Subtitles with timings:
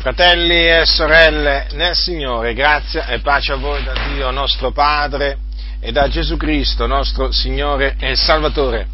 [0.00, 5.36] Fratelli e sorelle nel Signore, grazia e pace a voi da Dio nostro Padre
[5.78, 8.88] e da Gesù Cristo nostro Signore e Salvatore.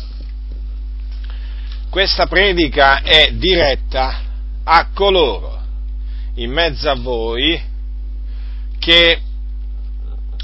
[1.88, 4.18] Questa predica è diretta
[4.64, 5.60] a coloro
[6.34, 7.62] in mezzo a voi
[8.80, 9.20] che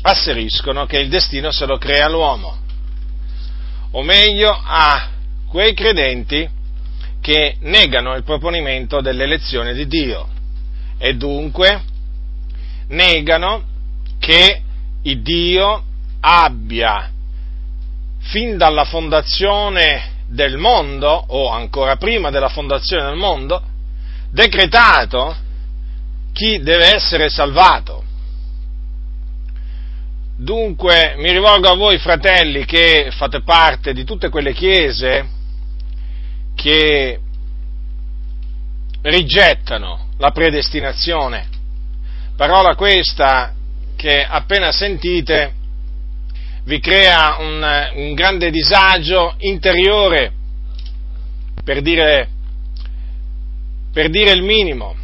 [0.02, 2.56] asseriscono che il destino se lo crea l'uomo,
[3.90, 5.08] o meglio a
[5.48, 6.48] quei credenti
[7.20, 10.31] che negano il proponimento dell'elezione di Dio
[11.04, 11.82] e dunque
[12.90, 13.64] negano
[14.20, 14.62] che
[15.02, 15.82] il Dio
[16.20, 17.10] abbia
[18.20, 23.60] fin dalla fondazione del mondo, o ancora prima della fondazione del mondo,
[24.30, 25.34] decretato
[26.32, 28.04] chi deve essere salvato.
[30.36, 35.28] Dunque mi rivolgo a voi fratelli che fate parte di tutte quelle chiese
[36.54, 37.18] che
[39.02, 41.48] rigettano la predestinazione.
[42.36, 43.54] Parola questa
[43.96, 45.52] che appena sentite
[46.62, 50.32] vi crea un, un grande disagio interiore,
[51.64, 52.28] per dire,
[53.92, 54.94] per dire il minimo.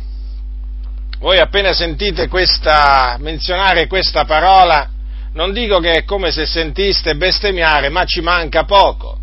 [1.19, 4.88] Voi appena sentite questa, menzionare questa parola,
[5.32, 9.19] non dico che è come se sentiste bestemmiare, ma ci manca poco,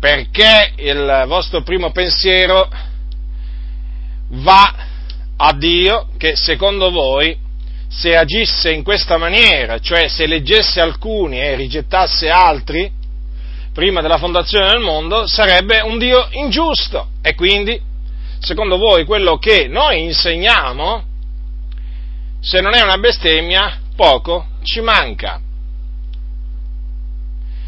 [0.00, 2.92] perché il vostro primo pensiero
[4.42, 4.74] va
[5.36, 7.36] a Dio che secondo voi
[7.88, 12.90] se agisse in questa maniera, cioè se leggesse alcuni e rigettasse altri,
[13.72, 17.08] prima della fondazione del mondo, sarebbe un Dio ingiusto.
[17.22, 17.80] E quindi,
[18.40, 21.04] secondo voi, quello che noi insegniamo,
[22.40, 25.40] se non è una bestemmia, poco ci manca.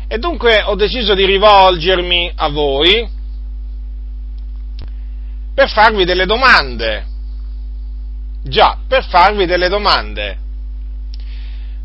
[0.08, 3.08] E dunque ho deciso di rivolgermi a voi
[5.56, 7.06] per farvi delle domande.
[8.44, 10.36] Già, per farvi delle domande,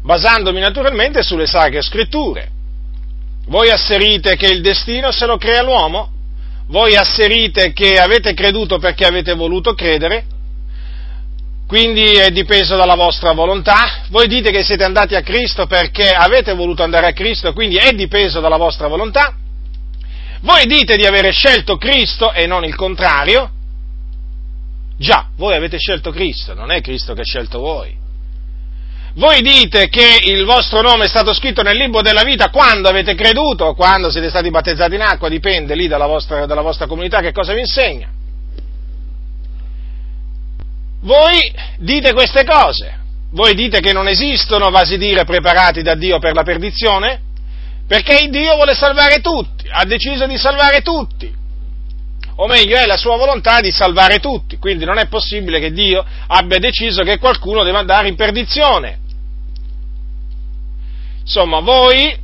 [0.04, 2.50] basandomi naturalmente sulle sacre scritture.
[3.48, 6.12] Voi asserite che il destino se lo crea l'uomo?
[6.68, 10.26] Voi asserite che avete creduto perché avete voluto credere?
[11.66, 14.04] Quindi è dipeso dalla vostra volontà?
[14.10, 17.94] Voi dite che siete andati a Cristo perché avete voluto andare a Cristo, quindi è
[17.94, 19.34] dipeso dalla vostra volontà?
[20.42, 23.60] Voi dite di avere scelto Cristo e non il contrario?
[25.02, 27.98] Già, voi avete scelto Cristo, non è Cristo che ha scelto voi.
[29.16, 33.16] Voi dite che il vostro nome è stato scritto nel libro della vita quando avete
[33.16, 37.32] creduto, quando siete stati battezzati in acqua, dipende lì dalla vostra, dalla vostra comunità che
[37.32, 38.10] cosa vi insegna.
[41.02, 43.00] Voi dite queste cose,
[43.32, 47.22] voi dite che non esistono vasi dire preparati da Dio per la perdizione,
[47.88, 51.40] perché Dio vuole salvare tutti, ha deciso di salvare tutti
[52.42, 56.04] o meglio è la sua volontà di salvare tutti, quindi non è possibile che Dio
[56.26, 58.98] abbia deciso che qualcuno deve andare in perdizione.
[61.20, 62.18] Insomma, voi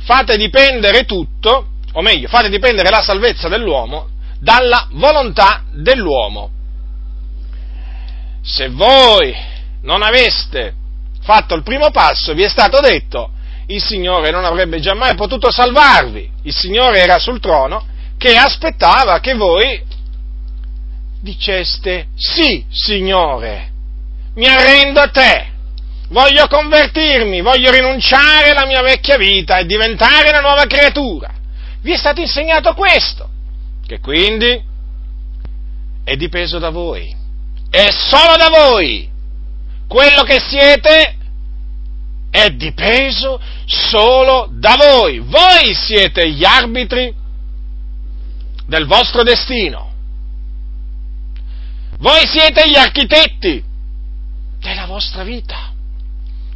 [0.00, 6.50] fate dipendere tutto, o meglio, fate dipendere la salvezza dell'uomo dalla volontà dell'uomo.
[8.42, 9.34] Se voi
[9.80, 10.74] non aveste
[11.22, 13.30] fatto il primo passo, vi è stato detto,
[13.68, 17.94] il Signore non avrebbe già mai potuto salvarvi, il Signore era sul trono
[18.26, 19.80] che aspettava che voi
[21.20, 23.70] diceste sì, Signore,
[24.34, 25.52] mi arrendo a te,
[26.08, 31.32] voglio convertirmi, voglio rinunciare alla mia vecchia vita e diventare una nuova creatura.
[31.80, 33.30] Vi è stato insegnato questo,
[33.86, 34.60] che quindi
[36.02, 37.14] è dipeso da voi,
[37.70, 39.08] è solo da voi.
[39.86, 41.14] Quello che siete
[42.28, 45.20] è dipeso solo da voi.
[45.20, 47.24] Voi siete gli arbitri
[48.66, 49.92] del vostro destino.
[51.98, 53.62] Voi siete gli architetti
[54.58, 55.72] della vostra vita,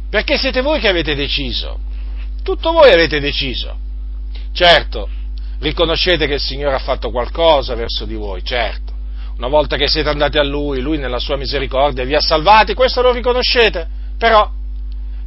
[0.09, 1.79] perché siete voi che avete deciso,
[2.43, 3.77] tutto voi avete deciso.
[4.53, 5.09] Certo,
[5.59, 8.91] riconoscete che il Signore ha fatto qualcosa verso di voi, certo.
[9.37, 13.01] Una volta che siete andati a Lui, Lui nella sua misericordia vi ha salvati, questo
[13.01, 13.87] lo riconoscete,
[14.17, 14.47] però,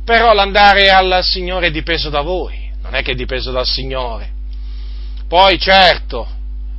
[0.05, 4.31] però l'andare al Signore è dipeso da voi, non è che è dipeso dal Signore.
[5.27, 6.29] Poi certo,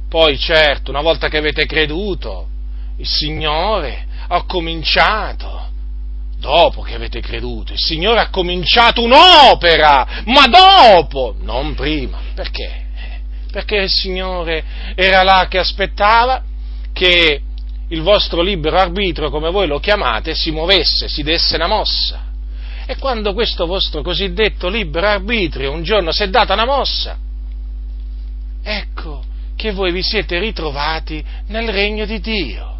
[0.07, 2.47] poi certo, una volta che avete creduto,
[2.97, 5.69] il Signore ha cominciato,
[6.37, 12.19] dopo che avete creduto, il Signore ha cominciato un'opera, ma dopo, non prima.
[12.33, 12.83] Perché?
[13.51, 14.63] Perché il Signore
[14.95, 16.43] era là che aspettava
[16.93, 17.41] che
[17.89, 22.23] il vostro libero arbitrio, come voi lo chiamate, si muovesse, si desse una mossa.
[22.85, 27.17] E quando questo vostro cosiddetto libero arbitrio un giorno si è data una mossa,
[28.61, 29.24] ecco
[29.55, 32.73] che voi vi siete ritrovati nel regno di Dio.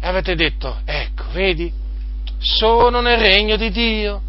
[0.00, 1.70] e avete detto, ecco, vedi,
[2.38, 4.22] sono nel regno di Dio,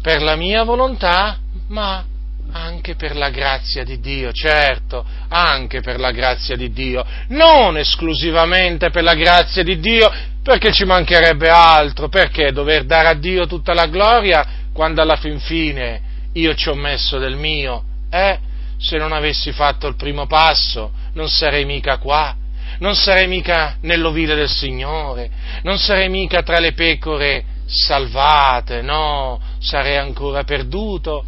[0.00, 1.38] per la mia volontà,
[1.68, 2.04] ma
[2.52, 8.90] anche per la grazia di Dio, certo, anche per la grazia di Dio, non esclusivamente
[8.90, 10.10] per la grazia di Dio,
[10.42, 15.38] perché ci mancherebbe altro, perché dover dare a Dio tutta la gloria quando alla fin
[15.40, 16.00] fine
[16.32, 18.38] io ci ho messo del mio, eh?
[18.78, 22.34] Se non avessi fatto il primo passo, non sarei mica qua,
[22.78, 25.30] non sarei mica nell'ovile del Signore,
[25.62, 31.24] non sarei mica tra le pecore salvate, no, sarei ancora perduto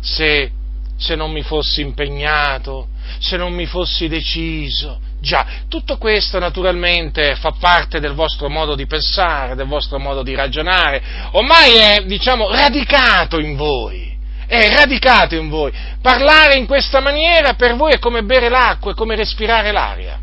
[0.00, 0.50] se,
[0.96, 5.00] se non mi fossi impegnato, se non mi fossi deciso.
[5.20, 10.34] Già, tutto questo naturalmente fa parte del vostro modo di pensare, del vostro modo di
[10.34, 11.02] ragionare,
[11.32, 14.13] ormai è, diciamo, radicato in voi
[14.46, 15.72] è radicato in voi.
[16.00, 20.20] Parlare in questa maniera per voi è come bere l'acqua, è come respirare l'aria.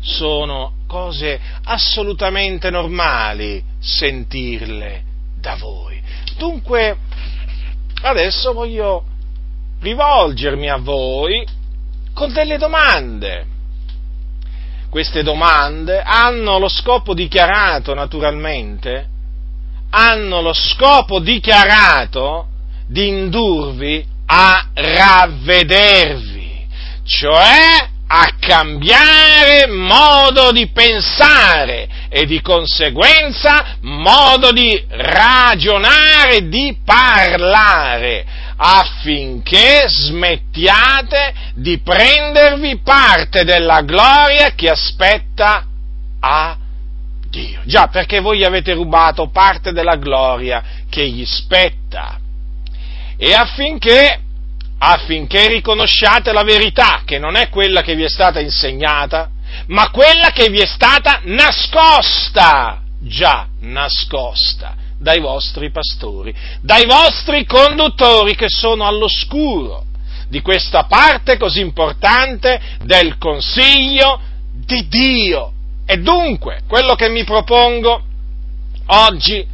[0.00, 5.02] Sono cose assolutamente normali sentirle
[5.38, 6.00] da voi.
[6.36, 6.96] Dunque,
[8.02, 9.04] adesso voglio
[9.80, 11.46] rivolgermi a voi
[12.12, 13.46] con delle domande.
[14.90, 19.06] Queste domande hanno lo scopo dichiarato, naturalmente,
[19.90, 22.46] hanno lo scopo dichiarato
[22.90, 26.66] di indurvi a ravvedervi,
[27.04, 38.26] cioè a cambiare modo di pensare e di conseguenza modo di ragionare, di parlare,
[38.56, 45.64] affinché smettiate di prendervi parte della gloria che aspetta
[46.18, 46.56] a
[47.28, 47.60] Dio.
[47.66, 52.18] Già, perché voi avete rubato parte della gloria che gli spetta
[53.22, 54.18] e affinché,
[54.78, 59.28] affinché riconosciate la verità, che non è quella che vi è stata insegnata,
[59.66, 68.34] ma quella che vi è stata nascosta, già nascosta dai vostri pastori, dai vostri conduttori
[68.34, 69.84] che sono all'oscuro
[70.28, 74.18] di questa parte così importante del consiglio
[74.64, 75.52] di Dio.
[75.84, 78.02] E dunque, quello che mi propongo
[78.86, 79.46] oggi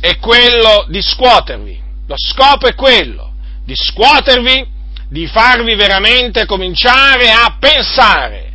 [0.00, 3.34] è quello di scuotervi lo scopo è quello
[3.64, 4.66] di scuotervi,
[5.08, 8.48] di farvi veramente cominciare a pensare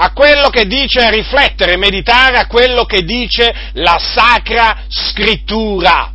[0.00, 6.12] a quello che dice, a riflettere, meditare a quello che dice la Sacra Scrittura.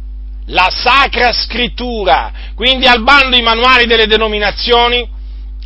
[0.48, 2.32] La Sacra Scrittura.
[2.54, 5.10] Quindi al bando i manuali delle denominazioni,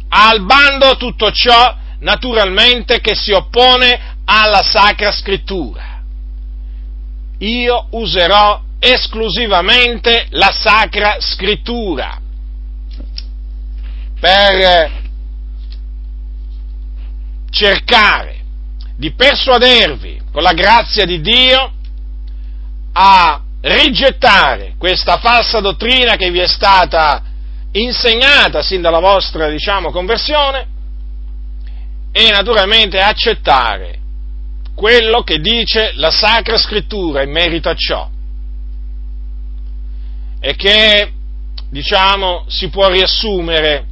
[0.09, 6.01] al bando tutto ciò naturalmente che si oppone alla Sacra Scrittura.
[7.39, 12.19] Io userò esclusivamente la Sacra Scrittura.
[14.19, 14.91] Per
[17.49, 18.39] cercare
[18.95, 21.71] di persuadervi con la grazia di Dio
[22.93, 27.23] a rigettare questa falsa dottrina che vi è stata
[27.73, 30.67] insegnata sin dalla vostra, diciamo, conversione
[32.11, 33.99] e naturalmente accettare
[34.73, 38.09] quello che dice la Sacra Scrittura in merito a ciò
[40.39, 41.11] e che,
[41.69, 43.85] diciamo, si può riassumere,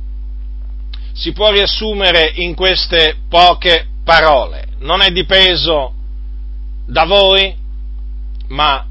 [1.13, 4.67] si può riassumere in queste poche parole.
[4.79, 5.93] Non è dipeso
[6.85, 7.55] da voi,
[8.49, 8.85] ma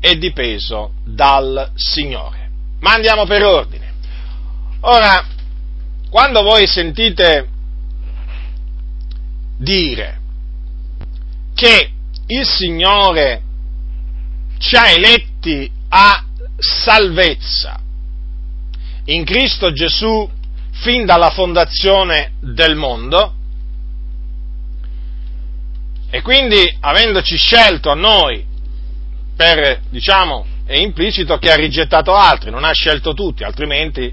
[0.00, 2.50] è dipeso dal Signore.
[2.80, 3.94] Ma andiamo per ordine.
[4.80, 5.26] Ora,
[6.10, 7.48] quando voi sentite
[9.58, 10.20] dire
[11.54, 11.90] che
[12.26, 13.42] il Signore
[14.58, 16.24] ci ha eletti a
[16.58, 17.80] salvezza
[19.04, 20.28] in Cristo Gesù
[20.72, 23.34] fin dalla fondazione del mondo
[26.10, 28.44] e quindi avendoci scelto a noi
[29.36, 34.12] per, diciamo, è implicito che ha rigettato altri, non ha scelto tutti, altrimenti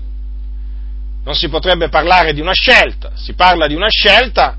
[1.24, 4.58] non si potrebbe parlare di una scelta, si parla di una scelta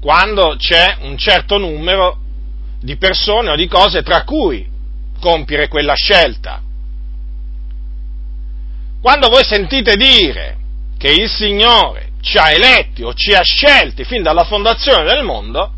[0.00, 2.18] quando c'è un certo numero
[2.80, 4.68] di persone o di cose tra cui
[5.18, 6.60] compiere quella scelta.
[9.04, 10.56] Quando voi sentite dire
[10.96, 15.74] che il Signore ci ha eletti o ci ha scelti fin dalla fondazione del mondo,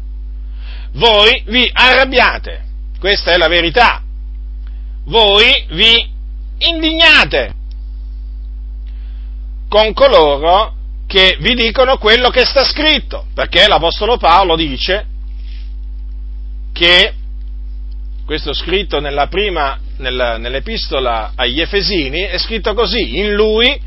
[0.92, 2.62] voi vi arrabbiate,
[3.00, 4.00] questa è la verità,
[5.06, 6.09] voi vi
[6.59, 7.54] indignate
[9.68, 10.75] con coloro
[11.09, 15.04] che vi dicono quello che sta scritto, perché l'Apostolo Paolo dice
[16.73, 17.12] che,
[18.25, 23.80] questo scritto nella prima nel, nell'epistola agli Efesini è scritto così, in lui,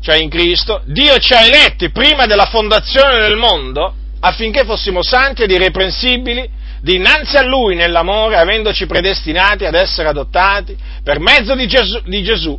[0.00, 5.42] cioè in Cristo, Dio ci ha eletti prima della fondazione del mondo affinché fossimo santi
[5.42, 6.48] ed irreprensibili
[6.80, 12.58] dinanzi a Lui nell'amore, avendoci predestinati ad essere adottati per mezzo di Gesù, di Gesù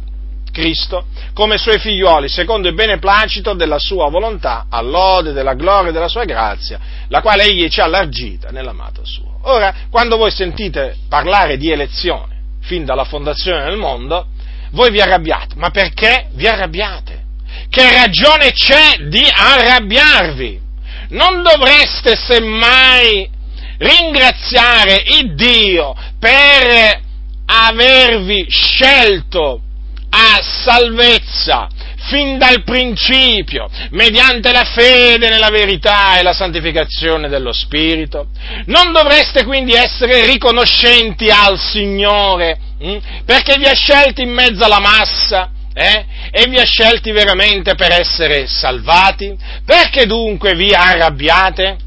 [0.51, 6.07] Cristo, come Suoi figlioli, secondo il beneplacito della Sua volontà, all'ode della gloria e della
[6.07, 6.79] Sua grazia,
[7.09, 9.39] la quale Egli ci ha allargita nell'amato Suo.
[9.43, 12.34] Ora, quando voi sentite parlare di elezione,
[12.65, 14.27] fin dalla fondazione del mondo,
[14.71, 15.55] voi vi arrabbiate.
[15.55, 17.23] Ma perché vi arrabbiate?
[17.69, 20.61] Che ragione c'è di arrabbiarvi?
[21.09, 23.29] Non dovreste semmai
[23.77, 27.01] ringraziare il Dio per
[27.45, 29.61] avervi scelto
[30.09, 31.67] a salvezza
[32.07, 38.27] fin dal principio, mediante la fede nella verità e la santificazione dello Spirito?
[38.65, 42.97] Non dovreste quindi essere riconoscenti al Signore hm?
[43.25, 45.49] perché vi ha scelti in mezzo alla massa?
[45.73, 46.05] Eh?
[46.31, 49.35] E vi ha scelti veramente per essere salvati?
[49.65, 51.77] Perché dunque vi arrabbiate?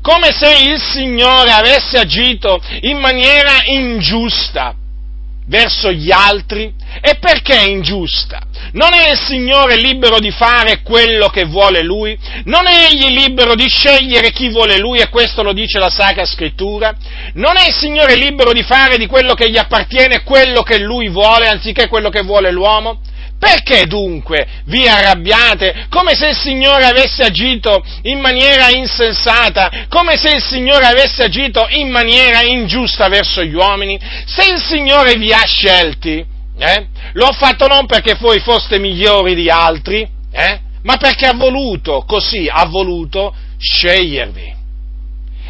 [0.00, 4.74] Come se il Signore avesse agito in maniera ingiusta
[5.46, 6.72] verso gli altri?
[7.00, 8.40] E perché ingiusta?
[8.72, 12.18] Non è il Signore libero di fare quello che vuole Lui?
[12.44, 16.24] Non è Egli libero di scegliere chi vuole Lui e questo lo dice la Sacra
[16.24, 16.94] Scrittura?
[17.34, 21.08] Non è il Signore libero di fare di quello che gli appartiene quello che Lui
[21.08, 23.00] vuole anziché quello che vuole l'uomo?
[23.38, 30.36] Perché dunque vi arrabbiate come se il Signore avesse agito in maniera insensata, come se
[30.36, 34.00] il Signore avesse agito in maniera ingiusta verso gli uomini?
[34.24, 36.24] Se il Signore vi ha scelti,
[36.58, 41.34] eh, lo ha fatto non perché voi foste migliori di altri, eh, ma perché ha
[41.34, 44.54] voluto, così ha voluto scegliervi.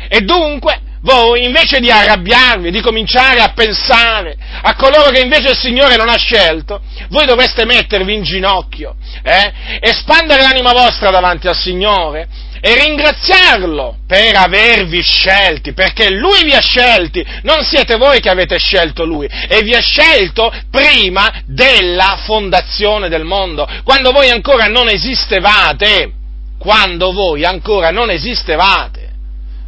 [0.08, 5.56] E dunque voi invece di arrabbiarvi, di cominciare a pensare a coloro che invece il
[5.56, 9.52] Signore non ha scelto, voi dovreste mettervi in ginocchio, eh?
[9.80, 12.26] espandere l'anima vostra davanti al Signore
[12.60, 18.58] e ringraziarlo per avervi scelti, perché Lui vi ha scelti, non siete voi che avete
[18.58, 24.88] scelto Lui, e vi ha scelto prima della fondazione del mondo, quando voi ancora non
[24.88, 26.10] esistevate,
[26.58, 29.05] quando voi ancora non esistevate.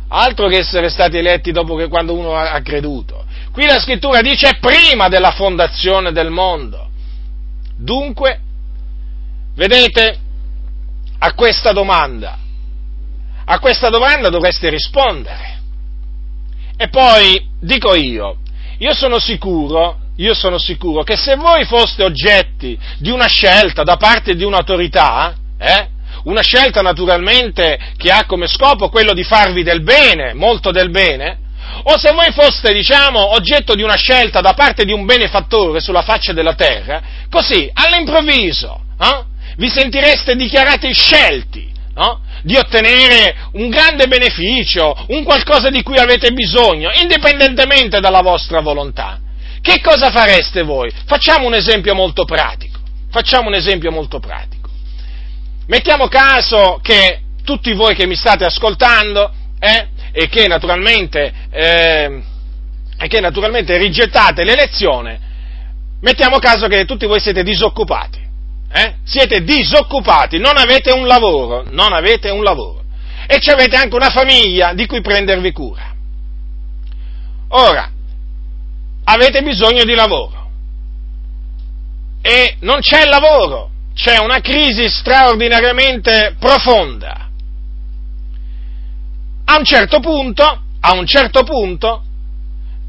[0.09, 3.25] Altro che essere stati eletti dopo che quando uno ha creduto.
[3.53, 6.89] Qui la scrittura dice prima della fondazione del mondo.
[7.77, 8.41] Dunque,
[9.55, 10.19] vedete,
[11.19, 12.39] a questa domanda,
[13.45, 15.61] a questa domanda dovreste rispondere.
[16.77, 18.39] E poi, dico io,
[18.79, 23.97] io sono sicuro, io sono sicuro che se voi foste oggetti di una scelta da
[23.97, 25.89] parte di un'autorità, eh,
[26.29, 31.47] una scelta naturalmente che ha come scopo quello di farvi del bene, molto del bene,
[31.85, 36.03] o se voi foste, diciamo, oggetto di una scelta da parte di un benefattore sulla
[36.03, 39.25] faccia della terra, così, all'improvviso, eh,
[39.57, 42.21] vi sentireste dichiarati scelti, no?
[42.43, 49.19] di ottenere un grande beneficio, un qualcosa di cui avete bisogno, indipendentemente dalla vostra volontà.
[49.61, 50.91] Che cosa fareste voi?
[51.07, 52.79] Facciamo un esempio molto pratico.
[53.11, 54.58] Facciamo un esempio molto pratico.
[55.69, 60.47] Mettiamo caso che tutti voi che mi state ascoltando eh, e, che
[61.51, 62.23] eh,
[62.99, 65.21] e che naturalmente rigettate l'elezione,
[66.01, 68.19] mettiamo caso che tutti voi siete disoccupati,
[68.73, 68.95] eh?
[69.05, 72.85] siete disoccupati, non avete un lavoro, non avete un lavoro
[73.27, 75.95] e avete anche una famiglia di cui prendervi cura.
[77.49, 77.91] Ora,
[79.05, 80.51] avete bisogno di lavoro
[82.23, 87.29] e non c'è lavoro c'è una crisi straordinariamente profonda.
[89.45, 90.45] A un certo punto,
[90.79, 92.05] a un certo punto,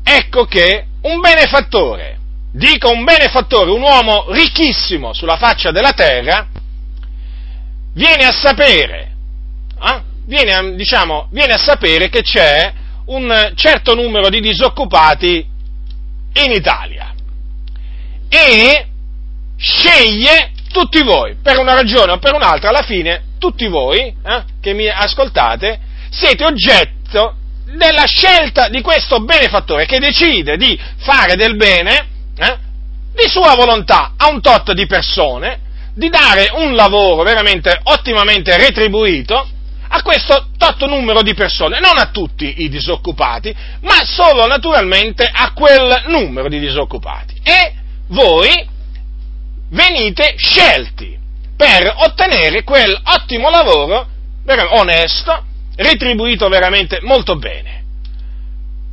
[0.04, 2.20] ecco che un benefattore,
[2.52, 6.48] dico un benefattore, un uomo ricchissimo sulla faccia della terra,
[7.94, 9.16] viene a sapere,
[9.84, 12.72] eh, viene, diciamo, viene a sapere che c'è
[13.08, 15.44] un certo numero di disoccupati
[16.34, 17.16] in Italia
[18.30, 18.88] e
[19.58, 24.74] sceglie tutti voi, per una ragione o per un'altra, alla fine, tutti voi eh, che
[24.74, 27.36] mi ascoltate, siete oggetto
[27.76, 32.58] della scelta di questo benefattore che decide di fare del bene eh,
[33.14, 35.60] di sua volontà a un tot di persone,
[35.94, 39.48] di dare un lavoro veramente ottimamente retribuito
[39.92, 45.52] a questo tot numero di persone, non a tutti i disoccupati, ma solo naturalmente a
[45.54, 47.40] quel numero di disoccupati.
[47.42, 47.74] E
[48.08, 48.78] voi
[49.70, 51.18] venite scelti
[51.56, 54.08] per ottenere quel ottimo lavoro
[54.72, 55.46] onesto,
[55.76, 57.84] retribuito veramente molto bene.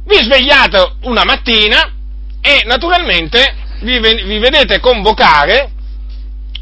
[0.04, 1.92] Vi svegliate una mattina
[2.40, 5.70] e naturalmente vi, vi vedete convocare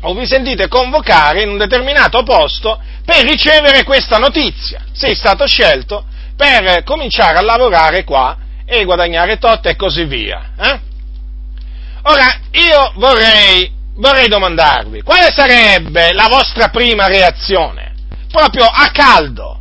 [0.03, 4.85] o vi sentite convocare in un determinato posto per ricevere questa notizia.
[4.93, 6.07] Sei stato scelto
[6.37, 10.53] per cominciare a lavorare qua e guadagnare tot e così via.
[10.59, 10.81] Eh?
[12.03, 17.95] Ora, io vorrei, vorrei domandarvi, quale sarebbe la vostra prima reazione?
[18.31, 19.61] Proprio a caldo.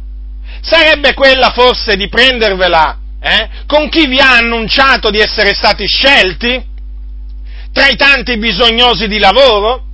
[0.61, 6.71] Sarebbe quella forse di prendervela eh, con chi vi ha annunciato di essere stati scelti?
[7.71, 9.85] Tra i tanti bisognosi di lavoro?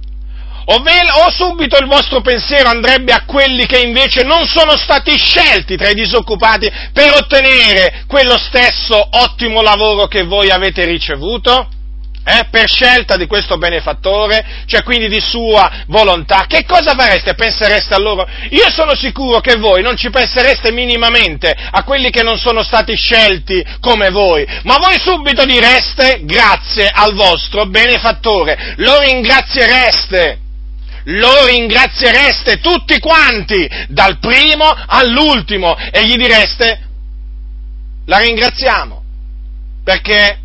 [0.65, 5.15] O, ve, o, subito il vostro pensiero andrebbe a quelli che invece non sono stati
[5.15, 11.69] scelti tra i disoccupati per ottenere quello stesso ottimo lavoro che voi avete ricevuto?
[12.29, 17.33] Eh, per scelta di questo benefattore, cioè quindi di sua volontà, che cosa fareste?
[17.33, 18.27] Pensereste a loro?
[18.51, 22.95] Io sono sicuro che voi non ci pensereste minimamente a quelli che non sono stati
[22.95, 30.41] scelti come voi, ma voi subito direste grazie al vostro benefattore, lo ringraziereste
[31.05, 36.79] lo ringraziereste tutti quanti, dal primo all'ultimo, e gli direste,
[38.05, 39.01] la ringraziamo,
[39.83, 40.38] perché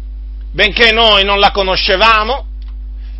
[0.55, 2.47] benché noi non la conoscevamo,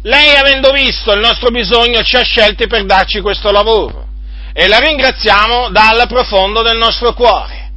[0.03, 4.07] lei avendo visto il nostro bisogno ci ha scelti per darci questo lavoro
[4.53, 7.73] e la ringraziamo dal profondo del nostro cuore.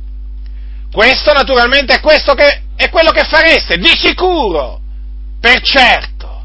[0.91, 4.79] Questo naturalmente è, questo che, è quello che fareste, di sicuro,
[5.41, 6.43] per certo.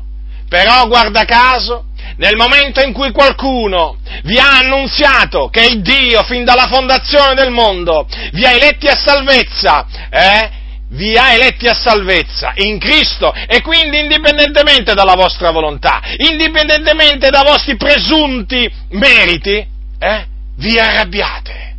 [0.49, 1.85] Però guarda caso,
[2.17, 7.51] nel momento in cui qualcuno vi ha annunziato che il Dio, fin dalla fondazione del
[7.51, 10.51] mondo, vi ha eletti a salvezza, eh,
[10.93, 17.45] vi ha eletti a salvezza in Cristo e quindi indipendentemente dalla vostra volontà, indipendentemente dai
[17.45, 19.67] vostri presunti meriti,
[19.99, 21.71] eh, vi arrabbiate.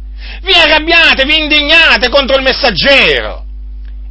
[0.41, 3.45] Vi arrabbiate, vi indignate contro il messaggero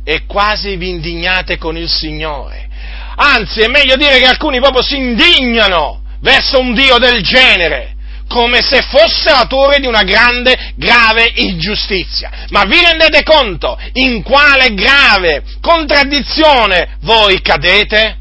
[0.04, 2.68] e quasi vi indignate con il Signore.
[3.16, 7.96] Anzi, è meglio dire che alcuni proprio si indignano verso un Dio del genere
[8.32, 12.46] come se fosse autore di una grande, grave ingiustizia.
[12.48, 18.16] Ma vi rendete conto in quale grave contraddizione voi cadete?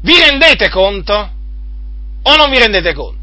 [0.00, 1.30] Vi rendete conto?
[2.22, 3.18] O non vi rendete conto?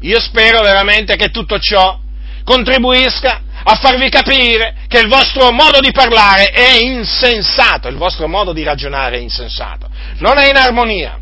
[0.00, 1.98] Io spero veramente che tutto ciò
[2.42, 8.54] contribuisca a farvi capire che il vostro modo di parlare è insensato, il vostro modo
[8.54, 11.18] di ragionare è insensato, non è in armonia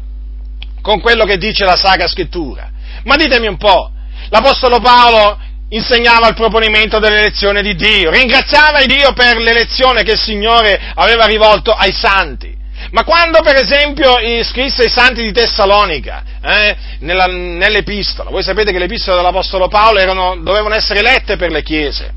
[0.81, 2.71] con quello che dice la Sacra Scrittura.
[3.03, 3.91] Ma ditemi un po',
[4.31, 5.39] l'Apostolo Paolo
[5.71, 11.73] insegnava il proponimento dell'elezione di Dio, ringraziava Dio per l'elezione che il Signore aveva rivolto
[11.73, 12.57] ai santi.
[12.91, 14.15] Ma quando per esempio
[14.45, 19.99] scrisse ai santi di Tessalonica, eh, nella, nell'epistola, voi sapete che le epistole dell'Apostolo Paolo
[19.99, 22.13] erano, dovevano essere lette per le chiese,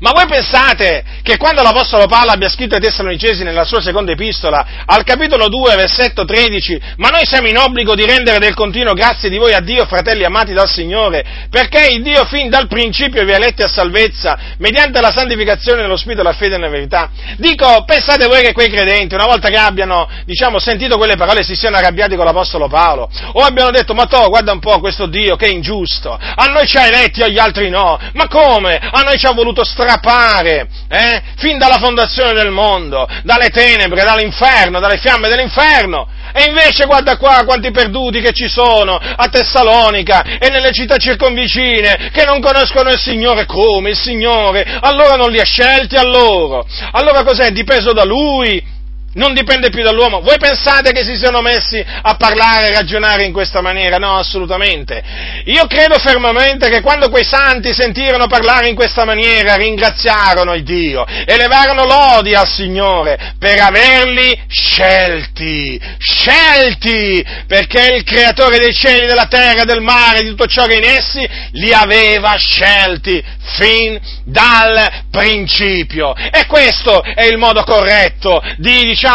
[0.00, 4.84] ma voi pensate che quando l'Apostolo Paolo abbia scritto ai Tessalonicesi nella sua seconda epistola,
[4.86, 9.28] al capitolo 2, versetto 13, ma noi siamo in obbligo di rendere del continuo grazie
[9.28, 13.32] di voi a Dio, fratelli amati dal Signore, perché il Dio fin dal principio vi
[13.32, 17.10] ha eletti a salvezza, mediante la santificazione dello Spirito, la fede e la verità.
[17.36, 21.56] Dico, pensate voi che quei credenti, una volta che abbiano, diciamo, sentito quelle parole, si
[21.56, 25.34] siano arrabbiati con l'Apostolo Paolo, o abbiano detto, ma to, guarda un po' questo Dio
[25.34, 28.78] che è ingiusto, a noi ci ha eletti, agli altri no, ma come?
[28.78, 34.04] A noi ci ha voluto strada strappare, eh, fin dalla fondazione del mondo, dalle tenebre,
[34.04, 36.06] dall'inferno, dalle fiamme dell'inferno.
[36.34, 42.10] E invece guarda qua quanti perduti che ci sono a Tessalonica e nelle città circonvicine
[42.12, 46.66] che non conoscono il Signore come il Signore, allora non li ha scelti a loro.
[46.92, 47.50] Allora cos'è?
[47.50, 48.76] Dipeso da Lui
[49.18, 50.20] non dipende più dall'uomo.
[50.20, 53.98] Voi pensate che si siano messi a parlare e ragionare in questa maniera?
[53.98, 55.02] No, assolutamente.
[55.46, 61.04] Io credo fermamente che quando quei santi sentirono parlare in questa maniera, ringraziarono il Dio,
[61.26, 69.64] elevarono lodi al Signore per averli scelti, scelti, perché il creatore dei cieli, della terra,
[69.64, 73.22] del mare, di tutto ciò che è in essi, li aveva scelti
[73.56, 76.14] fin dal principio.
[76.14, 79.06] E questo è il modo corretto di, diciamo,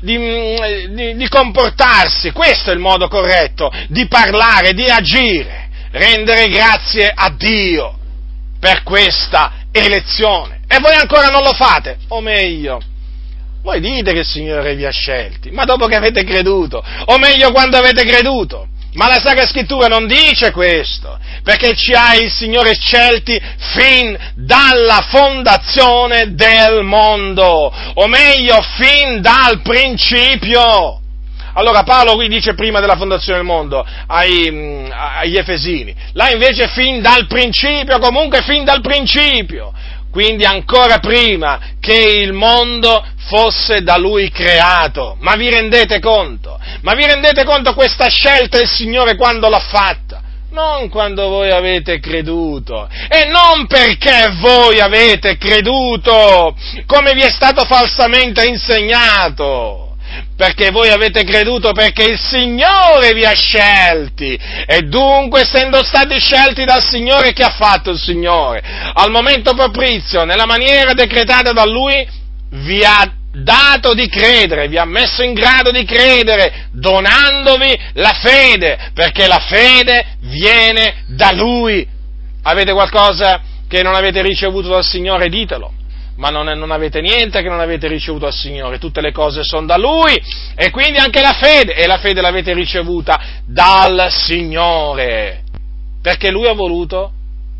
[0.00, 6.48] di, mm, di, di comportarsi, questo è il modo corretto di parlare, di agire, rendere
[6.48, 7.98] grazie a Dio
[8.60, 10.60] per questa elezione.
[10.68, 12.80] E voi ancora non lo fate, o meglio,
[13.62, 17.50] voi dite che il Signore vi ha scelti, ma dopo che avete creduto, o meglio
[17.50, 18.68] quando avete creduto.
[18.94, 25.06] Ma la Sacra Scrittura non dice questo, perché ci ha il Signore scelti fin dalla
[25.08, 31.00] fondazione del mondo, o meglio, fin dal principio.
[31.54, 36.68] Allora Paolo qui dice prima della fondazione del mondo ai, mm, agli Efesini, là invece
[36.68, 39.72] fin dal principio, comunque fin dal principio,
[40.12, 45.16] quindi ancora prima che il mondo fosse da lui creato.
[45.20, 46.60] Ma vi rendete conto?
[46.82, 50.20] Ma vi rendete conto questa scelta del Signore quando l'ha fatta?
[50.52, 57.64] non quando voi avete creduto, e non perché voi avete creduto, come vi è stato
[57.64, 59.91] falsamente insegnato,
[60.42, 66.64] perché voi avete creduto perché il Signore vi ha scelti, e dunque essendo stati scelti
[66.64, 68.60] dal Signore, che ha fatto il Signore?
[68.92, 72.04] Al momento propizio, nella maniera decretata da Lui,
[72.50, 78.90] vi ha dato di credere, vi ha messo in grado di credere, donandovi la fede,
[78.94, 81.86] perché la fede viene da Lui.
[82.42, 85.28] Avete qualcosa che non avete ricevuto dal Signore?
[85.28, 85.81] Ditelo.
[86.22, 89.66] Ma non, non avete niente che non avete ricevuto dal Signore, tutte le cose sono
[89.66, 90.14] da Lui
[90.54, 95.42] e quindi anche la fede, e la fede l'avete ricevuta dal Signore,
[96.00, 97.10] perché Lui ha voluto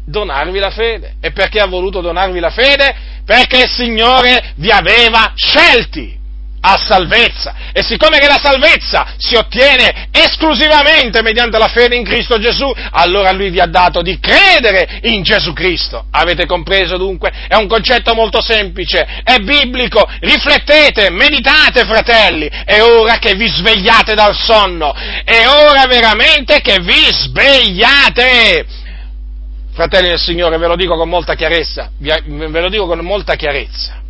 [0.07, 1.15] donarvi la fede.
[1.21, 2.95] E perché ha voluto donarvi la fede?
[3.25, 6.19] perché il Signore vi aveva scelti
[6.65, 7.55] a salvezza.
[7.73, 13.33] E siccome che la salvezza si ottiene esclusivamente mediante la fede in Cristo Gesù, allora
[13.33, 16.07] Lui vi ha dato di credere in Gesù Cristo.
[16.11, 17.33] Avete compreso dunque?
[17.49, 20.09] È un concetto molto semplice, è biblico.
[20.21, 24.95] Riflettete, meditate fratelli, è ora che vi svegliate dal sonno,
[25.25, 28.67] è ora veramente che vi svegliate
[29.73, 34.02] fratelli del Signore, ve lo dico con molta chiarezza, ve lo dico con molta chiarezza.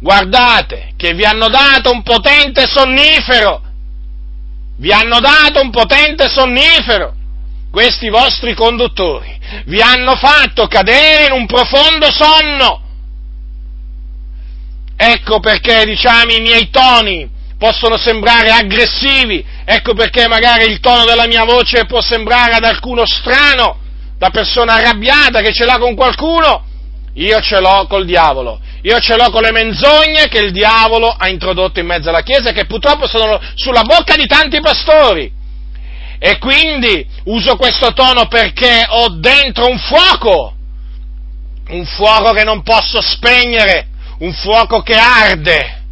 [0.00, 3.60] Guardate che vi hanno dato un potente sonnifero,
[4.78, 7.14] vi hanno dato un potente sonnifero,
[7.70, 12.82] questi vostri conduttori, vi hanno fatto cadere in un profondo sonno.
[14.96, 21.26] Ecco perché, diciamo, i miei toni possono sembrare aggressivi, ecco perché magari il tono della
[21.26, 23.78] mia voce può sembrare ad alcuno strano,
[24.16, 26.64] da persona arrabbiata che ce l'ha con qualcuno,
[27.14, 31.28] io ce l'ho col diavolo, io ce l'ho con le menzogne che il diavolo ha
[31.28, 35.30] introdotto in mezzo alla Chiesa e che purtroppo sono sulla bocca di tanti pastori.
[36.18, 40.54] E quindi uso questo tono perché ho dentro un fuoco,
[41.68, 43.88] un fuoco che non posso spegnere,
[44.18, 45.82] un fuoco che arde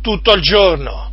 [0.00, 1.12] tutto il giorno.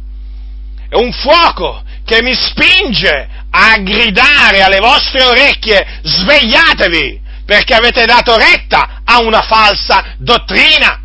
[0.89, 8.37] È un fuoco che mi spinge a gridare alle vostre orecchie, svegliatevi, perché avete dato
[8.37, 11.00] retta a una falsa dottrina.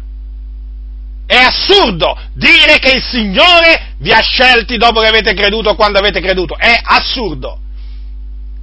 [1.27, 6.21] È assurdo dire che il Signore vi ha scelti dopo che avete creduto quando avete
[6.21, 6.57] creduto.
[6.57, 7.59] È assurdo.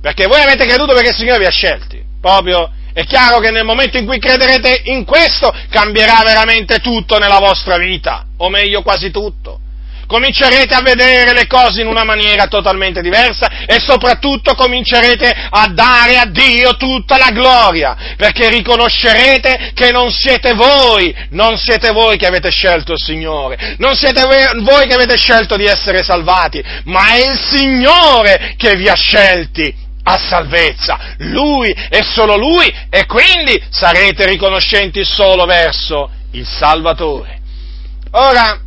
[0.02, 2.02] Perché voi avete creduto perché il Signore vi ha scelti.
[2.22, 7.40] Proprio è chiaro che nel momento in cui crederete in questo cambierà veramente tutto nella
[7.40, 9.60] vostra vita, o meglio quasi tutto
[10.14, 16.18] comincerete a vedere le cose in una maniera totalmente diversa e soprattutto comincerete a dare
[16.20, 22.28] a Dio tutta la gloria, perché riconoscerete che non siete voi, non siete voi che
[22.28, 24.22] avete scelto il Signore, non siete
[24.62, 29.74] voi che avete scelto di essere salvati, ma è il Signore che vi ha scelti
[30.04, 37.40] a salvezza, Lui e solo Lui, e quindi sarete riconoscenti solo verso il Salvatore.
[38.12, 38.60] Ora,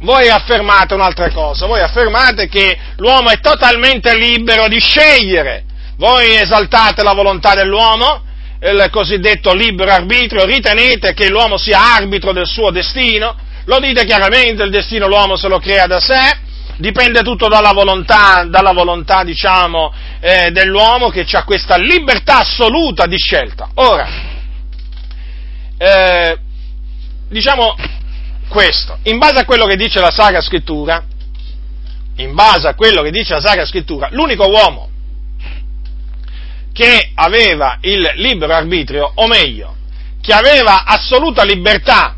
[0.00, 5.64] voi affermate un'altra cosa, voi affermate che l'uomo è totalmente libero di scegliere,
[5.96, 8.24] voi esaltate la volontà dell'uomo,
[8.60, 14.62] il cosiddetto libero arbitrio, ritenete che l'uomo sia arbitro del suo destino, lo dite chiaramente,
[14.62, 16.38] il destino l'uomo se lo crea da sé,
[16.76, 23.16] dipende tutto dalla volontà, dalla volontà diciamo, eh, dell'uomo che ha questa libertà assoluta di
[23.16, 23.70] scelta.
[23.74, 24.08] Ora,
[25.78, 26.38] eh,
[27.28, 27.74] diciamo,
[28.48, 31.04] questo, in base a quello che dice la Sacra Scrittura,
[32.16, 34.90] in base a quello che dice la Sacra Scrittura, l'unico uomo
[36.72, 39.74] che aveva il libero arbitrio, o meglio,
[40.20, 42.16] che aveva assoluta libertà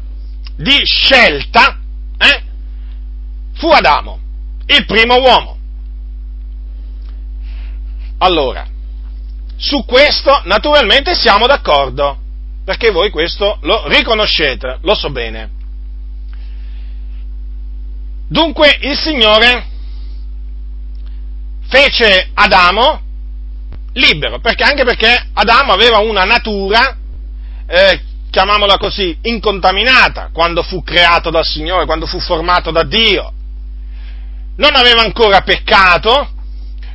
[0.57, 1.79] di scelta,
[2.19, 2.43] eh,
[3.55, 4.19] fu Adamo,
[4.67, 5.57] il primo uomo.
[8.19, 8.67] Allora,
[9.57, 12.19] su questo naturalmente siamo d'accordo,
[12.65, 15.51] perché voi questo lo riconoscete, lo so bene.
[18.29, 19.67] Dunque il Signore
[21.69, 23.01] fece Adamo
[23.95, 26.97] libero, perché, anche perché Adamo aveva una natura,
[27.67, 33.33] eh, chiamiamola così, incontaminata quando fu creato dal Signore, quando fu formato da Dio.
[34.57, 36.31] Non aveva ancora peccato,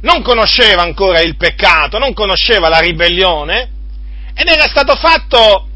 [0.01, 3.69] non conosceva ancora il peccato, non conosceva la ribellione
[4.35, 5.67] ed era stato fatto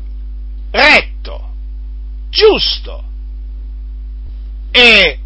[0.70, 1.50] retto,
[2.30, 3.04] giusto
[4.72, 5.20] e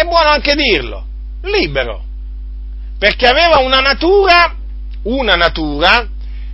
[0.00, 1.04] è buono anche dirlo,
[1.42, 2.04] libero,
[2.98, 4.54] perché aveva una natura,
[5.02, 6.08] una natura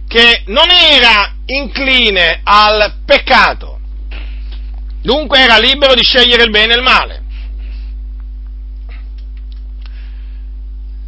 [0.06, 3.78] che non era incline al peccato,
[5.02, 7.22] dunque era libero di scegliere il bene e il male.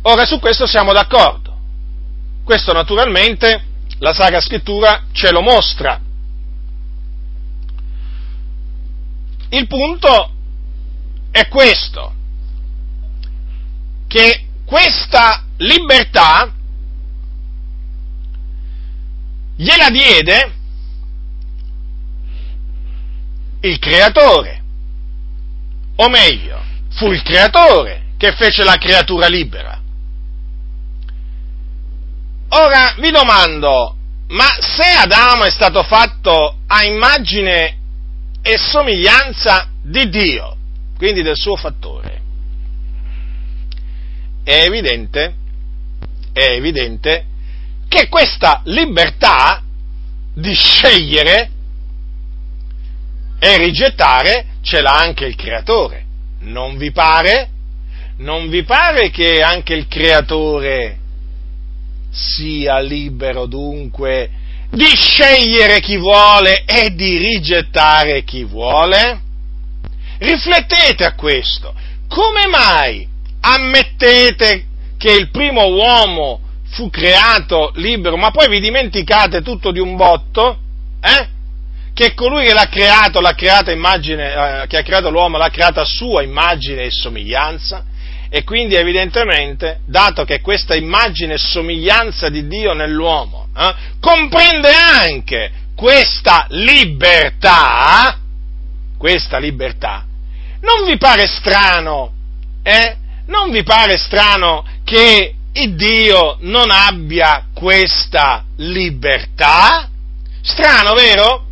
[0.03, 1.45] Ora su questo siamo d'accordo.
[2.45, 3.65] questo naturalmente
[3.99, 6.01] la Sacra Scrittura ce lo mostra.
[9.49, 10.31] Il punto
[11.33, 12.16] è questo,
[14.07, 16.53] che questa libertà
[19.57, 20.53] gliela diede
[23.61, 24.63] il creatore,
[25.97, 29.81] o meglio, fu il creatore che fece la creatura libera.
[32.49, 33.97] Ora vi domando,
[34.29, 37.79] ma se Adamo è stato fatto a immagine
[38.43, 40.57] e somiglianza di Dio,
[40.97, 42.23] quindi del suo fattore,
[44.47, 45.35] è evidente,
[46.33, 47.25] è evidente
[47.89, 49.61] che questa libertà
[50.35, 51.51] di scegliere
[53.41, 56.05] e rigettare ce l'ha anche il creatore.
[56.43, 57.49] Non vi pare?
[58.19, 60.97] Non vi pare che anche il creatore
[62.11, 64.31] sia libero dunque
[64.71, 69.23] di scegliere chi vuole e di rigettare chi vuole?
[70.19, 71.75] Riflettete a questo.
[72.07, 73.15] Come mai
[73.55, 74.65] ammettete
[74.99, 80.59] che il primo uomo fu creato libero, ma poi vi dimenticate tutto di un botto?
[81.01, 81.29] Eh?
[81.95, 85.83] Che colui che l'ha creato, l'ha creata immagine, eh, che ha creato l'uomo, l'ha creata
[85.83, 87.85] a sua immagine e somiglianza?
[88.29, 95.53] E quindi evidentemente, dato che questa immagine e somiglianza di Dio nell'uomo eh, comprende anche
[95.77, 98.19] questa libertà,
[98.99, 100.05] questa libertà,
[100.61, 102.13] non vi pare strano,
[102.63, 102.97] eh?
[103.27, 109.89] Non vi pare strano che Dio non abbia questa libertà?
[110.43, 111.45] Strano, vero?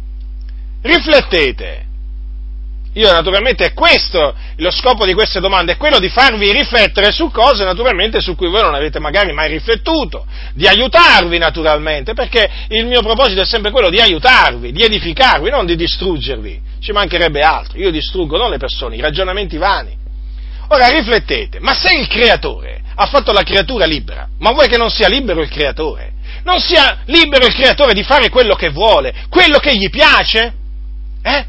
[0.83, 1.83] Riflettete.
[2.97, 7.29] Io naturalmente è questo lo scopo di queste domande, è quello di farvi riflettere su
[7.31, 12.87] cose naturalmente su cui voi non avete magari mai riflettuto, di aiutarvi naturalmente, perché il
[12.87, 17.79] mio proposito è sempre quello di aiutarvi, di edificarvi, non di distruggervi, ci mancherebbe altro,
[17.79, 20.03] io distruggo non le persone, i ragionamenti vani.
[20.69, 24.91] Ora riflettete, ma se il creatore ha fatto la creatura libera, ma vuoi che non
[24.91, 26.13] sia libero il creatore?
[26.45, 30.53] Non sia libero il creatore di fare quello che vuole, quello che gli piace?
[31.23, 31.45] Eh?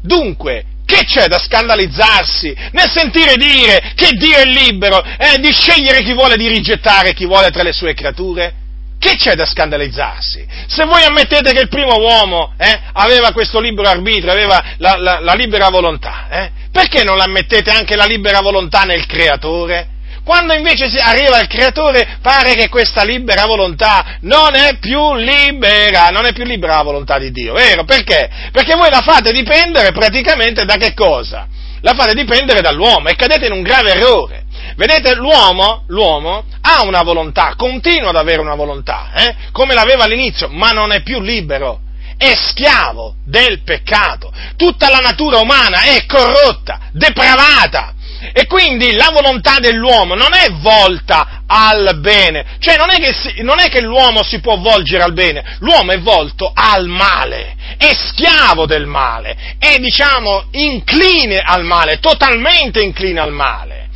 [0.00, 6.02] Dunque, che c'è da scandalizzarsi nel sentire dire che Dio è libero eh, di scegliere
[6.02, 8.62] chi vuole, di rigettare chi vuole tra le sue creature?
[8.98, 10.46] Che c'è da scandalizzarsi?
[10.66, 15.20] Se voi ammettete che il primo uomo eh, aveva questo libero arbitrio, aveva la, la,
[15.20, 19.90] la libera volontà, eh, perché non ammettete anche la libera volontà nel creatore?
[20.24, 26.26] Quando invece arriva il creatore pare che questa libera volontà non è più libera, non
[26.26, 27.84] è più libera la volontà di Dio, vero?
[27.84, 28.28] Perché?
[28.50, 31.46] Perché voi la fate dipendere praticamente da che cosa?
[31.80, 34.42] La fate dipendere dall'uomo e cadete in un grave errore.
[34.74, 39.36] Vedete, l'uomo, l'uomo ha una volontà, continua ad avere una volontà, eh?
[39.52, 41.83] come l'aveva all'inizio, ma non è più libero
[42.16, 44.32] è schiavo del peccato.
[44.56, 47.94] Tutta la natura umana è corrotta, depravata.
[48.32, 53.42] E quindi la volontà dell'uomo non è volta al bene, cioè non è, che si,
[53.42, 57.92] non è che l'uomo si può volgere al bene, l'uomo è volto al male, è
[57.92, 63.88] schiavo del male, è diciamo incline al male, totalmente incline al male.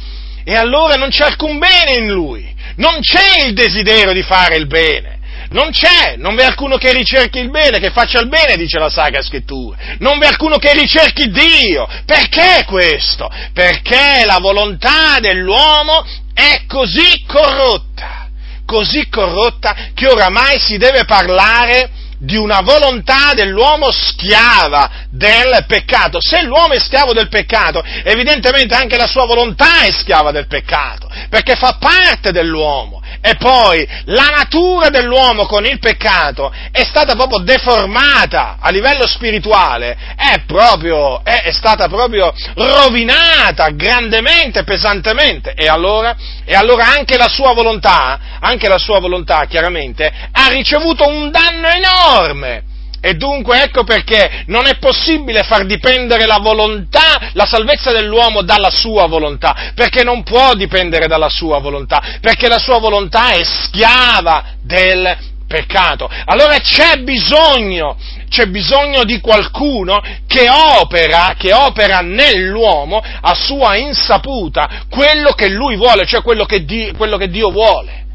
[0.44, 4.66] E allora non c'è alcun bene in lui, non c'è il desiderio di fare il
[4.66, 5.17] bene.
[5.50, 8.90] Non c'è, non v'è alcuno che ricerchi il bene, che faccia il bene, dice la
[8.90, 9.76] Sacra Scrittura.
[9.98, 11.88] Non v'è alcuno che ricerchi Dio.
[12.04, 13.30] Perché questo?
[13.52, 18.28] Perché la volontà dell'uomo è così corrotta,
[18.66, 26.20] così corrotta che oramai si deve parlare di una volontà dell'uomo schiava del peccato.
[26.20, 31.08] Se l'uomo è schiavo del peccato, evidentemente anche la sua volontà è schiava del peccato,
[31.30, 33.00] perché fa parte dell'uomo.
[33.28, 39.94] E poi la natura dell'uomo con il peccato è stata proprio deformata a livello spirituale,
[40.16, 45.52] è, proprio, è, è stata proprio rovinata grandemente, pesantemente.
[45.52, 51.06] E allora, e allora anche la sua volontà, anche la sua volontà chiaramente, ha ricevuto
[51.06, 52.67] un danno enorme.
[53.00, 58.70] E dunque ecco perché non è possibile far dipendere la volontà, la salvezza dell'uomo dalla
[58.70, 64.44] sua volontà, perché non può dipendere dalla sua volontà, perché la sua volontà è schiava
[64.62, 66.08] del peccato.
[66.26, 67.96] Allora c'è bisogno,
[68.28, 75.76] c'è bisogno di qualcuno che opera, che opera nell'uomo a sua insaputa quello che lui
[75.76, 78.06] vuole, cioè quello che, Dio, quello che Dio vuole.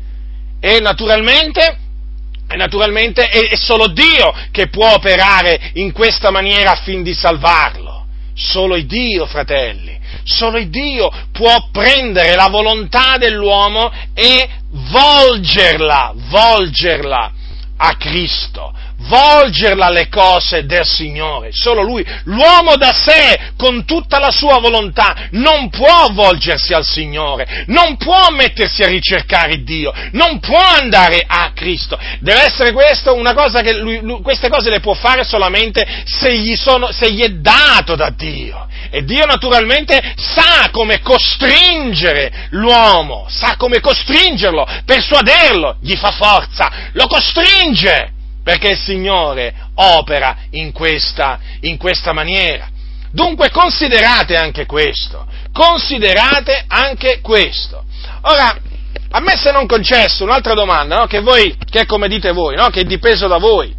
[0.60, 1.80] E naturalmente
[2.56, 7.92] naturalmente è, solo Dio che può operare in questa maniera affin di salvarlo.
[8.36, 17.32] Solo Dio, fratelli, solo Dio può prendere la volontà dell'uomo e volgerla, volgerla
[17.78, 18.74] a Cristo,
[19.08, 22.06] volgerla alle cose del Signore, solo Lui.
[22.26, 28.30] L'uomo da sé, con tutta la sua volontà, non può volgersi al Signore, non può
[28.32, 31.98] mettersi a ricercare Dio, non può andare a Cristo.
[32.20, 36.36] Deve essere questo una cosa che lui, lui, queste cose le può fare solamente se
[36.38, 38.68] gli, sono, se gli è dato da Dio.
[38.90, 47.08] E Dio naturalmente sa come costringere l'uomo, sa come costringerlo, persuaderlo, gli fa forza, lo
[47.08, 48.13] costringe
[48.44, 52.70] perché il Signore opera in questa, in questa maniera.
[53.12, 57.84] Dunque considerate anche questo, considerate anche questo.
[58.22, 58.58] Ora,
[59.12, 61.06] a me se non concesso un'altra domanda, no?
[61.06, 62.70] che, voi, che è come dite voi, no?
[62.70, 63.74] che è dipeso da voi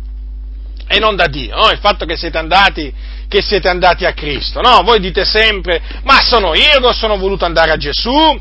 [0.87, 1.71] e non da Dio, no?
[1.71, 2.93] il fatto che siete andati,
[3.29, 4.61] che siete andati a Cristo.
[4.61, 4.83] No?
[4.83, 8.41] Voi dite sempre, ma sono io che sono voluto andare a Gesù,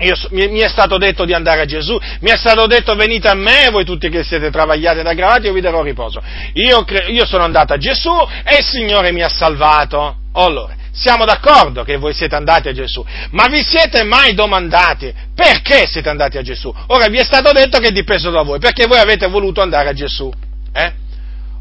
[0.00, 3.28] io, mi, mi, è stato detto di andare a Gesù, mi è stato detto venite
[3.28, 6.22] a me, voi tutti che siete travagliati ed aggravati, io vi darò riposo.
[6.54, 8.12] Io, io sono andato a Gesù
[8.44, 10.16] e il Signore mi ha salvato.
[10.32, 15.86] Allora, siamo d'accordo che voi siete andati a Gesù, ma vi siete mai domandati perché
[15.86, 16.72] siete andati a Gesù?
[16.88, 19.88] Ora vi è stato detto che è dipeso da voi, perché voi avete voluto andare
[19.88, 20.30] a Gesù.
[20.72, 20.92] Eh?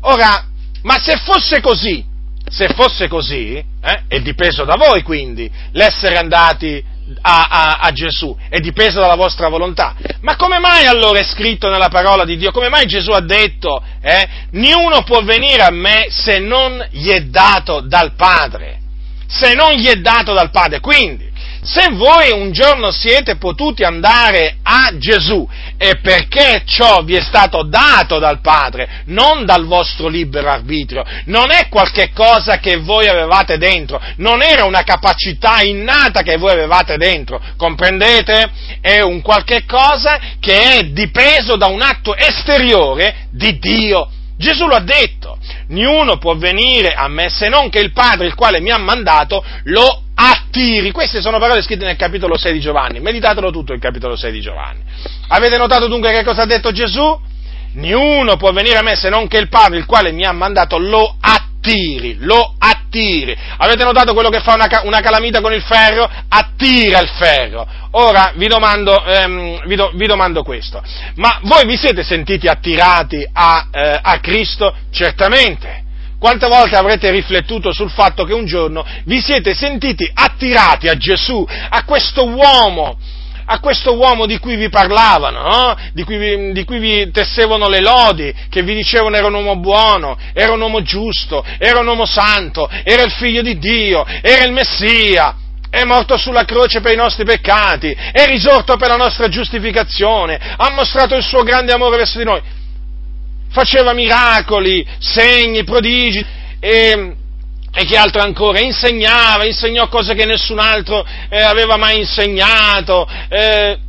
[0.02, 0.45] Ora,
[0.84, 2.04] ma se fosse così,
[2.49, 6.84] se fosse così, eh, è dipeso da voi quindi l'essere andati
[7.22, 9.95] a, a, a, Gesù, è dipeso dalla vostra volontà.
[10.22, 12.52] Ma come mai allora è scritto nella parola di Dio?
[12.52, 17.22] Come mai Gesù ha detto, eh, niuno può venire a me se non gli è
[17.22, 18.80] dato dal Padre?
[19.28, 20.80] Se non gli è dato dal Padre.
[20.80, 21.29] Quindi,
[21.62, 27.63] se voi un giorno siete potuti andare a Gesù è perché ciò vi è stato
[27.63, 33.58] dato dal Padre, non dal vostro libero arbitrio, non è qualche cosa che voi avevate
[33.58, 38.52] dentro, non era una capacità innata che voi avevate dentro, comprendete?
[38.82, 44.10] È un qualche cosa che è dipeso da un atto esteriore di Dio.
[44.38, 48.36] Gesù lo ha detto, niuno può venire a me se non che il Padre, il
[48.36, 50.91] quale mi ha mandato, lo attiri.
[50.91, 52.99] Queste sono parole scritte nel capitolo 6 di Giovanni.
[52.99, 54.82] Meditatelo tutto il capitolo 6 di Giovanni.
[55.29, 57.27] Avete notato dunque che cosa ha detto Gesù?
[57.71, 60.77] Niuno può venire a me se non che il Padre, il quale mi ha mandato,
[60.77, 63.38] lo attiri, lo attiri.
[63.58, 66.10] Avete notato quello che fa una, una calamita con il ferro?
[66.27, 67.65] Attira il ferro.
[67.91, 70.82] Ora vi domando, ehm, vi, do, vi domando, questo,
[71.15, 74.75] ma voi vi siete sentiti attirati a, eh, a Cristo?
[74.91, 75.88] Certamente.
[76.19, 81.47] Quante volte avrete riflettuto sul fatto che un giorno vi siete sentiti attirati a Gesù,
[81.47, 82.97] a questo uomo,
[83.45, 85.75] a questo uomo di cui vi parlavano, no?
[85.93, 89.55] di, cui vi, di, cui vi, tessevano le lodi, che vi dicevano era un uomo
[89.55, 94.43] buono, era un uomo giusto, era un uomo santo, era il figlio di Dio, era
[94.43, 95.36] il Messia,
[95.69, 100.69] è morto sulla croce per i nostri peccati, è risorto per la nostra giustificazione, ha
[100.71, 102.41] mostrato il suo grande amore verso di noi
[103.49, 106.25] faceva miracoli, segni, prodigi
[106.59, 107.15] e,
[107.71, 108.59] e che altro ancora?
[108.59, 113.07] Insegnava, insegnò cose che nessun altro eh, aveva mai insegnato.
[113.29, 113.79] Eh,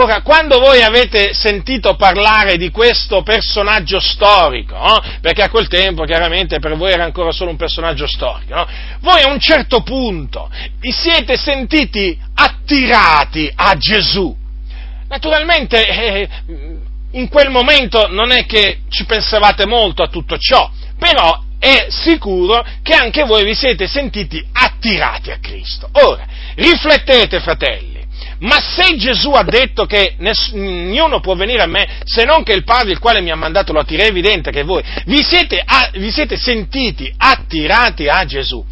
[0.00, 5.02] Ora, quando voi avete sentito parlare di questo personaggio storico, no?
[5.20, 8.66] perché a quel tempo chiaramente per voi era ancora solo un personaggio storico, no?
[9.00, 14.32] voi a un certo punto vi siete sentiti attirati a Gesù.
[15.08, 16.28] Naturalmente eh,
[17.12, 22.64] in quel momento non è che ci pensavate molto a tutto ciò, però è sicuro
[22.82, 25.88] che anche voi vi siete sentiti attirati a Cristo.
[25.92, 27.96] Ora, riflettete, fratelli.
[28.40, 32.62] Ma se Gesù ha detto che nessuno può venire a me se non che il
[32.62, 36.36] Padre il quale mi ha mandato lo attira, evidente che voi vi siete, vi siete
[36.36, 38.64] sentiti attirati a Gesù.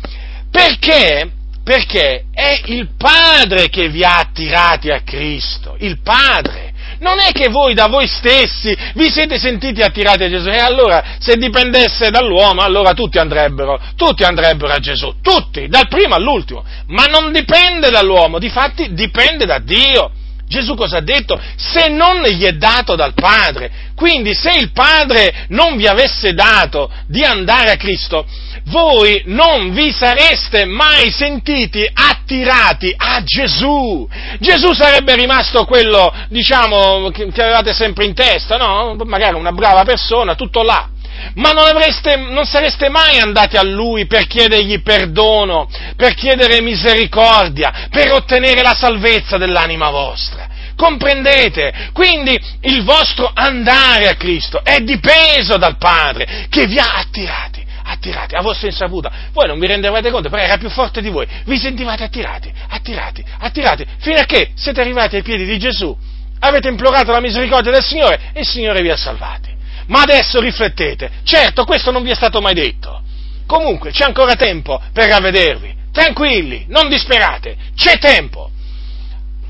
[0.50, 1.30] Perché?
[1.64, 7.48] Perché è il Padre che vi ha attirati a Cristo, il Padre non è che
[7.48, 12.62] voi da voi stessi vi siete sentiti attirati a Gesù e allora se dipendesse dall'uomo
[12.62, 18.38] allora tutti andrebbero, tutti andrebbero a Gesù, tutti, dal primo all'ultimo, ma non dipende dall'uomo,
[18.38, 20.10] difatti dipende da Dio.
[20.48, 21.40] Gesù cosa ha detto?
[21.56, 23.84] Se non gli è dato dal Padre.
[23.96, 28.26] Quindi se il Padre non vi avesse dato di andare a Cristo,
[28.66, 34.08] voi non vi sareste mai sentiti attirati a Gesù.
[34.38, 38.96] Gesù sarebbe rimasto quello, diciamo, che, avevate sempre in testa, no?
[39.04, 40.88] Magari una brava persona, tutto là.
[41.34, 47.88] Ma non, avreste, non sareste mai andati a Lui per chiedergli perdono, per chiedere misericordia,
[47.90, 50.48] per ottenere la salvezza dell'anima vostra.
[50.76, 51.90] Comprendete?
[51.92, 58.34] Quindi il vostro andare a Cristo è dipeso dal Padre che vi ha attirati attirati,
[58.34, 59.10] a vostra insaputa.
[59.32, 61.26] Voi non vi rendevate conto, però era più forte di voi.
[61.44, 65.96] Vi sentivate attirati, attirati, attirati, fino a che siete arrivati ai piedi di Gesù,
[66.40, 69.54] avete implorato la misericordia del Signore e il Signore vi ha salvati.
[69.86, 73.02] Ma adesso riflettete, certo questo non vi è stato mai detto.
[73.46, 75.74] Comunque c'è ancora tempo per ravvedervi.
[75.92, 78.50] Tranquilli, non disperate, c'è tempo.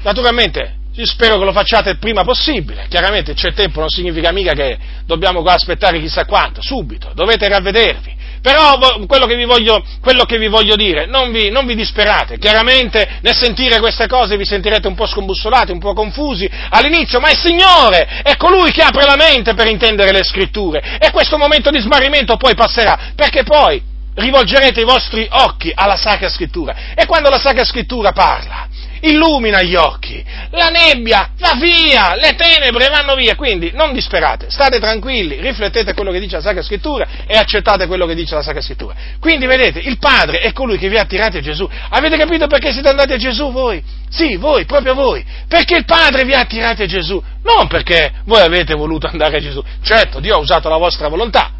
[0.02, 2.86] Naturalmente io spero che lo facciate il prima possibile.
[2.88, 8.15] Chiaramente c'è tempo, non significa mica che dobbiamo aspettare chissà quanto, subito, dovete ravvedervi.
[8.46, 8.78] Però
[9.08, 9.82] quello che vi voglio,
[10.24, 12.38] che vi voglio dire, non vi, non vi, disperate.
[12.38, 17.28] Chiaramente nel sentire queste cose vi sentirete un po' scombussolati, un po' confusi all'inizio, ma
[17.28, 20.96] il Signore è colui che apre la mente per intendere le scritture.
[21.00, 23.82] E questo momento di smarrimento poi passerà, perché poi
[24.14, 26.94] rivolgerete i vostri occhi alla Sacra Scrittura.
[26.94, 28.68] E quando la Sacra Scrittura parla,
[29.00, 34.78] illumina gli occhi, la nebbia va via, le tenebre vanno via, quindi non disperate, state
[34.78, 38.60] tranquilli, riflettete quello che dice la Sacra Scrittura e accettate quello che dice la Sacra
[38.60, 38.94] Scrittura.
[39.20, 41.68] Quindi vedete, il Padre è colui che vi ha attirati a Gesù.
[41.90, 43.82] Avete capito perché siete andati a Gesù voi?
[44.08, 48.40] Sì, voi, proprio voi, perché il Padre vi ha attirati a Gesù, non perché voi
[48.40, 49.62] avete voluto andare a Gesù.
[49.82, 51.52] Certo, Dio ha usato la vostra volontà,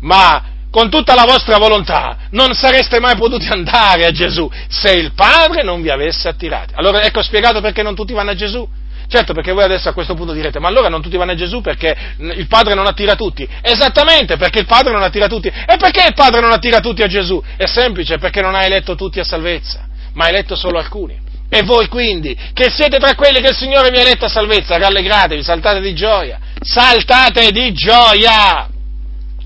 [0.00, 5.12] ma con tutta la vostra volontà, non sareste mai potuti andare a Gesù se il
[5.12, 6.74] Padre non vi avesse attirati.
[6.76, 8.68] Allora ecco spiegato perché non tutti vanno a Gesù.
[9.10, 11.62] Certo, perché voi adesso a questo punto direte, ma allora non tutti vanno a Gesù
[11.62, 13.48] perché il Padre non attira tutti.
[13.62, 15.48] Esattamente, perché il Padre non attira tutti.
[15.48, 17.42] E perché il Padre non attira tutti a Gesù?
[17.56, 21.18] È semplice, perché non ha eletto tutti a salvezza, ma ha eletto solo alcuni.
[21.48, 24.76] E voi quindi, che siete tra quelli che il Signore vi ha eletto a salvezza,
[24.76, 28.68] rallegratevi, saltate di gioia, saltate di gioia!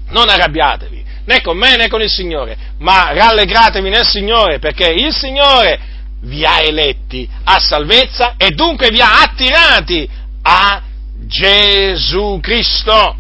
[0.09, 5.15] Non arrabbiatevi né con me né con il Signore, ma rallegratevi nel Signore perché il
[5.15, 5.79] Signore
[6.23, 10.09] vi ha eletti a salvezza e dunque vi ha attirati
[10.43, 10.83] a
[11.27, 13.17] Gesù Cristo.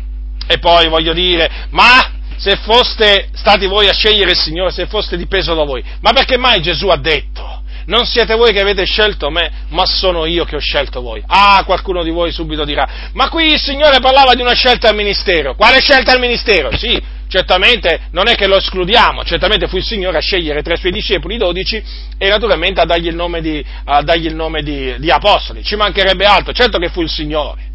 [0.46, 5.16] E poi voglio dire, ma se foste stati voi a scegliere il Signore, se foste
[5.16, 7.60] dipeso da voi, ma perché mai Gesù ha detto?
[7.86, 11.22] Non siete voi che avete scelto me, ma sono io che ho scelto voi.
[11.26, 14.94] Ah, qualcuno di voi subito dirà, ma qui il Signore parlava di una scelta al
[14.94, 15.54] ministero.
[15.54, 16.76] Quale scelta al ministero?
[16.76, 17.00] Sì,
[17.32, 20.92] certamente non è che lo escludiamo, certamente fu il Signore a scegliere tra i suoi
[20.92, 21.82] discepoli, dodici,
[22.18, 26.26] e naturalmente a dargli il nome, di, dargli il nome di, di apostoli, ci mancherebbe
[26.26, 27.70] altro, certo che fu il Signore.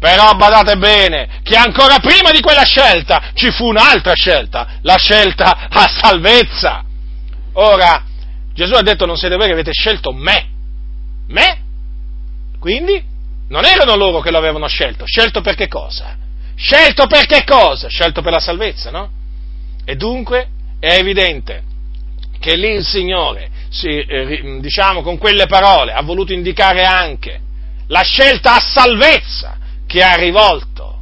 [0.00, 5.68] Però badate bene che ancora prima di quella scelta ci fu un'altra scelta, la scelta
[5.68, 6.82] a salvezza.
[7.52, 8.02] Ora,
[8.54, 10.48] Gesù ha detto non siete voi che avete scelto me.
[11.28, 11.60] Me?
[12.58, 13.00] Quindi
[13.48, 15.04] non erano loro che lo avevano scelto.
[15.06, 16.16] Scelto per che cosa?
[16.62, 17.88] Scelto per che cosa?
[17.88, 19.10] Scelto per la salvezza, no?
[19.84, 20.46] E dunque
[20.78, 21.64] è evidente
[22.38, 27.40] che lì il Signore, si, eh, diciamo con quelle parole, ha voluto indicare anche
[27.88, 29.56] la scelta a salvezza
[29.88, 31.00] che ha rivolto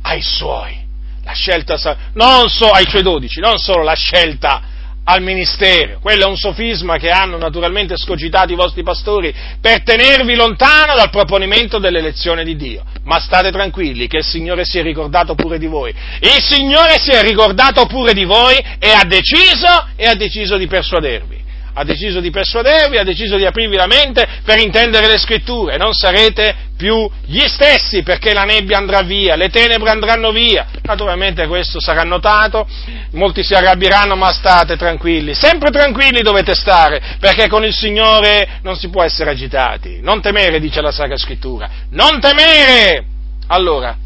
[0.00, 0.82] ai suoi.
[1.22, 1.76] La scelta,
[2.14, 4.62] non so, ai suoi dodici, non solo la scelta
[5.04, 5.98] al ministero.
[6.00, 11.10] Quello è un sofisma che hanno naturalmente scogitato i vostri pastori per tenervi lontano dal
[11.10, 12.84] proponimento dell'elezione di Dio.
[13.04, 15.94] Ma state tranquilli che il Signore si è ricordato pure di voi.
[16.20, 20.66] Il Signore si è ricordato pure di voi e ha deciso, e ha deciso di
[20.66, 21.33] persuadervi
[21.74, 25.92] ha deciso di persuadervi, ha deciso di aprirvi la mente per intendere le scritture, non
[25.92, 31.80] sarete più gli stessi perché la nebbia andrà via, le tenebre andranno via, naturalmente questo
[31.80, 32.66] sarà notato,
[33.12, 38.76] molti si arrabbieranno ma state tranquilli, sempre tranquilli dovete stare perché con il Signore non
[38.76, 43.06] si può essere agitati, non temere dice la Sacra Scrittura, non temere!
[43.48, 43.96] Allora,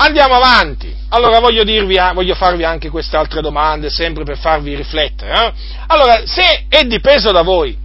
[0.00, 0.94] andiamo avanti.
[1.10, 5.32] Allora voglio, dirvi, voglio farvi anche queste altre domande, sempre per farvi riflettere.
[5.32, 5.52] Eh?
[5.88, 7.76] Allora, se è dipeso da voi,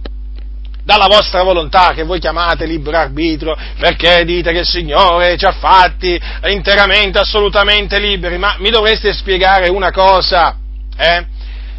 [0.84, 5.52] dalla vostra volontà che voi chiamate libero arbitro, perché dite che il Signore ci ha
[5.52, 10.56] fatti interamente, assolutamente liberi, ma mi dovreste spiegare una cosa,
[10.96, 11.26] eh?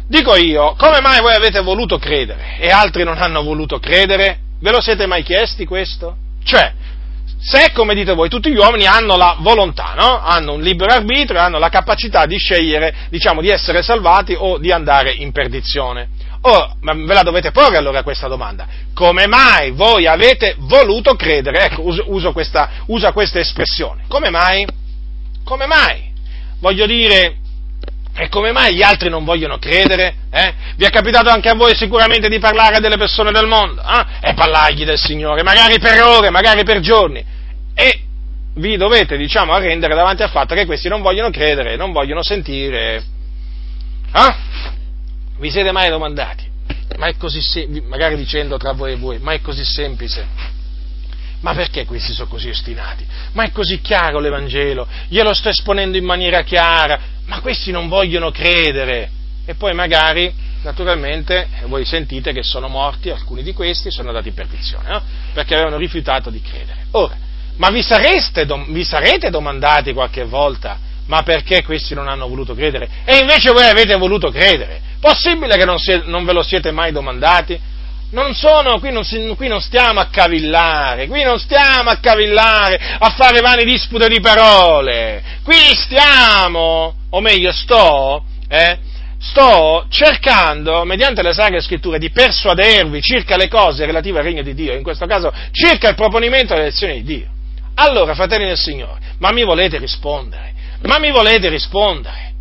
[0.06, 4.38] Dico io, come mai voi avete voluto credere e altri non hanno voluto credere?
[4.60, 6.16] Ve lo siete mai chiesti questo?
[6.42, 6.72] Cioè,
[7.40, 10.18] se, come dite voi, tutti gli uomini hanno la volontà, no?
[10.18, 14.72] hanno un libero arbitrio, hanno la capacità di scegliere, diciamo, di essere salvati o di
[14.72, 16.08] andare in perdizione.
[16.42, 18.66] Ora, ve la dovete porre allora questa domanda.
[18.94, 21.66] Come mai voi avete voluto credere?
[21.66, 24.04] Ecco, uso, uso questa, usa questa espressione.
[24.08, 24.66] Come mai?
[25.44, 26.12] Come mai?
[26.60, 27.36] Voglio dire,
[28.20, 30.14] e come mai gli altri non vogliono credere?
[30.30, 30.54] Eh?
[30.74, 34.30] Vi è capitato anche a voi sicuramente di parlare delle persone del mondo eh?
[34.30, 37.24] e parlargli del Signore, magari per ore, magari per giorni.
[37.74, 38.00] E
[38.54, 43.04] vi dovete, diciamo, arrendere davanti al fatto che questi non vogliono credere, non vogliono sentire.
[44.12, 44.34] Eh?
[45.38, 46.44] Vi siete mai domandati?
[46.96, 50.26] Ma è così semplice, magari dicendo tra voi e voi, ma è così semplice?
[51.40, 53.06] Ma perché questi sono così ostinati?
[53.34, 58.30] Ma è così chiaro l'Evangelo, glielo sto esponendo in maniera chiara, ma questi non vogliono
[58.30, 59.10] credere.
[59.44, 60.30] E poi magari,
[60.62, 65.02] naturalmente, voi sentite che sono morti, alcuni di questi sono andati in perdizione, no?
[65.32, 66.86] perché avevano rifiutato di credere.
[66.92, 67.16] Ora,
[67.56, 72.88] ma vi, sareste, vi sarete domandati qualche volta, ma perché questi non hanno voluto credere?
[73.04, 74.80] E invece voi avete voluto credere.
[75.00, 77.58] Possibile che non, si, non ve lo siete mai domandati?
[78.10, 79.04] Non sono, qui non,
[79.36, 84.18] qui non, stiamo a cavillare, qui non stiamo a cavillare, a fare vane dispute di
[84.18, 88.78] parole, qui stiamo, o meglio sto, eh,
[89.20, 94.54] sto cercando, mediante le sacre scritture, di persuadervi circa le cose relative al regno di
[94.54, 97.28] Dio, in questo caso circa il proponimento delle lezioni di Dio.
[97.74, 100.54] Allora, fratelli del Signore, ma mi volete rispondere?
[100.84, 102.32] Ma mi volete rispondere?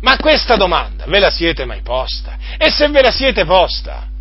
[0.00, 2.36] Ma questa domanda ve la siete mai posta?
[2.56, 4.14] E se ve la siete posta,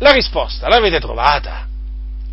[0.00, 1.66] la risposta l'avete trovata?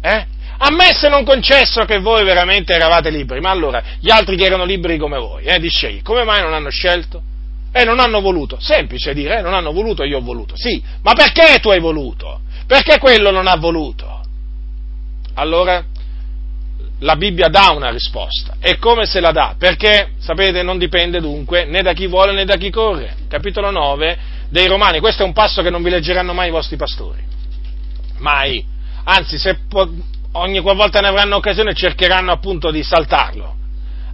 [0.02, 0.26] Eh?
[0.60, 4.98] Ammesso non concesso che voi veramente eravate liberi, ma allora gli altri che erano liberi
[4.98, 7.22] come voi, eh, di scegliere, come mai non hanno scelto?
[7.72, 8.58] Eh, non hanno voluto.
[8.60, 10.56] Semplice dire, eh, non hanno voluto, io ho voluto.
[10.56, 12.40] Sì, ma perché tu hai voluto?
[12.66, 14.22] Perché quello non ha voluto?
[15.36, 15.84] Allora,
[17.00, 18.56] la Bibbia dà una risposta.
[18.60, 19.56] E come se la dà?
[19.60, 23.16] Perché, sapete, non dipende dunque né da chi vuole né da chi corre.
[23.28, 24.18] Capitolo 9
[24.50, 25.00] dei Romani.
[25.00, 27.36] Questo è un passo che non vi leggeranno mai i vostri pastori
[28.20, 28.66] mai.
[29.04, 29.90] Anzi, se po-
[30.34, 33.56] ogni qualvolta ne avranno occasione cercheranno appunto di saltarlo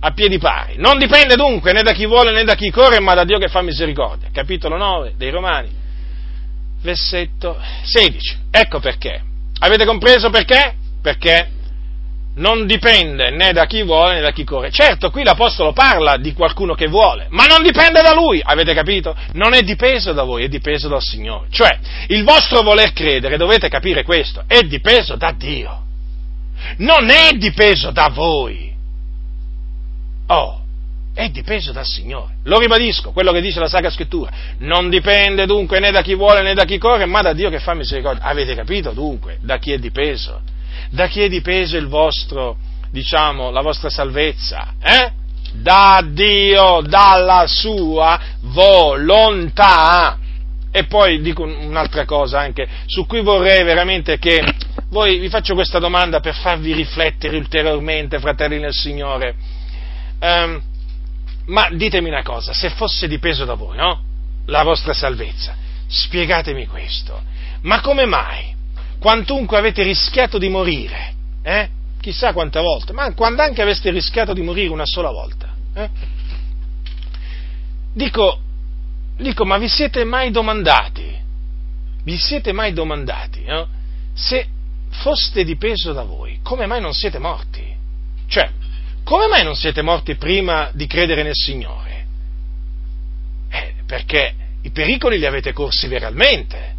[0.06, 0.76] a piedi pari.
[0.78, 3.47] Non dipende dunque né da chi vuole né da chi corre, ma da Dio che
[3.47, 4.30] fa misericordia.
[4.32, 5.70] Capitolo 9 dei Romani,
[6.82, 8.38] versetto 16.
[8.51, 9.22] Ecco perché.
[9.60, 10.76] Avete compreso perché?
[11.01, 11.49] Perché
[12.36, 14.71] non dipende né da chi vuole né da chi corre.
[14.71, 19.15] Certo, qui l'Apostolo parla di qualcuno che vuole, ma non dipende da lui, avete capito?
[19.34, 21.47] Non è dipeso da voi, è dipeso dal Signore.
[21.51, 21.77] Cioè,
[22.07, 25.81] il vostro voler credere, dovete capire questo, è dipeso da Dio.
[26.77, 28.71] Non è dipeso da voi.
[30.27, 30.61] Oh,
[31.13, 32.38] è dipeso dal Signore.
[32.45, 34.31] Lo ribadisco, quello che dice la Sacra Scrittura.
[34.59, 37.59] Non dipende dunque né da chi vuole né da chi corre, ma da Dio che
[37.59, 38.23] fa misericordia.
[38.23, 40.41] Avete capito dunque da chi è dipeso?
[40.89, 42.57] Da chi è dipeso il vostro,
[42.91, 44.74] diciamo, la vostra salvezza?
[44.82, 45.11] Eh?
[45.53, 50.17] Da Dio, dalla sua volontà.
[50.71, 54.43] E poi dico un'altra cosa anche, su cui vorrei veramente che
[54.89, 59.36] voi vi faccio questa domanda per farvi riflettere ulteriormente, fratelli nel Signore.
[60.19, 60.61] Um,
[61.45, 64.01] ma ditemi una cosa, se fosse dipeso da voi, no?
[64.45, 65.55] La vostra salvezza,
[65.88, 67.21] spiegatemi questo.
[67.61, 68.53] Ma come mai
[69.04, 71.70] quantunque avete rischiato di morire, eh?
[71.99, 75.89] chissà quante volte, ma quando anche aveste rischiato di morire una sola volta, eh?
[77.91, 78.39] dico,
[79.18, 81.20] dico, ma vi siete mai domandati,
[82.01, 83.68] vi siete mai domandati, no?
[84.14, 84.47] se
[84.91, 87.76] foste dipeso da voi, come mai non siete morti?
[88.26, 88.49] Cioè,
[89.04, 92.06] come mai non siete morti prima di credere nel Signore?
[93.49, 96.72] Eh, perché i pericoli li avete corsi veramente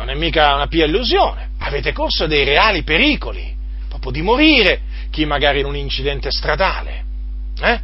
[0.00, 3.54] non è mica una pia illusione, avete corso dei reali pericoli,
[3.86, 4.80] proprio di morire,
[5.10, 7.04] chi magari in un incidente stradale,
[7.60, 7.80] eh?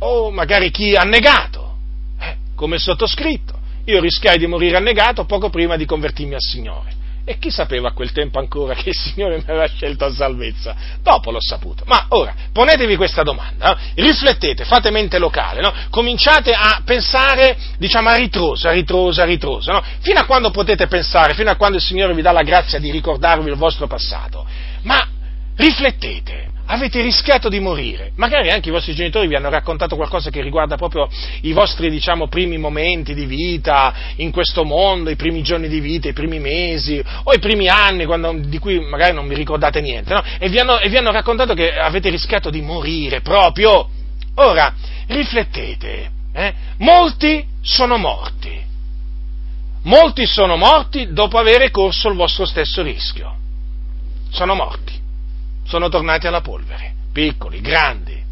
[0.00, 1.78] o magari chi ha negato,
[2.20, 2.36] eh?
[2.54, 3.58] come sottoscritto.
[3.86, 6.92] Io rischiai di morire annegato poco prima di convertirmi al Signore.
[7.26, 10.76] E chi sapeva a quel tempo ancora che il Signore mi aveva scelto a salvezza?
[11.00, 11.82] Dopo l'ho saputo.
[11.86, 13.78] Ma ora, ponetevi questa domanda, no?
[13.94, 15.72] riflettete, fate mente locale, no?
[15.88, 19.82] cominciate a pensare, diciamo, a ritroso, a ritroso, a ritroso, no?
[20.00, 22.90] fino a quando potete pensare, fino a quando il Signore vi dà la grazia di
[22.90, 24.46] ricordarvi il vostro passato.
[24.82, 25.08] Ma
[25.56, 30.40] riflettete, avete rischiato di morire, magari anche i vostri genitori vi hanno raccontato qualcosa che
[30.40, 31.08] riguarda proprio
[31.42, 36.08] i vostri, diciamo, primi momenti di vita in questo mondo, i primi giorni di vita,
[36.08, 40.14] i primi mesi o i primi anni quando, di cui magari non vi ricordate niente,
[40.14, 40.22] no?
[40.38, 43.88] e, vi hanno, e vi hanno raccontato che avete rischiato di morire proprio.
[44.36, 44.74] Ora,
[45.08, 46.54] riflettete, eh?
[46.78, 48.58] molti sono morti,
[49.82, 53.36] molti sono morti dopo aver corso il vostro stesso rischio,
[54.30, 55.02] sono morti
[55.66, 58.22] sono tornati alla polvere, piccoli, grandi,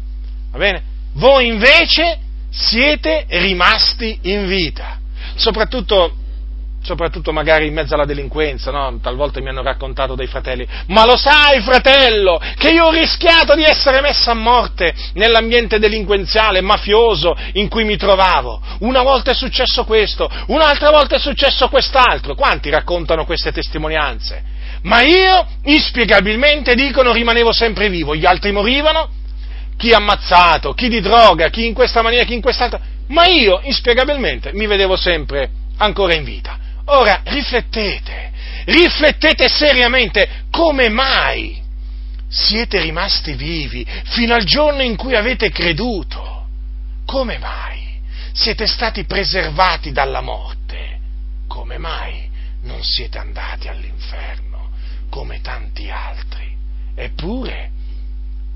[0.51, 0.83] va bene?
[1.13, 2.19] Voi invece
[2.49, 4.99] siete rimasti in vita,
[5.35, 6.15] soprattutto,
[6.83, 8.99] soprattutto magari in mezzo alla delinquenza, no?
[9.01, 13.63] Talvolta mi hanno raccontato dei fratelli, ma lo sai fratello, che io ho rischiato di
[13.63, 18.61] essere messo a morte nell'ambiente delinquenziale, mafioso in cui mi trovavo.
[18.79, 22.35] Una volta è successo questo, un'altra volta è successo quest'altro.
[22.35, 24.51] Quanti raccontano queste testimonianze?
[24.83, 29.09] Ma io inspiegabilmente dicono rimanevo sempre vivo, gli altri morivano,
[29.77, 34.51] chi ammazzato, chi di droga, chi in questa maniera, chi in quest'altra, ma io inspiegabilmente
[34.53, 36.59] mi vedevo sempre ancora in vita.
[36.85, 38.31] Ora riflettete,
[38.65, 41.61] riflettete seriamente come mai
[42.27, 46.47] siete rimasti vivi fino al giorno in cui avete creduto.
[47.05, 47.73] Come mai?
[48.33, 50.99] siete stati preservati dalla morte,
[51.47, 52.27] come mai
[52.63, 54.52] non siete andati all'inferno
[55.13, 56.55] come tanti altri?
[56.95, 57.69] Eppure,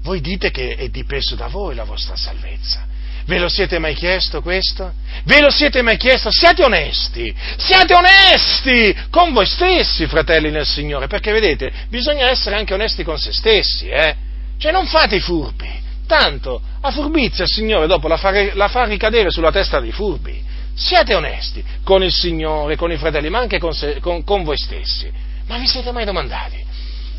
[0.02, 2.84] voi dite che è dipeso da voi la vostra salvezza.
[3.26, 4.92] Ve lo siete mai chiesto questo?
[5.26, 6.32] Ve lo siete mai chiesto?
[6.32, 12.74] Siate onesti, siate onesti con voi stessi, fratelli nel Signore, perché vedete, bisogna essere anche
[12.74, 14.16] onesti con se stessi, eh?
[14.58, 15.70] Cioè non fate i furbi,
[16.08, 20.44] tanto la furbizia il Signore dopo la fa, la fa ricadere sulla testa dei furbi.
[20.74, 24.58] Siate onesti con il Signore, con i fratelli, ma anche con, se, con, con voi
[24.58, 25.27] stessi.
[25.48, 26.66] Ma vi siete mai domandati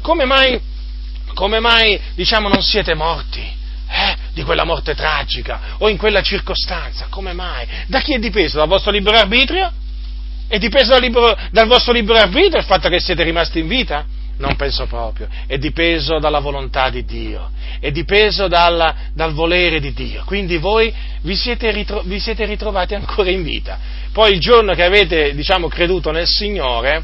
[0.01, 0.59] come mai,
[1.35, 3.57] come mai diciamo, non siete morti?
[3.91, 7.07] eh, di quella morte tragica o in quella circostanza.
[7.09, 7.67] Come mai?
[7.87, 8.59] Da chi è dipeso?
[8.59, 9.73] Dal vostro libero arbitrio?
[10.47, 14.05] È dipeso dal, libero, dal vostro libero arbitrio il fatto che siete rimasti in vita?
[14.39, 17.51] Non penso proprio, è dipeso dalla volontà di Dio,
[17.81, 20.23] è dipeso dalla, dal volere di Dio.
[20.25, 23.79] Quindi voi vi siete, ritro, vi siete, ritrovati ancora in vita.
[24.13, 27.03] Poi il giorno che avete, diciamo, creduto nel Signore,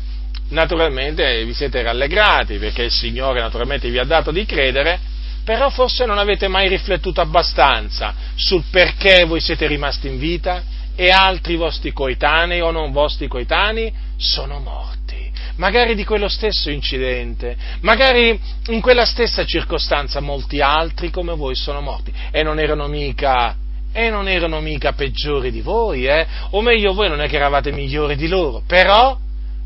[0.49, 5.13] naturalmente vi siete rallegrati perché il Signore naturalmente vi ha dato di credere
[5.45, 10.63] però forse non avete mai riflettuto abbastanza sul perché voi siete rimasti in vita
[10.97, 15.31] e altri vostri coetanei o non vostri coetanei sono morti.
[15.57, 18.39] Magari di quello stesso incidente, magari
[18.69, 23.55] in quella stessa circostanza molti altri come voi sono morti e non erano mica,
[23.93, 26.27] non erano mica peggiori di voi, eh?
[26.51, 29.17] o meglio voi non è che eravate migliori di loro, però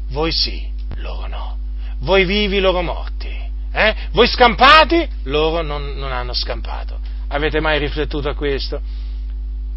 [0.09, 1.59] voi sì, loro no,
[2.01, 3.47] voi vivi, loro morti.
[3.73, 3.95] Eh?
[4.13, 6.99] Voi scampati, loro non, non, hanno scampato.
[7.29, 8.81] Avete mai riflettuto a questo?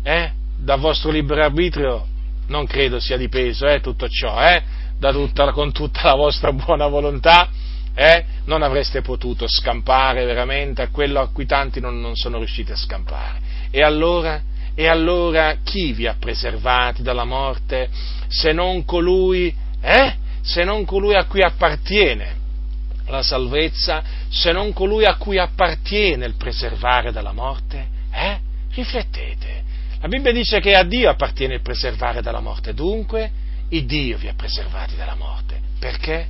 [0.04, 0.32] Eh?
[0.58, 2.08] Dal vostro libero arbitrio
[2.48, 4.64] non credo sia dipeso eh, tutto ciò, eh?
[5.00, 7.50] tutta, con tutta la vostra buona volontà.
[7.94, 8.26] Eh?
[8.46, 12.76] Non avreste potuto scampare veramente a quello a cui tanti non, non sono riusciti a
[12.76, 13.40] scampare.
[13.70, 14.42] E allora,
[14.74, 17.90] e allora chi vi ha preservati dalla morte
[18.28, 20.16] se non colui, eh?
[20.42, 22.40] se non colui a cui appartiene
[23.08, 27.88] la salvezza se non colui a cui appartiene il preservare dalla morte?
[28.12, 28.40] Eh?
[28.72, 29.64] Riflettete.
[30.00, 33.30] La Bibbia dice che a Dio appartiene il preservare dalla morte, dunque
[33.70, 35.60] il Dio vi ha preservati dalla morte.
[35.78, 36.28] Perché?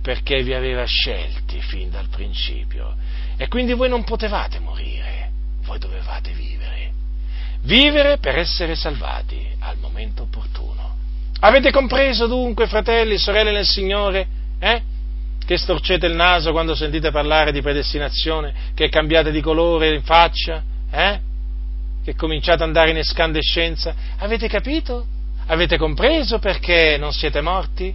[0.00, 2.94] Perché vi aveva scelti fin dal principio.
[3.36, 5.30] E quindi voi non potevate morire,
[5.64, 6.92] voi dovevate vivere.
[7.62, 10.73] Vivere per essere salvati al momento opportuno.
[11.44, 14.26] Avete compreso dunque, fratelli, sorelle nel Signore?
[14.58, 14.82] Eh?
[15.44, 20.62] che storcete il naso quando sentite parlare di predestinazione, che cambiate di colore in faccia,
[20.90, 21.20] eh?
[22.02, 23.94] che cominciate ad andare in escandescenza.
[24.20, 25.04] Avete capito?
[25.46, 27.94] Avete compreso perché non siete morti?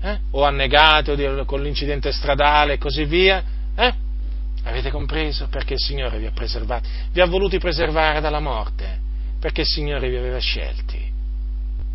[0.00, 0.18] Eh?
[0.30, 3.44] O annegati o con l'incidente stradale e così via?
[3.76, 3.94] Eh?
[4.64, 6.88] Avete compreso perché il Signore vi ha preservati?
[7.12, 8.98] Vi ha voluti preservare dalla morte,
[9.38, 11.07] perché il Signore vi aveva scelti.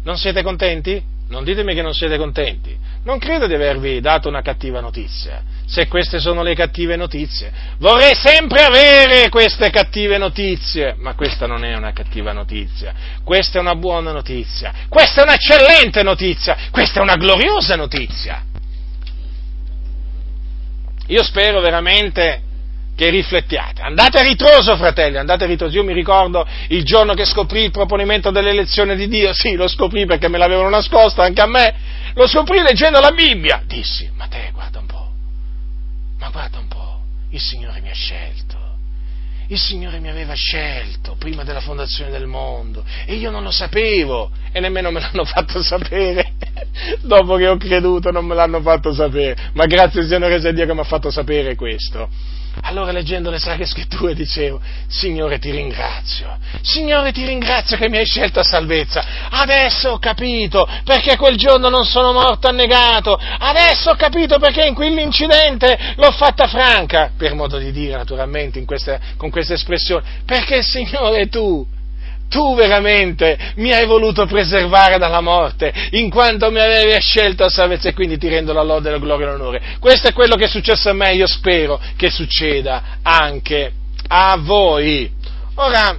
[0.04, 1.02] Non siete contenti?
[1.30, 2.78] Non ditemi che non siete contenti.
[3.06, 7.52] Non credo di avervi dato una cattiva notizia, se queste sono le cattive notizie.
[7.80, 12.94] Vorrei sempre avere queste cattive notizie, ma questa non è una cattiva notizia,
[13.24, 18.44] questa è una buona notizia, questa è un'eccellente notizia, questa è una gloriosa notizia.
[21.08, 22.42] Io spero veramente
[22.96, 23.82] che riflettiate.
[23.82, 25.76] Andate a ritroso, fratelli, andate a ritroso.
[25.76, 30.06] Io mi ricordo il giorno che scoprì il proponimento dell'elezione di Dio, sì, lo scoprì
[30.06, 31.74] perché me l'avevano nascosto anche a me,
[32.14, 33.64] lo scoprì leggendo la Bibbia.
[33.66, 35.12] Dissi, ma te guarda un po',
[36.20, 38.62] ma guarda un po', il Signore mi ha scelto.
[39.48, 44.32] Il Signore mi aveva scelto prima della fondazione del mondo e io non lo sapevo
[44.52, 46.32] e nemmeno me l'hanno fatto sapere.
[47.04, 50.74] Dopo che ho creduto non me l'hanno fatto sapere, ma grazie Signore sia Dio che
[50.74, 52.10] mi ha fatto sapere questo.
[52.62, 58.06] Allora leggendo le Sacre Scritture dicevo, Signore ti ringrazio, Signore ti ringrazio che mi hai
[58.06, 63.96] scelto a salvezza, adesso ho capito perché quel giorno non sono morto annegato, adesso ho
[63.96, 69.56] capito perché in quell'incidente l'ho fatta franca, per modo di dire naturalmente queste, con questa
[69.56, 71.66] espressione, perché Signore tu
[72.34, 77.90] tu veramente mi hai voluto preservare dalla morte, in quanto mi avevi scelto a salvezza
[77.90, 79.62] e quindi ti rendo la lode, la gloria e l'onore.
[79.80, 83.72] Questo è quello che è successo a me, io spero che succeda anche
[84.08, 85.12] a voi.
[85.56, 85.96] Ora,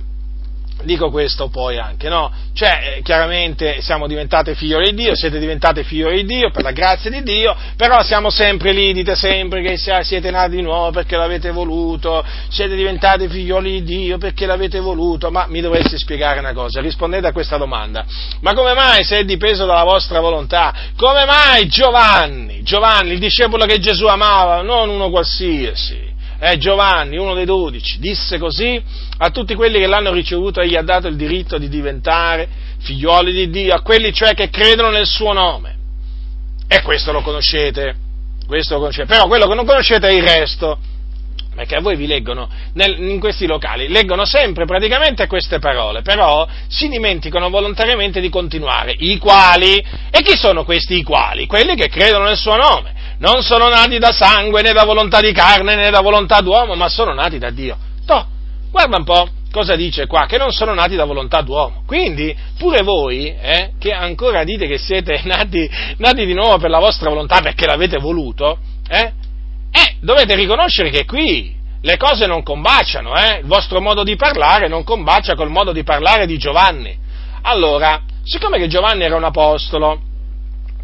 [0.84, 2.32] dico questo poi anche, no?
[2.54, 6.70] Cioè, eh, chiaramente siamo diventate figlioli di Dio, siete diventate figlioli di Dio per la
[6.72, 11.16] grazia di Dio, però siamo sempre lì, dite sempre che siete nati di nuovo perché
[11.16, 16.52] l'avete voluto, siete diventati figlioli di Dio perché l'avete voluto, ma mi dovreste spiegare una
[16.52, 18.04] cosa, rispondete a questa domanda.
[18.40, 20.72] Ma come mai se è dipeso dalla vostra volontà?
[20.96, 26.13] Come mai Giovanni, Giovanni, il discepolo che Gesù amava, non uno qualsiasi,
[26.44, 28.82] eh, Giovanni, uno dei dodici, disse così
[29.16, 32.46] a tutti quelli che l'hanno ricevuto, egli ha dato il diritto di diventare
[32.80, 35.76] figliuoli di Dio, a quelli cioè che credono nel suo nome.
[36.68, 37.96] E questo lo conoscete,
[38.46, 39.06] questo lo conoscete.
[39.06, 40.78] però quello che non conoscete è il resto
[41.54, 46.46] perché a voi vi leggono nel, in questi locali, leggono sempre praticamente queste parole, però
[46.68, 48.94] si dimenticano volontariamente di continuare.
[48.96, 49.76] I quali?
[50.10, 51.46] E chi sono questi i quali?
[51.46, 52.92] Quelli che credono nel suo nome.
[53.18, 56.88] Non sono nati da sangue, né da volontà di carne, né da volontà d'uomo, ma
[56.88, 57.76] sono nati da Dio.
[58.04, 58.26] Toh,
[58.70, 61.84] guarda un po' cosa dice qua, che non sono nati da volontà d'uomo.
[61.86, 66.80] Quindi, pure voi, eh, che ancora dite che siete nati, nati, di nuovo per la
[66.80, 69.12] vostra volontà perché l'avete voluto, eh,
[69.76, 73.40] eh, dovete riconoscere che qui le cose non combaciano, eh?
[73.40, 76.96] il vostro modo di parlare non combacia col modo di parlare di Giovanni.
[77.42, 80.00] Allora, siccome che Giovanni era un apostolo,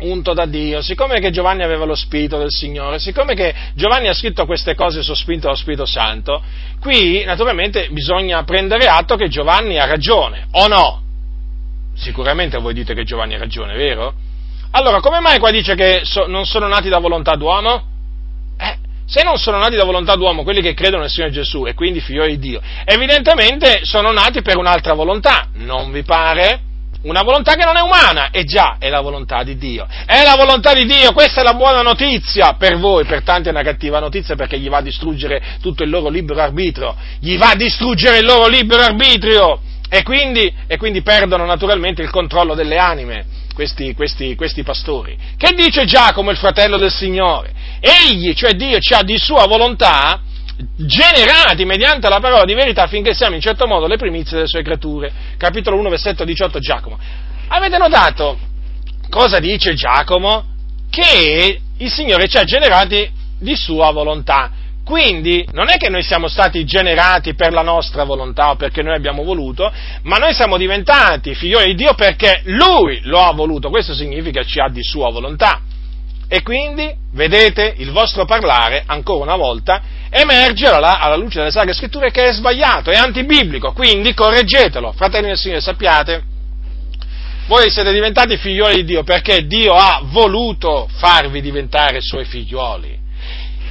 [0.01, 4.15] unto da Dio, siccome che Giovanni aveva lo Spirito del Signore, siccome che Giovanni ha
[4.15, 6.43] scritto queste cose sospinto dallo Spirito Santo,
[6.81, 11.03] qui naturalmente bisogna prendere atto che Giovanni ha ragione, o no?
[11.95, 14.15] Sicuramente voi dite che Giovanni ha ragione, vero?
[14.73, 17.90] Allora, come mai qua dice che so, non sono nati da volontà d'uomo?
[19.11, 21.99] Se non sono nati da volontà d'uomo quelli che credono nel Signore Gesù e quindi
[21.99, 26.61] figlioli di Dio, evidentemente sono nati per un'altra volontà, non vi pare?
[27.03, 29.85] Una volontà che non è umana, e già è la volontà di Dio.
[30.07, 33.51] È la volontà di Dio, questa è la buona notizia per voi, per tanti è
[33.51, 37.51] una cattiva notizia perché gli va a distruggere tutto il loro libero arbitrio, gli va
[37.51, 39.61] a distruggere il loro libero arbitrio.
[39.89, 45.17] E quindi, e quindi perdono naturalmente il controllo delle anime questi, questi, questi pastori.
[45.37, 47.53] Che dice Giacomo, il fratello del Signore?
[47.81, 50.21] Egli, cioè Dio, ci ha di sua volontà
[50.77, 54.63] generati mediante la parola di verità affinché siamo in certo modo le primizie delle sue
[54.63, 55.13] creature.
[55.37, 56.99] Capitolo 1, versetto 18 Giacomo.
[57.49, 58.39] Avete notato
[59.09, 60.45] cosa dice Giacomo?
[60.89, 64.51] Che il Signore ci ha generati di sua volontà.
[64.91, 68.97] Quindi non è che noi siamo stati generati per la nostra volontà o perché noi
[68.97, 69.73] abbiamo voluto,
[70.03, 73.71] ma noi siamo diventati figlioli di Dio perché Lui lo ha voluto.
[73.71, 75.61] Questo significa ci ha di sua volontà.
[76.27, 79.81] E quindi, vedete, il vostro parlare, ancora una volta,
[80.11, 84.91] emerge alla, alla luce delle Sacre Scritture che è sbagliato, è antibiblico, quindi correggetelo.
[84.91, 86.25] Fratelli del Signore, sappiate,
[87.47, 93.00] voi siete diventati figlioli di Dio perché Dio ha voluto farvi diventare suoi figlioli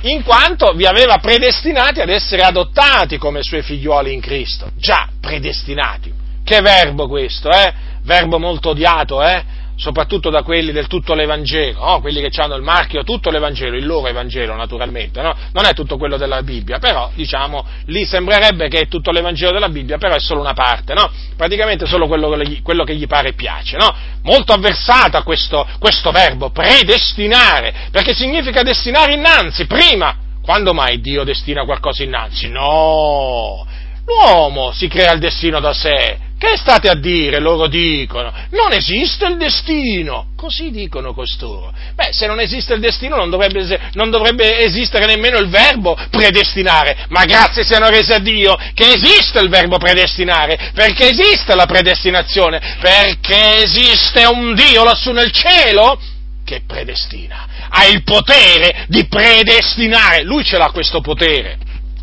[0.02, 4.72] in quanto vi aveva predestinati ad essere adottati come suoi figlioli in Cristo.
[4.76, 6.14] Già, predestinati.
[6.44, 7.74] Che verbo questo, eh?
[8.04, 9.44] Verbo molto odiato, eh?
[9.80, 12.02] Soprattutto da quelli del tutto l'Evangelo, no?
[12.02, 15.34] quelli che hanno il marchio tutto l'Evangelo, il loro Evangelo naturalmente, no?
[15.54, 19.70] non è tutto quello della Bibbia, però diciamo lì sembrerebbe che è tutto l'Evangelo della
[19.70, 21.10] Bibbia, però è solo una parte, no?
[21.38, 23.78] praticamente solo quello che, gli, quello che gli pare e piace,
[24.24, 31.64] molto avversata questo, questo verbo, predestinare, perché significa destinare innanzi, prima, quando mai Dio destina
[31.64, 32.50] qualcosa innanzi?
[32.50, 33.66] No!
[34.06, 37.40] L'uomo si crea il destino da sé, che state a dire?
[37.40, 38.32] Loro dicono.
[38.52, 40.28] Non esiste il destino.
[40.38, 41.74] Così dicono costoro.
[41.96, 47.08] Beh, se non esiste il destino non dovrebbe, non dovrebbe, esistere nemmeno il verbo predestinare.
[47.10, 50.72] Ma grazie siano rese a Dio che esiste il verbo predestinare.
[50.74, 52.78] Perché esiste la predestinazione.
[52.80, 56.00] Perché esiste un Dio lassù nel cielo
[56.46, 57.48] che predestina.
[57.68, 60.24] Ha il potere di predestinare.
[60.24, 61.58] Lui ce l'ha questo potere.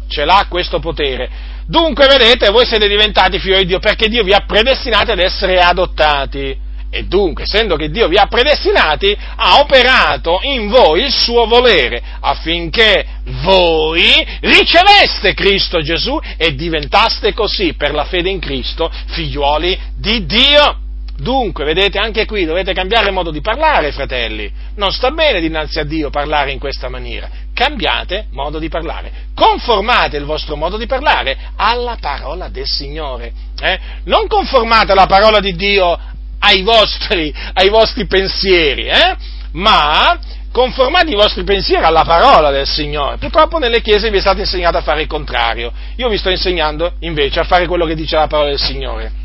[0.08, 4.32] Ce l'ha questo potere Dunque, vedete, voi siete diventati figli di Dio perché Dio vi
[4.32, 6.64] ha predestinati ad essere adottati.
[6.88, 12.00] E dunque, essendo che Dio vi ha predestinati, ha operato in voi il suo volere
[12.20, 13.04] affinché
[13.42, 20.78] voi riceveste Cristo Gesù e diventaste così, per la fede in Cristo, figliuoli di Dio.
[21.18, 24.50] Dunque, vedete, anche qui dovete cambiare modo di parlare, fratelli.
[24.76, 27.28] Non sta bene dinanzi a Dio parlare in questa maniera.
[27.56, 29.10] Cambiate modo di parlare.
[29.34, 33.32] Conformate il vostro modo di parlare alla parola del Signore.
[33.58, 33.78] Eh?
[34.04, 35.98] Non conformate la parola di Dio
[36.38, 39.16] ai vostri, ai vostri pensieri, eh?
[39.52, 40.18] ma
[40.52, 43.16] conformate i vostri pensieri alla parola del Signore.
[43.16, 45.72] Purtroppo nelle chiese vi è stato insegnato a fare il contrario.
[45.96, 49.24] Io vi sto insegnando invece a fare quello che dice la parola del Signore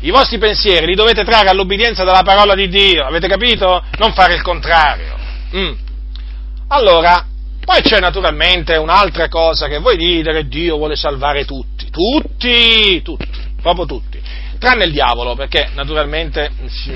[0.00, 3.82] i vostri pensieri li dovete trarre all'obbedienza della parola di Dio, avete capito?
[3.98, 5.16] Non fare il contrario.
[5.54, 5.72] Mm.
[6.68, 7.24] Allora,
[7.64, 13.28] poi c'è naturalmente un'altra cosa che voi dite che Dio vuole salvare tutti, tutti, tutti,
[13.60, 14.20] proprio tutti
[14.58, 16.50] tranne il diavolo, perché naturalmente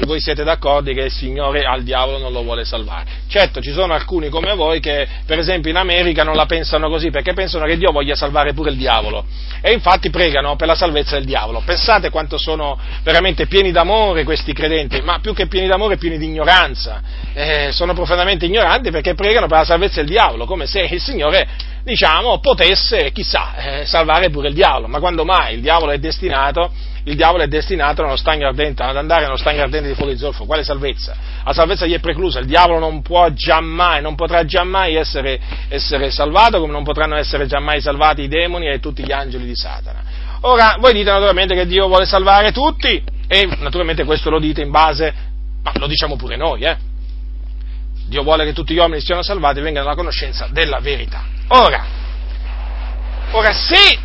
[0.05, 3.05] voi siete d'accordo che il Signore al diavolo non lo vuole salvare.
[3.29, 7.11] Certo, ci sono alcuni come voi che, per esempio, in America non la pensano così,
[7.11, 9.25] perché pensano che Dio voglia salvare pure il diavolo.
[9.61, 11.63] E infatti pregano per la salvezza del diavolo.
[11.65, 16.27] Pensate quanto sono veramente pieni d'amore questi credenti, ma più che pieni d'amore, pieni di
[16.27, 17.03] ignoranza.
[17.33, 21.47] Eh, sono profondamente ignoranti perché pregano per la salvezza del diavolo, come se il Signore
[21.83, 26.71] diciamo, potesse, chissà, eh, salvare pure il diavolo, ma quando mai il diavolo è destinato,
[27.05, 31.15] il diavolo è destinato ad andare nello stagno ardente di fuoco di zolfo, quale salvezza?
[31.45, 36.11] La salvezza gli è preclusa, il diavolo non può giammai, non potrà giammai essere, essere
[36.11, 40.03] salvato, come non potranno essere giammai salvati i demoni e tutti gli angeli di Satana.
[40.43, 44.71] Ora, voi dite naturalmente che Dio vuole salvare tutti, e naturalmente questo lo dite in
[44.71, 45.15] base,
[45.63, 46.77] ma lo diciamo pure noi, eh?
[48.07, 51.23] Dio vuole che tutti gli uomini siano salvati e vengano alla conoscenza della verità.
[51.49, 51.85] Ora,
[53.31, 53.99] ora se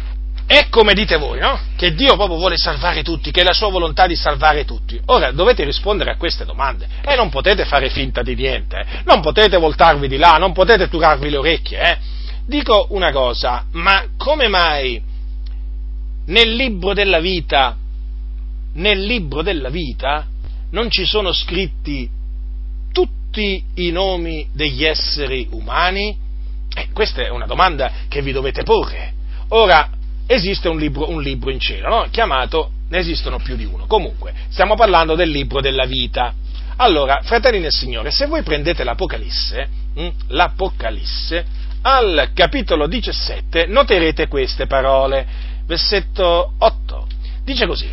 [0.56, 1.60] è come dite voi, no?
[1.76, 5.00] Che Dio proprio vuole salvare tutti, che è la sua volontà di salvare tutti.
[5.08, 8.86] Ora dovete rispondere a queste domande e non potete fare finta di niente, eh?
[9.06, 11.82] non potete voltarvi di là, non potete turarvi le orecchie.
[11.82, 11.98] Eh?
[12.46, 15.02] Dico una cosa, ma come mai
[16.28, 17.76] nel libro della vita,
[18.74, 20.28] nel libro della vita
[20.72, 22.10] non ci sono scritti
[22.92, 26.18] tutti i nomi degli esseri umani?
[26.74, 29.14] Eh, questa è una domanda che vi dovete porre.
[29.50, 29.90] Ora,
[30.28, 32.08] esiste un libro, un libro in cielo, no?
[32.10, 33.86] chiamato, ne esistono più di uno.
[33.86, 36.34] Comunque, stiamo parlando del libro della vita.
[36.78, 41.46] Allora, fratelli nel Signore, se voi prendete l'Apocalisse, hm, l'Apocalisse,
[41.82, 45.26] al capitolo 17 noterete queste parole,
[45.66, 47.08] versetto 8.
[47.44, 47.90] Dice così,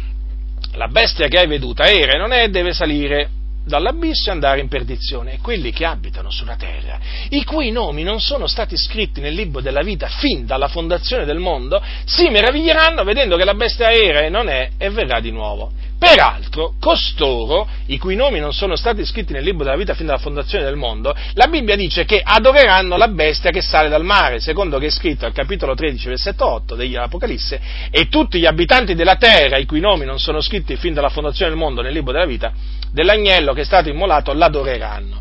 [0.75, 3.29] la bestia che hai veduta era e non è deve salire
[3.65, 6.99] dall'abisso e andare in perdizione, e quelli che abitano sulla terra,
[7.31, 11.39] i cui nomi non sono stati scritti nel libro della vita fin dalla fondazione del
[11.39, 15.73] mondo, si meraviglieranno vedendo che la bestia era e non è e verrà di nuovo.
[16.03, 20.19] Peraltro, costoro, i cui nomi non sono stati scritti nel libro della vita fin dalla
[20.19, 24.79] fondazione del mondo, la Bibbia dice che adoreranno la bestia che sale dal mare, secondo
[24.79, 29.15] che è scritto al capitolo 13, versetto 8 degli Apocalisse, e tutti gli abitanti della
[29.15, 32.27] terra, i cui nomi non sono scritti fin dalla fondazione del mondo nel libro della
[32.27, 32.53] vita,
[32.91, 35.21] dell'agnello che è stato immolato, l'adoreranno.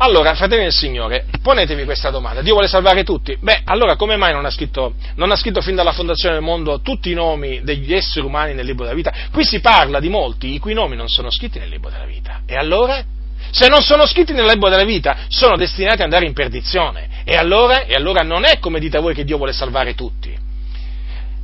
[0.00, 2.40] Allora, fratelli del Signore, ponetevi questa domanda.
[2.40, 3.36] Dio vuole salvare tutti?
[3.40, 6.80] Beh, allora come mai non ha, scritto, non ha scritto fin dalla fondazione del mondo
[6.82, 9.12] tutti i nomi degli esseri umani nel libro della vita?
[9.32, 12.42] Qui si parla di molti i cui nomi non sono scritti nel libro della vita.
[12.46, 13.02] E allora?
[13.50, 17.08] Se non sono scritti nel libro della vita, sono destinati ad andare in perdizione.
[17.24, 17.82] E allora?
[17.82, 20.37] E allora non è come dite voi che Dio vuole salvare tutti.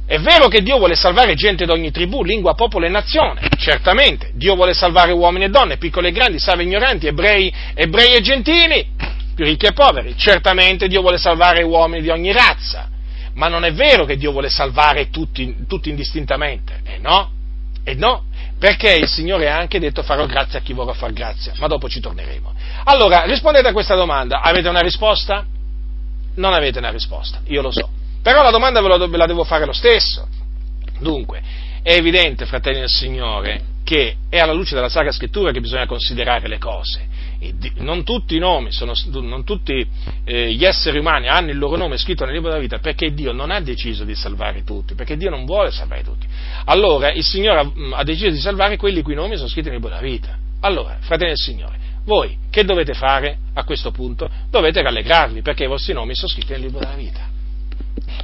[0.07, 4.32] È vero che Dio vuole salvare gente d'ogni tribù, lingua, popolo e nazione, certamente.
[4.34, 8.20] Dio vuole salvare uomini e donne, piccoli e grandi, savi e ignoranti, ebrei, ebrei e
[8.20, 8.86] gentili,
[9.34, 10.14] più ricchi e poveri.
[10.14, 12.90] Certamente Dio vuole salvare uomini di ogni razza.
[13.34, 16.80] Ma non è vero che Dio vuole salvare tutti, tutti indistintamente.
[16.84, 17.30] E eh no,
[17.82, 18.26] e eh no,
[18.59, 21.88] perché il Signore ha anche detto farò grazia a chi vorrà far grazia, ma dopo
[21.88, 22.52] ci torneremo.
[22.84, 24.42] Allora, rispondete a questa domanda.
[24.42, 25.46] Avete una risposta?
[26.36, 28.02] Non avete una risposta, io lo so.
[28.24, 30.26] Però la domanda ve, la devo fare lo stesso.
[30.98, 31.42] Dunque,
[31.82, 36.48] è evidente, fratelli del Signore, che è alla luce della Sacra Scrittura che bisogna considerare
[36.48, 37.06] le cose.
[37.80, 39.86] Non tutti i nomi, sono, non tutti
[40.24, 43.32] eh, gli esseri umani hanno il loro nome scritto nel libro della vita perché Dio
[43.32, 46.26] non ha deciso di salvare tutti, perché Dio non vuole salvare tutti.
[46.64, 49.76] Allora il Signore ha, ha deciso di salvare quelli i cui nomi sono scritti nel
[49.76, 50.34] libro della vita.
[50.60, 54.30] Allora, fratelli del Signore, voi che dovete fare a questo punto?
[54.48, 57.34] Dovete rallegrarvi perché i vostri nomi sono scritti nel libro della vita.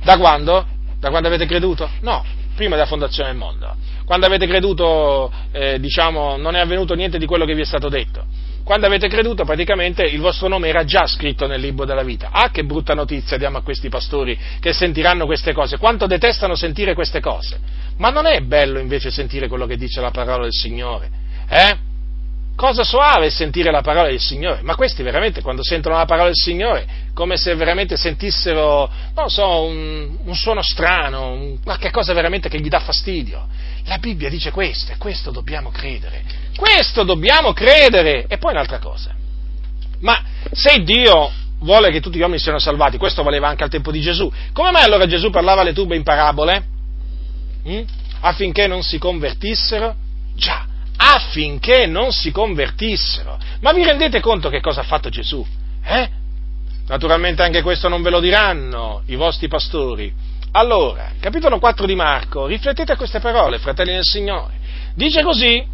[0.03, 0.67] Da quando?
[0.99, 1.89] Da quando avete creduto?
[2.01, 3.75] No, prima della fondazione del mondo.
[4.05, 7.89] Quando avete creduto, eh, diciamo, non è avvenuto niente di quello che vi è stato
[7.89, 8.25] detto.
[8.65, 12.31] Quando avete creduto, praticamente il vostro nome era già scritto nel libro della vita.
[12.33, 15.79] Ah, che brutta notizia diamo a questi pastori che sentiranno queste cose.
[15.79, 17.59] Quanto detestano sentire queste cose.
[17.97, 21.11] Ma non è bello invece sentire quello che dice la parola del Signore?
[21.49, 21.90] Eh?
[22.61, 26.35] Cosa soave sentire la parola del Signore, ma questi veramente quando sentono la parola del
[26.37, 32.51] Signore, come se veramente sentissero, non so, un, un suono strano, un, qualche cosa veramente
[32.51, 33.47] che gli dà fastidio.
[33.87, 36.23] La Bibbia dice questo e questo dobbiamo credere.
[36.55, 38.27] Questo dobbiamo credere.
[38.29, 39.15] E poi un'altra cosa.
[40.01, 43.91] Ma se Dio vuole che tutti gli uomini siano salvati, questo valeva anche al tempo
[43.91, 46.63] di Gesù, come mai allora Gesù parlava alle turbe in parabole?
[47.67, 47.81] Mm?
[48.21, 49.95] Affinché non si convertissero?
[50.35, 50.67] Già,
[51.03, 53.39] affinché non si convertissero.
[53.61, 55.45] Ma vi rendete conto che cosa ha fatto Gesù?
[55.83, 56.09] Eh?
[56.87, 60.13] Naturalmente anche questo non ve lo diranno i vostri pastori.
[60.53, 64.55] Allora, capitolo 4 di Marco, riflettete a queste parole, fratelli del Signore.
[64.95, 65.65] Dice così,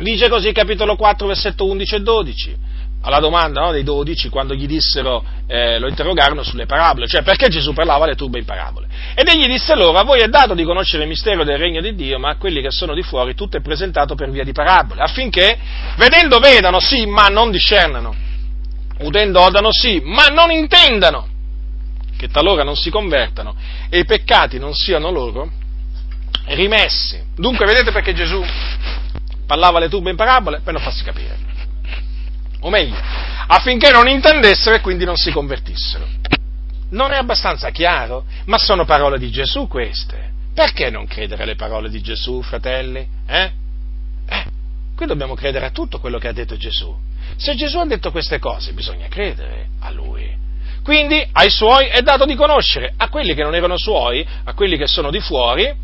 [0.00, 2.56] dice così capitolo 4, versetto 11 e 12
[3.02, 7.48] alla domanda no, dei dodici quando gli dissero, eh, lo interrogarono sulle parabole, cioè perché
[7.48, 8.88] Gesù parlava le turbe in parabole.
[9.14, 11.94] Ed egli disse loro, a voi è dato di conoscere il mistero del regno di
[11.94, 15.02] Dio, ma a quelli che sono di fuori tutto è presentato per via di parabole,
[15.02, 15.56] affinché
[15.96, 18.14] vedendo vedano sì, ma non discernano,
[18.98, 21.28] udendo odano sì, ma non intendano,
[22.16, 23.54] che talora non si convertano
[23.88, 25.48] e i peccati non siano loro
[26.46, 27.22] rimessi.
[27.36, 28.44] Dunque vedete perché Gesù
[29.46, 30.60] parlava le turbe in parabole?
[30.64, 31.45] Per non farsi capire
[32.60, 32.96] o meglio,
[33.46, 36.06] affinché non intendessero e quindi non si convertissero.
[36.90, 38.24] Non è abbastanza chiaro?
[38.46, 40.34] Ma sono parole di Gesù queste.
[40.54, 43.06] Perché non credere alle parole di Gesù, fratelli?
[43.26, 43.52] Eh?
[44.28, 44.44] Eh,
[44.96, 46.94] qui dobbiamo credere a tutto quello che ha detto Gesù.
[47.36, 50.44] Se Gesù ha detto queste cose, bisogna credere a Lui.
[50.82, 54.76] Quindi ai suoi è dato di conoscere, a quelli che non erano suoi, a quelli
[54.76, 55.74] che sono di fuori,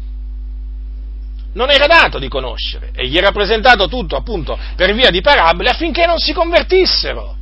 [1.55, 5.71] non era dato di conoscere e gli era presentato tutto appunto per via di parabole
[5.71, 7.37] affinché non si convertissero.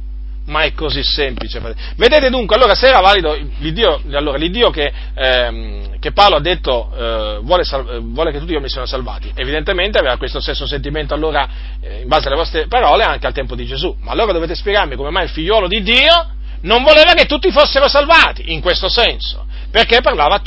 [0.47, 1.61] Ma è così semplice.
[1.97, 6.91] Vedete dunque, allora se era valido l'Iddio, allora, l'Iddio che, ehm, che, Paolo ha detto
[6.93, 11.15] eh, vuole, sal- vuole, che tutti gli uomini siano salvati, evidentemente aveva questo stesso sentimento
[11.15, 11.49] allora,
[11.81, 13.95] eh, in base alle vostre parole, anche al tempo di Gesù.
[14.01, 17.87] Ma allora dovete spiegarmi come mai il figliolo di Dio non voleva che tutti fossero
[17.87, 20.43] salvati, in questo senso, perché parlava,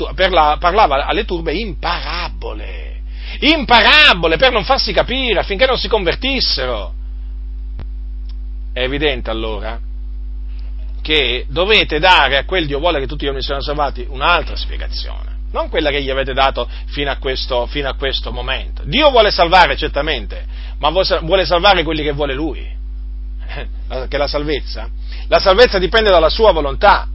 [0.59, 2.93] parlava alle turbe in parabole
[3.40, 6.94] in parabole per non farsi capire, affinché non si convertissero.
[8.74, 9.80] È evidente allora
[11.04, 15.38] che dovete dare a quel Dio vuole che tutti gli uomini siano salvati un'altra spiegazione,
[15.52, 18.82] non quella che gli avete dato fino a questo, fino a questo momento.
[18.86, 20.46] Dio vuole salvare certamente,
[20.80, 22.66] ma vuole salvare quelli che vuole Lui,
[24.08, 24.90] che la salvezza.
[25.28, 27.08] La salvezza dipende dalla sua volontà.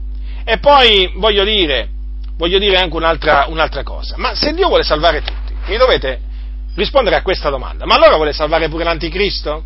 [0.44, 1.88] E poi voglio dire,
[2.36, 6.20] voglio dire anche un'altra, un'altra cosa, ma se Dio vuole salvare tutti, mi dovete
[6.74, 7.84] rispondere a questa domanda.
[7.86, 9.64] Ma allora vuole salvare pure l'anticristo?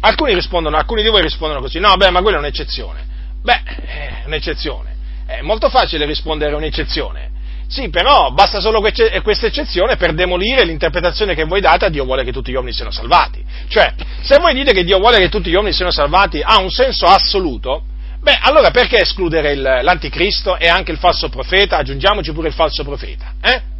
[0.00, 3.04] Alcuni rispondono, alcuni di voi rispondono così, no, beh, ma quella è un'eccezione.
[3.42, 4.94] Beh, è un'eccezione.
[5.26, 7.34] È molto facile rispondere a un'eccezione.
[7.68, 12.22] Sì, però basta solo questa eccezione per demolire l'interpretazione che voi date a Dio vuole
[12.22, 13.44] che tutti gli uomini siano salvati.
[13.68, 13.92] Cioè,
[14.22, 17.06] se voi dite che Dio vuole che tutti gli uomini siano salvati ha un senso
[17.06, 17.82] assoluto,
[18.20, 21.78] beh, allora perché escludere il, l'anticristo e anche il falso profeta?
[21.78, 23.74] Aggiungiamoci pure il falso profeta, eh?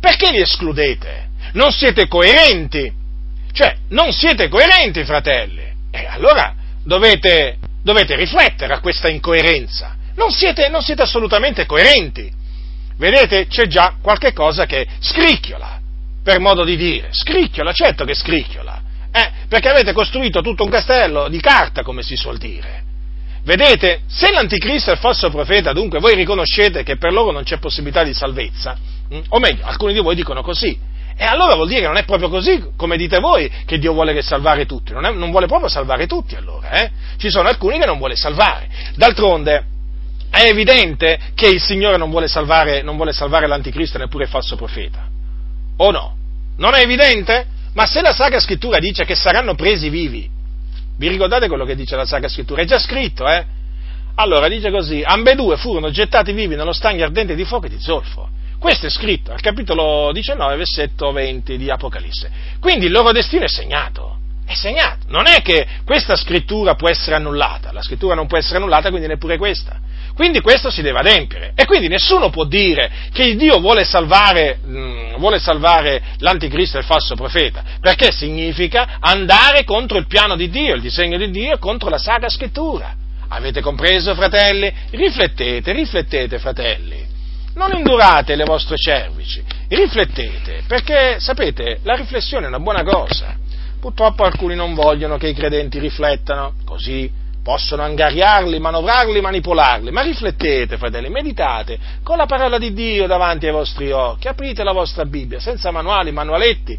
[0.00, 1.28] Perché li escludete?
[1.52, 2.90] Non siete coerenti.
[3.52, 5.62] Cioè, non siete coerenti, fratelli.
[5.90, 9.96] E allora dovete, dovete riflettere a questa incoerenza.
[10.14, 12.30] Non siete, non siete assolutamente coerenti.
[12.96, 15.80] Vedete, c'è già qualche cosa che scricchiola,
[16.22, 17.08] per modo di dire.
[17.10, 18.82] Scricchiola, certo che scricchiola.
[19.12, 22.84] Eh, perché avete costruito tutto un castello di carta, come si suol dire.
[23.42, 27.58] Vedete, se l'anticristo è il falso profeta, dunque voi riconoscete che per loro non c'è
[27.58, 28.76] possibilità di salvezza?
[29.28, 30.78] O meglio, alcuni di voi dicono così.
[31.16, 34.22] E allora vuol dire che non è proprio così, come dite voi, che Dio vuole
[34.22, 34.92] salvare tutti.
[34.92, 36.70] Non, è, non vuole proprio salvare tutti, allora.
[36.70, 36.90] Eh?
[37.18, 38.68] Ci sono alcuni che non vuole salvare.
[38.94, 39.64] D'altronde,
[40.30, 44.30] è evidente che il Signore non vuole salvare, non vuole salvare l'anticristo e neppure il
[44.30, 45.08] falso profeta.
[45.76, 46.16] O no?
[46.56, 47.46] Non è evidente?
[47.74, 50.28] Ma se la Sacra Scrittura dice che saranno presi vivi,
[50.96, 52.62] vi ricordate quello che dice la Sacra Scrittura?
[52.62, 53.44] È già scritto, eh?
[54.14, 58.28] Allora dice così, ambedue furono gettati vivi nello stagno ardente di fuoco e di zolfo.
[58.60, 62.30] Questo è scritto al capitolo 19, versetto 20 di Apocalisse.
[62.60, 64.18] Quindi il loro destino è segnato.
[64.44, 65.06] È segnato.
[65.08, 67.72] Non è che questa scrittura può essere annullata.
[67.72, 69.80] La scrittura non può essere annullata, quindi neppure questa.
[70.14, 71.52] Quindi questo si deve adempiere.
[71.54, 76.80] E quindi nessuno può dire che Dio vuole salvare, mh, mm, vuole salvare l'anticristo e
[76.80, 81.56] il falso profeta, perché significa andare contro il piano di Dio, il disegno di Dio,
[81.56, 82.94] contro la Sacra Scrittura.
[83.28, 84.70] Avete compreso, fratelli?
[84.90, 87.09] Riflettete, riflettete, fratelli
[87.54, 93.36] non indurate le vostre cervici, riflettete, perché sapete, la riflessione è una buona cosa.
[93.80, 97.10] Purtroppo alcuni non vogliono che i credenti riflettano, così
[97.42, 103.52] possono angariarli, manovrarli, manipolarli, ma riflettete, fratelli, meditate con la parola di Dio davanti ai
[103.52, 106.78] vostri occhi, aprite la vostra Bibbia, senza manuali, manualetti,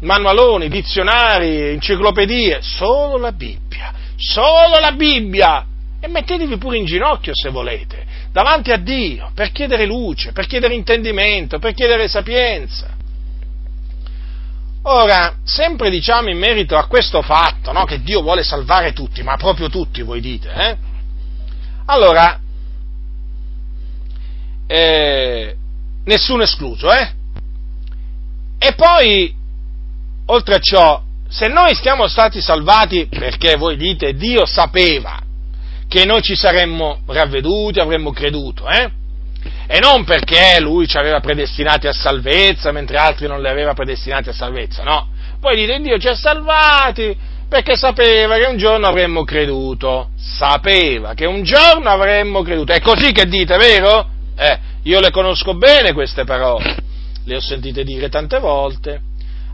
[0.00, 5.66] manualoni, dizionari, enciclopedie, solo la Bibbia, solo la Bibbia,
[5.98, 10.74] e mettetevi pure in ginocchio se volete, davanti a Dio, per chiedere luce, per chiedere
[10.74, 12.88] intendimento, per chiedere sapienza.
[14.84, 19.36] Ora, sempre diciamo in merito a questo fatto, no, che Dio vuole salvare tutti, ma
[19.36, 20.76] proprio tutti voi dite, eh?
[21.86, 22.40] Allora,
[24.66, 25.56] eh,
[26.04, 27.12] nessuno escluso, eh?
[28.58, 29.32] E poi,
[30.26, 35.30] oltre a ciò, se noi siamo stati salvati perché voi dite Dio sapeva
[35.92, 38.90] che noi ci saremmo ravveduti, avremmo creduto, eh?
[39.66, 44.30] E non perché lui ci aveva predestinati a salvezza, mentre altri non li aveva predestinati
[44.30, 45.10] a salvezza, no.
[45.38, 47.14] Poi dite, Dio ci ha salvati
[47.46, 50.12] perché sapeva che un giorno avremmo creduto.
[50.16, 52.72] Sapeva che un giorno avremmo creduto.
[52.72, 54.08] È così che dite, vero?
[54.34, 56.74] Eh, io le conosco bene queste parole,
[57.22, 58.98] le ho sentite dire tante volte.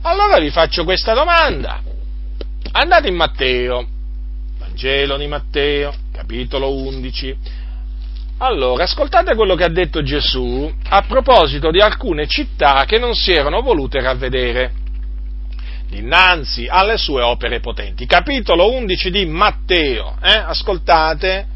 [0.03, 1.83] Allora vi faccio questa domanda.
[2.71, 3.85] Andate in Matteo,
[4.61, 7.37] Vangelo di Matteo, capitolo 11.
[8.39, 13.33] Allora, ascoltate quello che ha detto Gesù a proposito di alcune città che non si
[13.33, 14.73] erano volute ravvedere
[15.89, 18.05] dinanzi alle sue opere potenti.
[18.05, 20.37] Capitolo 11 di Matteo, eh?
[20.37, 21.47] ascoltate,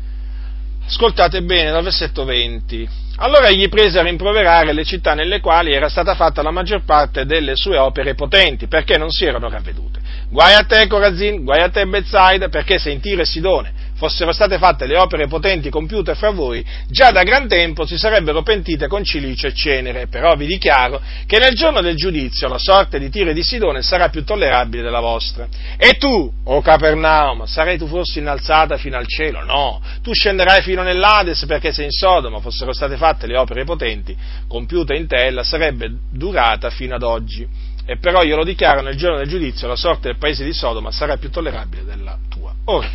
[0.84, 2.88] Ascoltate bene dal versetto 20.
[3.16, 7.24] Allora egli prese a rimproverare le città nelle quali era stata fatta la maggior parte
[7.24, 10.00] delle sue opere potenti, perché non si erano ravvedute.
[10.28, 14.32] Guai a te, Corazin, guai a te, Bezzaida, perché se in Tiro e Sidone fossero
[14.32, 18.88] state fatte le opere potenti compiute fra voi, già da gran tempo si sarebbero pentite
[18.88, 20.08] con cilicio e cenere.
[20.08, 23.80] Però vi dichiaro che nel giorno del giudizio la sorte di Tiro e di Sidone
[23.82, 25.46] sarà più tollerabile della vostra.
[25.76, 29.44] E tu, o Capernaum, sarai tu forse innalzata fino al cielo?
[29.44, 34.16] No, tu scenderai fino nell'Ades perché se in Sodoma fossero state fatte le opere potenti
[34.48, 37.46] compiute in te, ella sarebbe durata fino ad oggi.
[37.84, 40.90] E però io lo dichiaro nel giorno del giudizio la sorte del paese di Sodoma
[40.90, 42.52] sarà più tollerabile della tua.
[42.64, 42.88] Ora,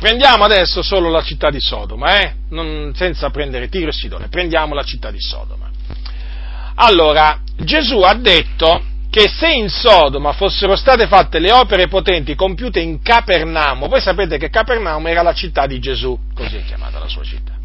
[0.00, 2.32] Prendiamo adesso solo la città di Sodoma, eh?
[2.48, 5.70] non, senza prendere Tiro e Sidone, prendiamo la città di Sodoma.
[6.76, 12.80] Allora, Gesù ha detto che se in Sodoma fossero state fatte le opere potenti compiute
[12.80, 17.08] in Capernamo, voi sapete che Capernamo era la città di Gesù, così è chiamata la
[17.08, 17.58] sua città.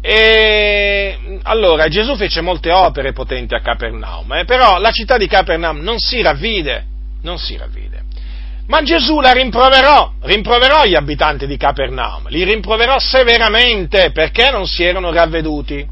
[0.00, 4.44] E allora Gesù fece molte opere potenti a Capernaum, eh?
[4.46, 6.86] però la città di Capernaum non si ravvide,
[7.20, 7.97] non si ravvide.
[8.68, 14.84] Ma Gesù la rimproverò, rimproverò gli abitanti di Capernaum, li rimproverò severamente perché non si
[14.84, 15.86] erano ravveduti.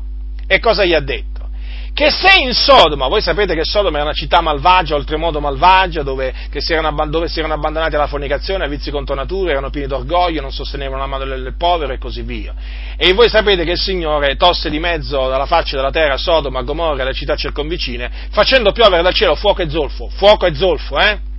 [0.46, 1.48] E cosa gli ha detto?
[1.94, 6.34] Che se in Sodoma, voi sapete che Sodoma era una città malvagia, oltremodo malvagia, dove
[6.54, 10.42] si, erano, dove si erano abbandonati alla fornicazione, a vizi contro natura, erano pieni d'orgoglio,
[10.42, 12.52] non sostenevano la mano del povero e così via.
[12.98, 17.00] E voi sapete che il Signore tosse di mezzo dalla faccia della terra Sodoma, Gomorra
[17.00, 21.34] e le città circonvicine, facendo piovere dal cielo fuoco e zolfo, fuoco e zolfo, eh?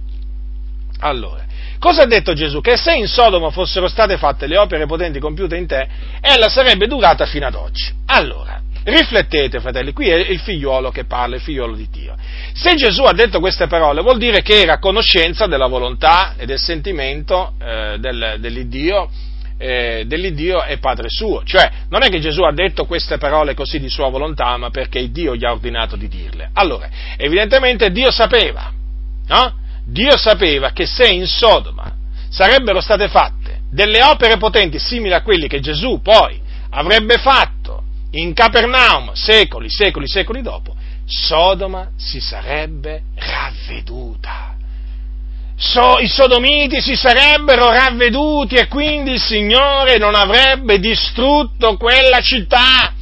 [1.00, 1.46] Allora,
[1.80, 2.62] cosa ha detto Gesù?
[2.62, 5.88] Che se in Sodoma fossero state fatte le opere potenti compiute in te,
[6.22, 7.94] ella sarebbe durata fino ad oggi.
[8.08, 12.16] Allora, riflettete, fratelli, qui è il figliuolo che parla, il figliuolo di Dio.
[12.54, 16.46] Se Gesù ha detto queste parole, vuol dire che era a conoscenza della volontà e
[16.46, 19.10] del sentimento eh, del, dell'Iddio,
[19.60, 21.44] eh, dell'Iddio e Padre suo.
[21.44, 25.12] Cioè, non è che Gesù ha detto queste parole così di sua volontà, ma perché
[25.12, 26.50] Dio gli ha ordinato di dirle.
[26.54, 28.72] Allora, evidentemente Dio sapeva,
[29.28, 29.66] no?
[29.90, 31.90] Dio sapeva che se in Sodoma
[32.30, 36.40] sarebbero state fatte delle opere potenti simili a quelle che Gesù poi
[36.72, 40.76] avrebbe fatto in Capernaum secoli, secoli, secoli dopo,
[41.06, 44.56] Sodoma si sarebbe ravveduta.
[45.56, 52.94] So, I sodomiti si sarebbero ravveduti e quindi il Signore non avrebbe distrutto quella città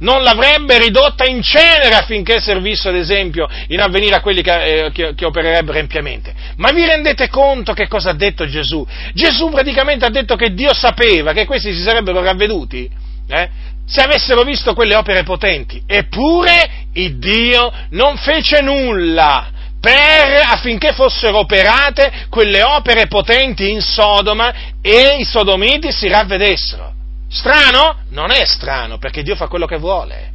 [0.00, 4.92] non l'avrebbe ridotta in cenere affinché servisse ad esempio in avvenire a quelli che, eh,
[4.92, 6.32] che, che, opererebbero empiamente.
[6.56, 8.86] Ma vi rendete conto che cosa ha detto Gesù?
[9.14, 12.88] Gesù praticamente ha detto che Dio sapeva che questi si sarebbero ravveduti
[13.28, 13.48] eh,
[13.86, 19.52] se avessero visto quelle opere potenti, eppure il Dio non fece nulla.
[19.80, 26.97] Per, affinché fossero operate quelle opere potenti in Sodoma e i sodomiti si ravvedessero.
[27.30, 28.04] Strano?
[28.10, 30.32] Non è strano, perché Dio fa quello che vuole.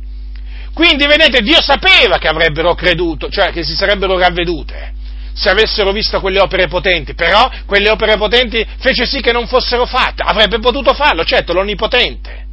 [0.74, 4.94] Quindi, vedete, Dio sapeva che avrebbero creduto, cioè che si sarebbero ravvedute
[5.34, 9.86] se avessero visto quelle opere potenti, però quelle opere potenti fece sì che non fossero
[9.86, 12.46] fatte, avrebbe potuto farlo, certo, l'Onnipotente.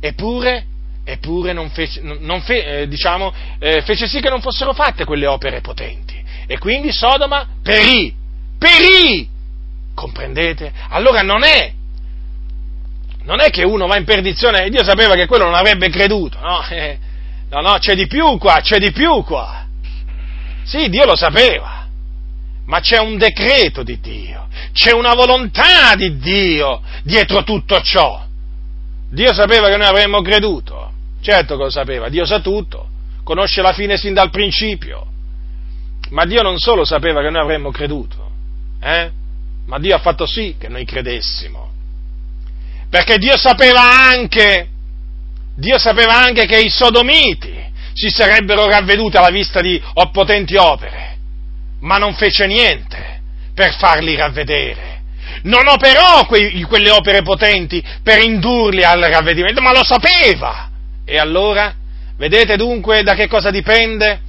[0.00, 0.64] Eppure,
[1.04, 5.26] eppure non fece, non fe, eh, diciamo, eh, fece sì che non fossero fatte quelle
[5.26, 6.18] opere potenti.
[6.46, 8.14] E quindi Sodoma perì,
[8.56, 9.28] perì!
[9.94, 10.72] Comprendete?
[10.90, 11.72] Allora non è
[13.30, 16.64] non è che uno va in perdizione Dio sapeva che quello non avrebbe creduto, no?
[16.68, 16.98] Eh,
[17.48, 19.66] no, no, c'è di più qua, c'è di più qua.
[20.64, 21.86] Sì, Dio lo sapeva,
[22.66, 28.24] ma c'è un decreto di Dio, c'è una volontà di Dio dietro tutto ciò.
[29.10, 32.88] Dio sapeva che noi avremmo creduto, certo che lo sapeva, Dio sa tutto,
[33.22, 35.06] conosce la fine sin dal principio,
[36.10, 38.30] ma Dio non solo sapeva che noi avremmo creduto,
[38.80, 39.10] eh?
[39.66, 41.70] ma Dio ha fatto sì che noi credessimo
[42.90, 44.68] perché Dio sapeva anche,
[45.54, 47.58] Dio sapeva anche che i sodomiti
[47.92, 49.80] si sarebbero ravveduti alla vista di
[50.12, 51.16] potenti opere,
[51.80, 53.20] ma non fece niente
[53.54, 54.98] per farli ravvedere.
[55.42, 60.68] Non operò quei, quelle opere potenti per indurli al ravvedimento, ma lo sapeva.
[61.04, 61.72] E allora,
[62.16, 64.20] vedete dunque da che cosa dipende?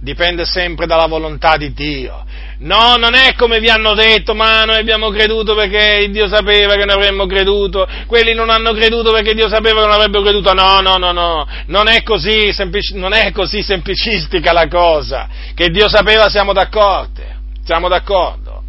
[0.00, 2.24] Dipende sempre dalla volontà di Dio.
[2.62, 6.84] No, non è come vi hanno detto, ma noi abbiamo creduto perché Dio sapeva che
[6.84, 10.52] ne avremmo creduto, quelli non hanno creduto perché Dio sapeva che non avrebbero creduto.
[10.52, 15.70] No, no, no, no, non è così, semplic- non è così semplicistica la cosa, che
[15.70, 17.20] Dio sapeva siamo d'accordo,
[17.64, 18.62] siamo d'accordo,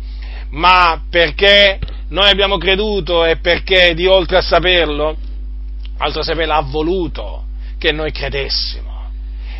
[0.49, 1.78] ma perché
[2.10, 5.15] noi abbiamo creduto e perché Dio oltre a saperlo,
[5.99, 7.44] altro a saperlo, ha voluto
[7.78, 8.83] che noi credessimo.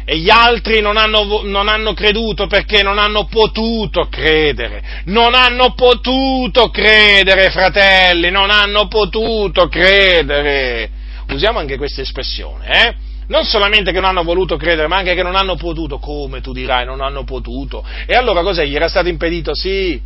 [0.06, 4.84] E gli altri non hanno, non hanno, creduto perché non hanno potuto credere.
[5.06, 10.90] Non hanno potuto credere, fratelli, non hanno potuto credere.
[11.30, 12.96] Usiamo anche questa espressione, eh?
[13.28, 15.98] Non solamente che non hanno voluto credere, ma anche che non hanno potuto.
[15.98, 17.84] Come tu dirai, non hanno potuto.
[18.06, 18.66] E allora cos'è?
[18.66, 19.56] Gli era stato impedito?
[19.56, 20.00] Sì.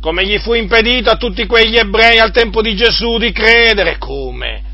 [0.00, 3.98] Come gli fu impedito a tutti quegli ebrei al tempo di Gesù di credere?
[3.98, 4.70] Come?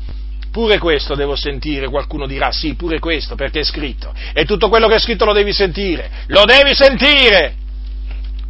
[0.51, 4.13] Pure questo devo sentire, qualcuno dirà sì, pure questo, perché è scritto.
[4.33, 6.09] E tutto quello che è scritto lo devi sentire.
[6.27, 7.55] Lo devi sentire!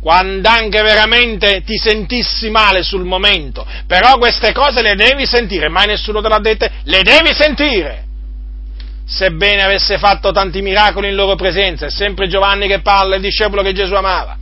[0.01, 5.87] Quando anche veramente ti sentissi male sul momento, però queste cose le devi sentire, mai
[5.87, 8.07] nessuno te l'ha dette, le devi sentire!
[9.09, 13.63] sebbene avesse fatto tanti miracoli in loro presenza, è sempre Giovanni che parla, il discepolo
[13.63, 14.37] che Gesù amava,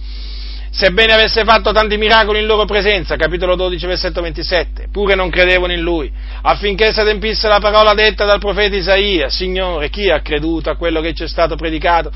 [0.71, 5.73] sebbene avesse fatto tanti miracoli in loro presenza, capitolo 12, versetto 27, pure non credevano
[5.73, 6.11] in lui,
[6.41, 11.01] affinché si adempisse la parola detta dal profeta Isaia, Signore, chi ha creduto a quello
[11.01, 12.11] che ci è stato predicato?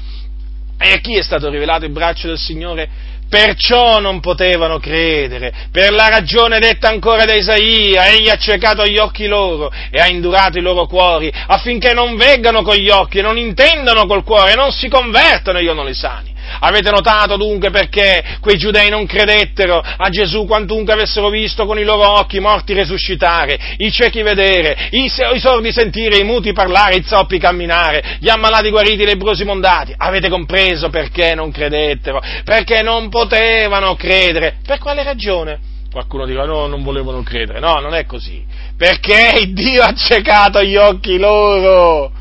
[0.77, 2.89] E a chi è stato rivelato il braccio del Signore?
[3.29, 8.97] Perciò non potevano credere, per la ragione detta ancora da Isaia, egli ha cercato gli
[8.97, 13.37] occhi loro e ha indurato i loro cuori, affinché non veggano con gli occhi, non
[13.37, 16.30] intendano col cuore, non si convertano e io non li sani.
[16.63, 21.83] Avete notato dunque perché quei giudei non credettero a Gesù quantunque avessero visto con i
[21.83, 27.03] loro occhi morti resuscitare, i ciechi vedere, i, i sordi sentire, i muti parlare, i
[27.03, 29.93] zoppi camminare, gli ammalati guariti, i lebrosi mondati?
[29.97, 32.21] Avete compreso perché non credettero?
[32.43, 34.57] Perché non potevano credere.
[34.63, 35.59] Per quale ragione?
[35.91, 37.59] Qualcuno dirà no, non volevano credere.
[37.59, 38.45] No, non è così.
[38.77, 42.11] Perché Dio ha ciecato gli occhi loro.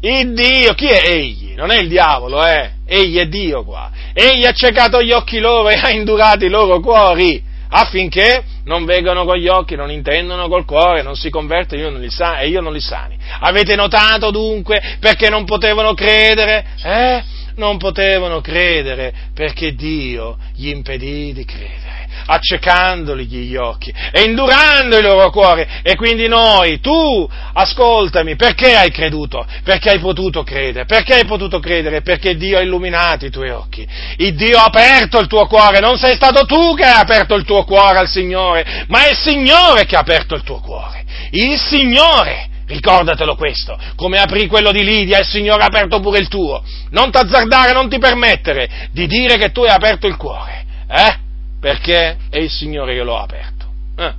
[0.00, 1.54] Il Dio, chi è egli?
[1.54, 2.77] Non è il diavolo, eh?
[2.88, 3.90] Egli è Dio qua.
[4.14, 9.26] Egli ha ciecato gli occhi loro e ha indurato i loro cuori affinché non vegano
[9.26, 13.18] con gli occhi, non intendono col cuore, non si convertono e io non li sani.
[13.40, 16.64] Avete notato dunque perché non potevano credere?
[16.82, 17.22] Eh?
[17.56, 21.87] Non potevano credere perché Dio gli impedì di credere
[22.30, 25.80] accecandoli gli occhi e indurando il loro cuore.
[25.82, 29.46] E quindi noi, tu, ascoltami, perché hai creduto?
[29.64, 30.84] Perché hai potuto credere?
[30.84, 32.02] Perché hai potuto credere?
[32.02, 33.86] Perché Dio ha illuminato i tuoi occhi.
[34.18, 37.44] Il Dio ha aperto il tuo cuore, non sei stato tu che hai aperto il
[37.44, 41.04] tuo cuore al Signore, ma è il Signore che ha aperto il tuo cuore.
[41.30, 42.46] Il Signore.
[42.68, 46.62] Ricordatelo questo, come aprì quello di Lidia, il Signore ha aperto pure il tuo.
[46.90, 50.66] Non t'azzardare, non ti permettere di dire che tu hai aperto il cuore.
[50.86, 51.27] Eh?
[51.60, 53.66] Perché è il Signore che lo ha aperto.
[53.96, 54.12] Eh.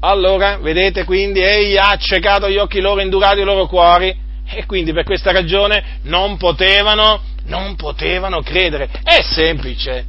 [0.00, 4.14] Allora, vedete quindi, egli ha accecato gli occhi loro, indurato i loro cuori,
[4.44, 8.88] e quindi per questa ragione non potevano, non potevano credere.
[9.02, 10.04] È semplice,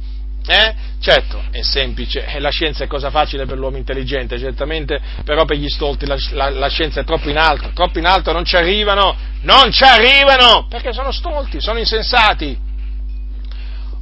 [0.46, 0.74] eh?
[1.00, 5.68] Certo, è semplice, la scienza è cosa facile per l'uomo intelligente, certamente, però per gli
[5.68, 9.14] stolti la, la, la, scienza è troppo in alto, troppo in alto, non ci arrivano,
[9.42, 12.58] non ci arrivano, perché sono stolti, sono insensati.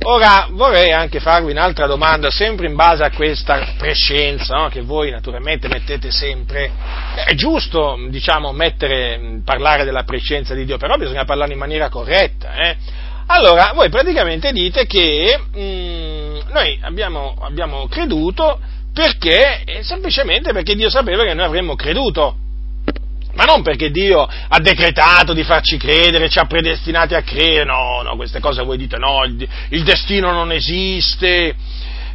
[0.04, 4.68] Ora vorrei anche farvi un'altra domanda, sempre in base a questa prescienza no?
[4.68, 6.70] che voi naturalmente mettete sempre.
[7.24, 12.54] È giusto, diciamo, mettere, parlare della prescienza di Dio, però bisogna parlare in maniera corretta.
[12.54, 12.76] Eh?
[13.26, 18.58] Allora, voi praticamente dite che mh, mm, noi abbiamo, abbiamo creduto
[18.92, 22.36] perché, semplicemente perché Dio sapeva che noi avremmo creduto
[23.34, 28.02] ma non perché Dio ha decretato di farci credere, ci ha predestinati a credere, no,
[28.02, 31.54] no, queste cose voi dite no, il, il destino non esiste,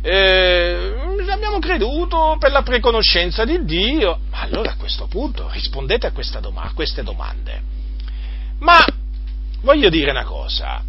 [0.01, 0.91] eh,
[1.29, 6.63] abbiamo creduto per la preconoscenza di Dio, ma allora a questo punto rispondete a, doma-
[6.63, 7.61] a queste domande.
[8.59, 8.83] Ma
[9.61, 10.81] voglio dire una cosa,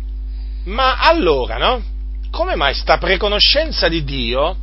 [0.65, 1.83] ma allora, no?
[2.31, 4.57] Come mai sta preconoscenza di Dio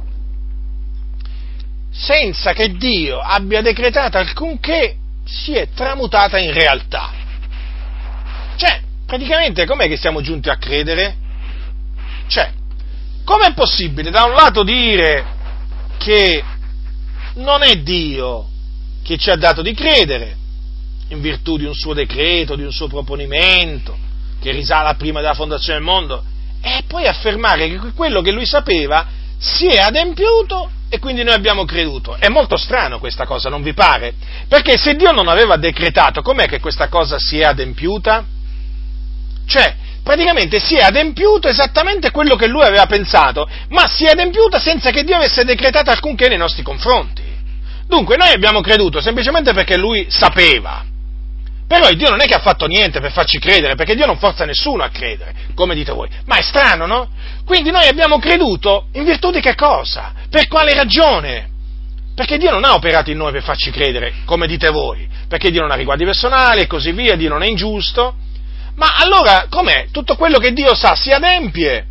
[1.91, 7.11] senza che Dio abbia decretato alcunché si è tramutata in realtà.
[8.55, 11.15] Cioè, praticamente com'è che siamo giunti a credere?
[12.27, 12.51] Cioè,
[13.23, 15.25] com'è possibile da un lato dire
[15.97, 16.43] che
[17.35, 18.49] non è Dio
[19.03, 20.35] che ci ha dato di credere,
[21.09, 23.97] in virtù di un suo decreto, di un suo proponimento,
[24.41, 26.23] che risale a prima della fondazione del mondo,
[26.61, 29.05] e poi affermare che quello che lui sapeva
[29.37, 32.15] si è adempiuto e quindi noi abbiamo creduto.
[32.17, 34.13] È molto strano questa cosa, non vi pare?
[34.47, 38.23] Perché se Dio non aveva decretato, com'è che questa cosa si è adempiuta?
[39.45, 44.59] Cioè, praticamente si è adempiuto esattamente quello che lui aveva pensato, ma si è adempiuta
[44.59, 47.23] senza che Dio avesse decretato alcunché nei nostri confronti.
[47.87, 50.83] Dunque, noi abbiamo creduto semplicemente perché lui sapeva.
[51.67, 54.45] Però Dio non è che ha fatto niente per farci credere, perché Dio non forza
[54.45, 56.09] nessuno a credere, come dite voi.
[56.25, 57.09] Ma è strano, no?
[57.43, 60.13] Quindi noi abbiamo creduto in virtù di che cosa?
[60.29, 61.49] Per quale ragione?
[62.13, 65.61] Perché Dio non ha operato in noi per farci credere, come dite voi, perché Dio
[65.61, 68.15] non ha riguardi personali e così via, Dio non è ingiusto,
[68.75, 69.87] Ma allora com'è?
[69.91, 71.85] Tutto quello che Dio sa si adempie,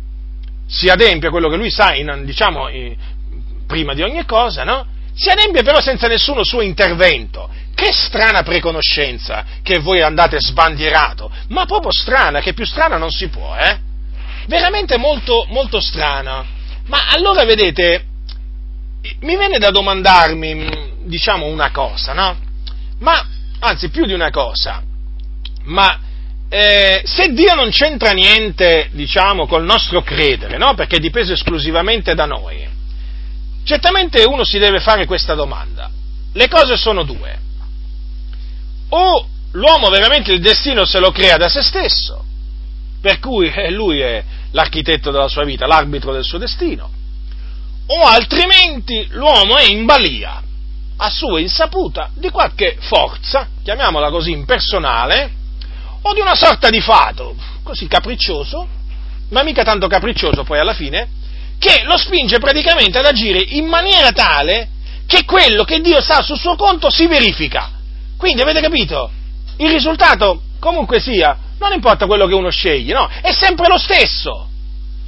[0.67, 2.95] si adempie quello che lui sa, in, diciamo, in,
[3.67, 4.85] prima di ogni cosa, no?
[5.15, 7.49] Si adempie però senza nessuno suo intervento.
[7.73, 13.27] Che strana preconoscenza che voi andate sbandierato, ma proprio strana, che più strana non si
[13.27, 13.77] può, eh?
[14.47, 16.45] Veramente molto, molto strana.
[16.87, 18.05] Ma allora vedete,
[19.21, 22.37] mi viene da domandarmi, diciamo, una cosa, no?
[22.99, 23.27] Ma,
[23.59, 24.81] anzi, più di una cosa,
[25.63, 25.99] ma
[26.47, 30.75] eh, se Dio non c'entra niente, diciamo, col nostro credere, no?
[30.75, 32.65] Perché è dipeso esclusivamente da noi,
[33.65, 35.89] certamente uno si deve fare questa domanda.
[36.31, 37.39] Le cose sono due.
[38.89, 42.23] O l'uomo veramente il destino se lo crea da se stesso,
[43.01, 46.89] per cui eh, lui è l'architetto della sua vita, l'arbitro del suo destino,
[47.87, 50.41] o altrimenti l'uomo è in balia,
[50.97, 55.31] a sua insaputa, di qualche forza, chiamiamola così impersonale,
[56.01, 58.67] o di una sorta di fato, così capriccioso,
[59.29, 61.07] ma mica tanto capriccioso poi alla fine,
[61.65, 64.69] che lo spinge praticamente ad agire in maniera tale
[65.07, 67.71] che quello che Dio sa sul suo conto si verifica.
[68.17, 69.09] Quindi avete capito?
[69.57, 73.09] Il risultato, comunque sia, non importa quello che uno sceglie, no?
[73.19, 74.47] È sempre lo stesso.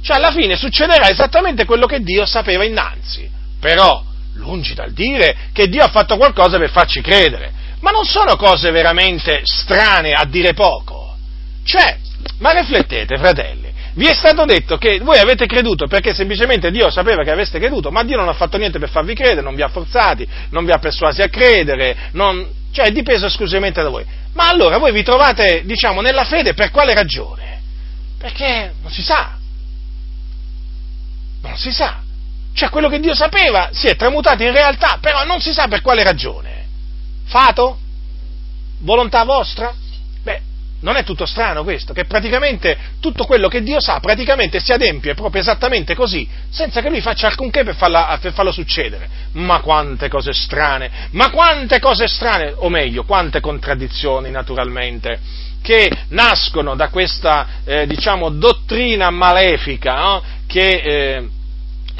[0.02, 3.30] Cioè alla fine succederà esattamente quello che Dio sapeva innanzi.
[3.60, 4.02] Però,
[4.34, 7.52] lungi dal dire che Dio ha fatto qualcosa per farci credere.
[7.80, 11.16] Ma non sono cose veramente strane a dire poco.
[11.64, 11.98] Cioè,
[12.38, 13.67] ma riflettete, fratelli,
[13.98, 17.90] vi è stato detto che voi avete creduto perché semplicemente Dio sapeva che aveste creduto,
[17.90, 20.70] ma Dio non ha fatto niente per farvi credere, non vi ha forzati, non vi
[20.70, 24.06] ha persuasi a credere, non, cioè è dipeso esclusivamente da voi.
[24.34, 27.60] Ma allora voi vi trovate, diciamo, nella fede per quale ragione?
[28.18, 29.36] Perché non si sa.
[31.42, 32.00] Non si sa.
[32.54, 35.80] Cioè quello che Dio sapeva si è tramutato in realtà, però non si sa per
[35.80, 36.66] quale ragione.
[37.24, 37.76] Fato?
[38.78, 39.74] Volontà vostra?
[40.80, 45.14] Non è tutto strano questo, che praticamente tutto quello che Dio sa praticamente si adempie
[45.14, 49.08] proprio esattamente così, senza che lui faccia alcunché per, farla, per farlo succedere.
[49.32, 55.18] Ma quante cose strane, ma quante cose strane, o meglio, quante contraddizioni naturalmente,
[55.60, 60.22] che nascono da questa, eh, diciamo, dottrina malefica, no?
[60.46, 60.70] che...
[60.70, 61.28] Eh,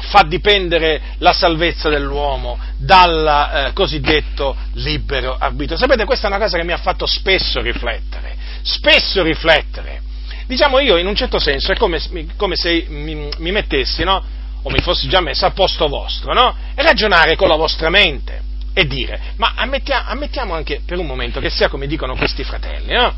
[0.01, 3.27] fa dipendere la salvezza dell'uomo dal
[3.67, 5.77] eh, cosiddetto libero arbitrio.
[5.77, 10.01] Sapete, questa è una cosa che mi ha fatto spesso riflettere, spesso riflettere.
[10.47, 12.01] Diciamo io, in un certo senso, è come,
[12.35, 14.23] come se mi, mi, mettessi, no?
[14.61, 16.55] o mi fossi già messo a posto vostro, no?
[16.75, 18.41] e ragionare con la vostra mente
[18.73, 22.93] e dire, ma ammettiamo, ammettiamo anche per un momento che sia come dicono questi fratelli,
[22.93, 23.13] no?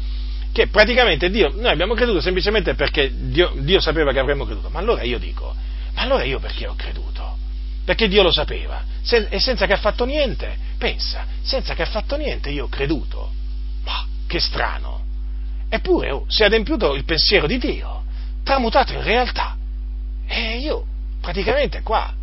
[0.52, 4.80] che praticamente Dio, noi abbiamo creduto semplicemente perché Dio, Dio sapeva che avremmo creduto, ma
[4.80, 5.56] allora io dico,
[5.94, 7.38] ma allora io perché ho creduto?
[7.84, 8.84] Perché Dio lo sapeva.
[9.02, 12.70] Se, e senza che ha fatto niente, pensa, senza che ha fatto niente io ho
[12.70, 13.32] creduto.
[13.84, 15.01] Ma che strano.
[15.74, 18.04] Eppure oh, si è adempiuto il pensiero di Dio,
[18.44, 19.56] tramutato in realtà.
[20.28, 20.86] E io
[21.22, 22.14] praticamente qua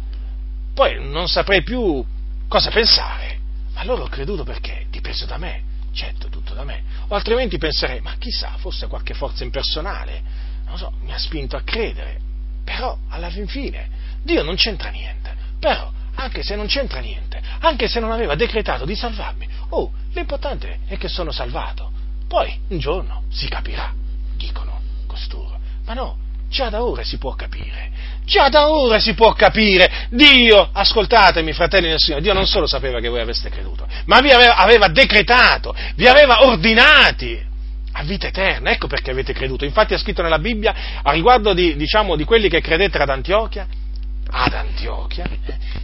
[0.78, 2.04] poi non saprei più
[2.46, 3.40] cosa pensare.
[3.72, 4.86] Ma allora ho creduto perché?
[4.90, 5.62] Dipeso da me,
[5.92, 6.84] certo, tutto da me.
[7.08, 10.22] O altrimenti penserei, ma chissà, fosse qualche forza impersonale,
[10.66, 12.20] non so, mi ha spinto a credere.
[12.62, 13.88] Però, alla fin fine,
[14.22, 15.34] Dio non c'entra niente.
[15.58, 20.78] Però, anche se non c'entra niente, anche se non aveva decretato di salvarmi, oh, l'importante
[20.86, 21.90] è che sono salvato.
[22.28, 23.92] Poi, un giorno, si capirà,
[24.36, 25.58] dicono costoro.
[25.86, 26.16] Ma no,
[26.50, 27.90] già da ora si può capire.
[28.24, 30.06] Già da ora si può capire.
[30.10, 34.30] Dio, ascoltatemi, fratelli del Signore, Dio non solo sapeva che voi aveste creduto, ma vi
[34.30, 37.46] aveva, aveva decretato, vi aveva ordinati
[37.92, 39.64] a vita eterna, ecco perché avete creduto.
[39.64, 43.66] Infatti è scritto nella Bibbia a riguardo di, diciamo, di quelli che credettero ad Antiochia,
[44.30, 45.26] ad Antiochia,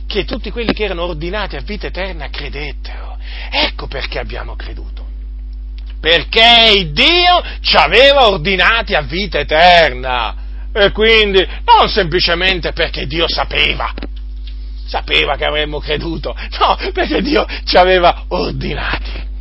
[0.06, 3.16] che tutti quelli che erano ordinati a vita eterna credettero.
[3.50, 5.03] Ecco perché abbiamo creduto.
[6.04, 10.36] Perché Dio ci aveva ordinati a vita eterna.
[10.72, 13.94] E quindi non semplicemente perché Dio sapeva,
[14.86, 19.32] sapeva che avremmo creduto, no, perché Dio ci aveva ordinati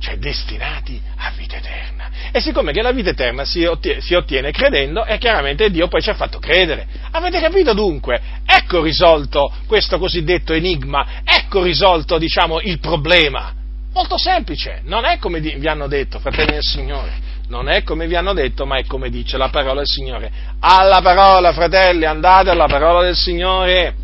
[0.00, 2.10] cioè destinati a vita eterna.
[2.32, 6.00] E siccome che la vita eterna si ottiene, si ottiene, credendo, e chiaramente Dio poi
[6.00, 6.86] ci ha fatto credere.
[7.12, 8.20] Avete capito dunque?
[8.46, 13.54] Ecco risolto questo cosiddetto enigma, ecco risolto, diciamo, il problema.
[13.92, 17.28] Molto semplice, non è come vi hanno detto, fratelli del Signore.
[17.48, 20.30] Non è come vi hanno detto, ma è come dice la parola del Signore.
[20.60, 23.94] Alla parola, fratelli, andate alla parola del Signore.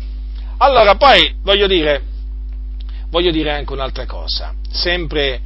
[0.57, 2.01] Allora, poi voglio dire,
[3.09, 5.39] voglio dire anche un'altra cosa, sempre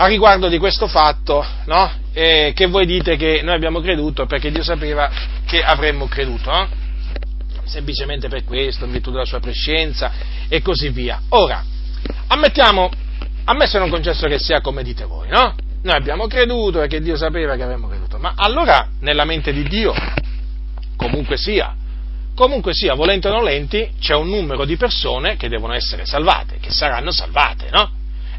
[0.00, 1.90] a riguardo di questo fatto, no?
[2.12, 5.10] eh, che voi dite che noi abbiamo creduto perché Dio sapeva
[5.44, 6.68] che avremmo creduto, no?
[7.64, 10.12] semplicemente per questo, in virtù della sua prescienza
[10.48, 11.22] e così via.
[11.30, 11.64] Ora,
[12.28, 12.90] ammettiamo,
[13.50, 15.54] ammesso non concesso che sia come dite voi, no?
[15.82, 18.18] noi abbiamo creduto perché Dio sapeva che avremmo creduto.
[18.18, 19.94] Ma allora, nella mente di Dio,
[20.96, 21.74] comunque sia,
[22.34, 26.70] comunque sia, volenti o nolenti, c'è un numero di persone che devono essere salvate, che
[26.70, 27.90] saranno salvate, no?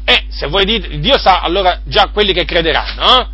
[0.04, 3.30] E se voi dite, Dio sa allora già quelli che crederanno, no?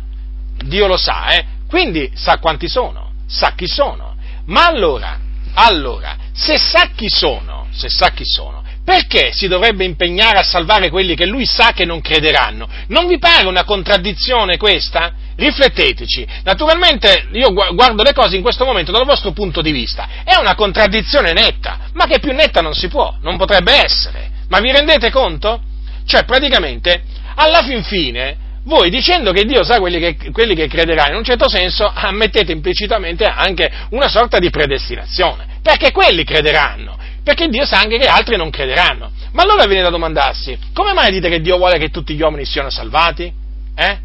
[0.65, 1.45] Dio lo sa, eh?
[1.67, 4.15] Quindi sa quanti sono, sa chi sono.
[4.45, 5.19] Ma allora,
[5.53, 10.89] allora, se sa chi sono, se sa chi sono, perché si dovrebbe impegnare a salvare
[10.89, 12.69] quelli che lui sa che non crederanno?
[12.87, 15.11] Non vi pare una contraddizione questa?
[15.35, 16.25] Rifletteteci.
[16.45, 20.07] Naturalmente io guardo le cose in questo momento dal vostro punto di vista.
[20.23, 24.29] È una contraddizione netta, ma che più netta non si può, non potrebbe essere.
[24.47, 25.61] Ma vi rendete conto?
[26.05, 27.03] Cioè, praticamente,
[27.35, 31.23] alla fin fine, voi dicendo che Dio sa quelli che, quelli che crederanno, in un
[31.25, 36.97] certo senso ammettete implicitamente anche una sorta di predestinazione, perché quelli crederanno,
[37.27, 39.11] perché Dio sa anche che altri non crederanno.
[39.33, 42.45] Ma allora viene da domandarsi, come mai dite che Dio vuole che tutti gli uomini
[42.45, 43.29] siano salvati?
[43.75, 43.99] Eh?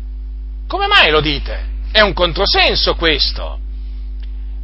[0.66, 1.66] Come mai lo dite?
[1.92, 3.60] È un controsenso questo.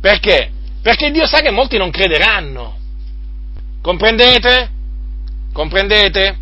[0.00, 0.50] Perché?
[0.82, 2.76] Perché Dio sa che molti non crederanno.
[3.80, 4.70] Comprendete?
[5.52, 6.36] Comprendete?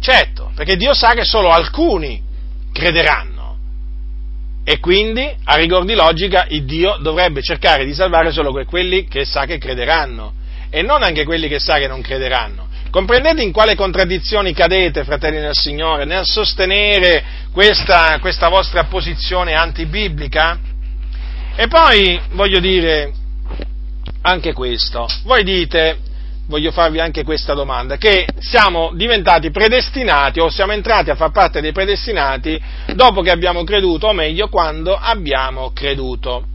[0.00, 2.20] Certo, perché Dio sa che solo alcuni
[2.72, 3.58] crederanno.
[4.64, 9.24] E quindi, a rigor di logica, il Dio dovrebbe cercare di salvare solo quelli che
[9.24, 10.42] sa che crederanno
[10.74, 12.66] e non anche quelli che sa che non crederanno.
[12.90, 17.22] Comprendete in quale contraddizioni cadete, fratelli del Signore, nel sostenere
[17.52, 20.58] questa, questa vostra posizione antibiblica?
[21.54, 23.12] E poi voglio dire
[24.22, 25.06] anche questo.
[25.22, 25.96] Voi dite,
[26.48, 31.60] voglio farvi anche questa domanda, che siamo diventati predestinati o siamo entrati a far parte
[31.60, 32.60] dei predestinati
[32.94, 36.46] dopo che abbiamo creduto, o meglio quando abbiamo creduto.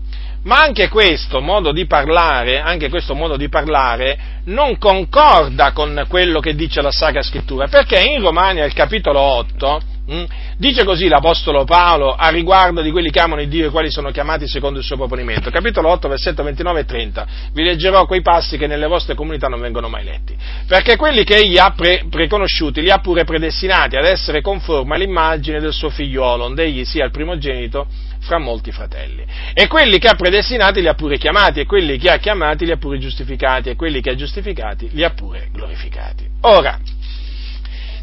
[0.44, 6.40] Ma anche questo modo di parlare, anche questo modo di parlare non concorda con quello
[6.40, 10.24] che dice la Sacra Scrittura, perché in Romania, al capitolo 8, Mm?
[10.58, 14.48] Dice così l'Apostolo Paolo a riguardo di quelli che amano Dio e quali sono chiamati
[14.48, 15.52] secondo il suo proponimento.
[15.52, 17.28] Capitolo 8, versetto 29 e 30.
[17.54, 20.36] Vi leggerò quei passi che nelle vostre comunità non vengono mai letti.
[20.68, 25.60] Perché quelli che egli ha pre- preconosciuti li ha pure predestinati ad essere conformi all'immagine
[25.60, 27.86] del suo figliuolo, onde egli sia il primogenito
[28.20, 29.26] fra molti fratelli.
[29.54, 32.72] E quelli che ha predestinati li ha pure chiamati, e quelli che ha chiamati li
[32.72, 36.28] ha pure giustificati, e quelli che ha giustificati li ha pure glorificati.
[36.42, 36.80] Ora,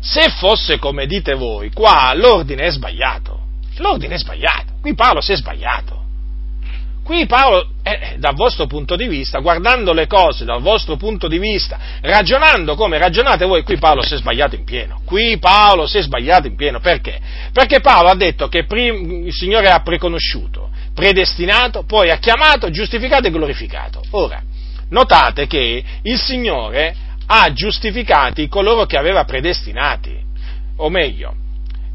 [0.01, 3.45] se fosse come dite voi, qua l'ordine è sbagliato.
[3.79, 4.75] L'ordine è sbagliato.
[4.81, 6.06] Qui Paolo si è sbagliato.
[7.07, 11.39] Qui Paolo, eh, dal vostro punto di vista, guardando le cose dal vostro punto di
[11.39, 15.03] vista, ragionando come ragionate voi, qui Paolo si è sbagliato in pieno.
[15.05, 16.81] Qui Paolo si è sbagliato in pieno.
[16.81, 17.21] Perché?
[17.53, 23.29] Perché Paolo ha detto che prim- il Signore ha preconosciuto, predestinato, poi ha chiamato, giustificato
[23.29, 24.03] e glorificato.
[24.11, 24.43] Ora,
[24.89, 26.93] notate che il Signore
[27.25, 30.13] ha giustificati coloro che aveva predestinati,
[30.79, 31.35] o meglio,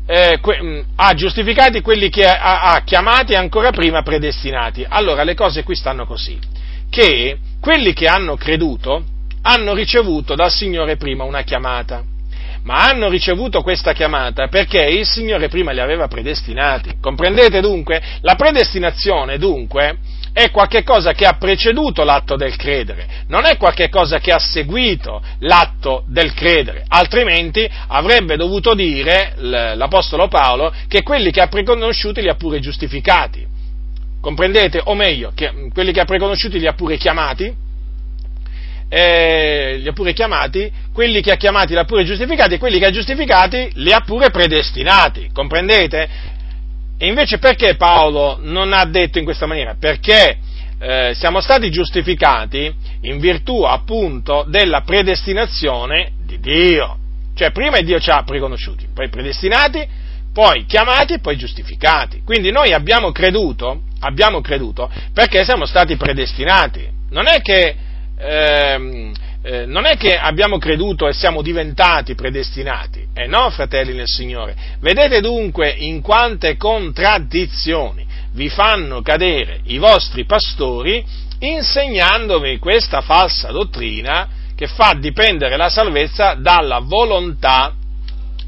[0.06, 4.86] eh, que, mh, ha giustificati quelli che ha, ha chiamati ancora prima predestinati.
[4.88, 6.38] Allora le cose qui stanno così,
[6.90, 9.04] che quelli che hanno creduto
[9.44, 12.04] hanno ricevuto dal Signore prima una chiamata,
[12.64, 16.98] ma hanno ricevuto questa chiamata perché il Signore prima li aveva predestinati.
[17.02, 18.02] Comprendete dunque?
[18.22, 19.98] La predestinazione dunque
[20.34, 26.04] è qualcosa che ha preceduto l'atto del credere, non è qualcosa che ha seguito l'atto
[26.08, 32.36] del credere, altrimenti avrebbe dovuto dire l'Apostolo Paolo che quelli che ha preconosciuti li ha
[32.36, 33.48] pure giustificati.
[34.22, 34.80] Comprendete?
[34.84, 37.52] O meglio, che quelli che ha preconosciuti li ha pure chiamati,
[38.94, 42.78] eh, li ha pure chiamati, quelli che ha chiamati li ha pure giustificati e quelli
[42.78, 46.10] che ha giustificati li ha pure predestinati, comprendete?
[47.02, 49.74] E invece perché Paolo non ha detto in questa maniera?
[49.74, 50.38] Perché
[50.80, 52.72] eh, siamo stati giustificati
[53.02, 56.98] in virtù appunto della predestinazione di Dio.
[57.34, 59.84] Cioè prima Dio ci ha preconosciuti, poi predestinati,
[60.32, 62.22] poi chiamati e poi giustificati.
[62.24, 66.88] Quindi noi abbiamo creduto, abbiamo creduto perché siamo stati predestinati.
[67.10, 67.76] Non è che
[68.16, 69.12] ehm,
[69.44, 74.56] eh, non è che abbiamo creduto e siamo diventati predestinati, eh no, fratelli nel Signore.
[74.80, 81.04] Vedete dunque in quante contraddizioni vi fanno cadere i vostri pastori
[81.40, 87.74] insegnandovi questa falsa dottrina che fa dipendere la salvezza dalla volontà,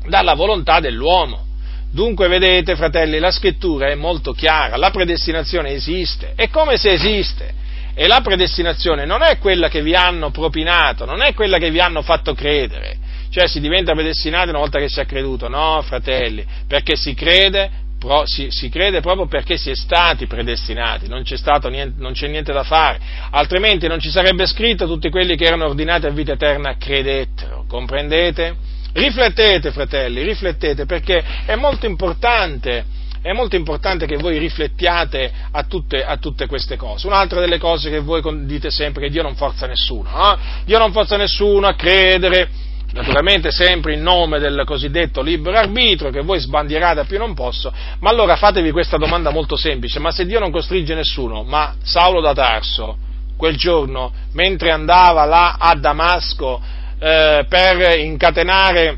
[0.07, 1.47] dalla volontà dell'uomo.
[1.89, 7.61] Dunque, vedete, fratelli, la scrittura è molto chiara, la predestinazione esiste, e come se esiste?
[7.95, 11.79] E la predestinazione non è quella che vi hanno propinato, non è quella che vi
[11.79, 12.97] hanno fatto credere.
[13.29, 17.69] Cioè si diventa predestinati una volta che si è creduto, no, fratelli, perché si crede,
[17.99, 21.35] pro, si, si crede proprio perché si è stati predestinati, non c'è,
[21.69, 22.99] niente, non c'è niente da fare,
[23.31, 28.55] altrimenti non ci sarebbe scritto tutti quelli che erano ordinati a vita eterna credettero, comprendete?
[28.93, 32.85] Riflettete, fratelli, riflettete, perché è molto importante
[33.23, 37.07] è molto importante che voi riflettiate a tutte, a tutte, queste cose.
[37.07, 40.37] Un'altra delle cose che voi dite sempre è che Dio non forza nessuno, no?
[40.65, 42.49] Dio non forza nessuno a credere,
[42.91, 47.71] naturalmente sempre in nome del cosiddetto libero arbitro che voi sbandierate a più non posso,
[47.99, 52.19] ma allora fatevi questa domanda molto semplice, ma se Dio non costringe nessuno, ma Saulo
[52.19, 52.97] da Tarso,
[53.37, 56.61] quel giorno, mentre andava là a Damasco
[56.99, 58.97] eh, per incatenare,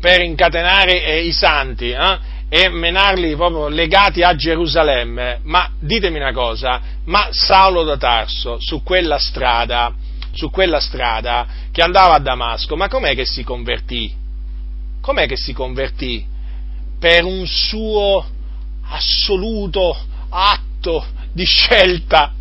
[0.00, 6.34] per incatenare eh, i santi, eh, e menarli proprio legati a Gerusalemme, ma ditemi una
[6.34, 9.94] cosa, ma Saulo da Tarso su quella strada,
[10.32, 14.12] su quella strada che andava a Damasco, ma com'è che si convertì?
[15.00, 16.26] Com'è che si convertì?
[17.00, 18.22] Per un suo
[18.82, 19.96] assoluto
[20.28, 22.34] atto di scelta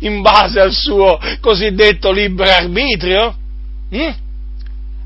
[0.00, 3.34] in base al suo cosiddetto libero arbitrio?
[3.94, 4.12] Mm?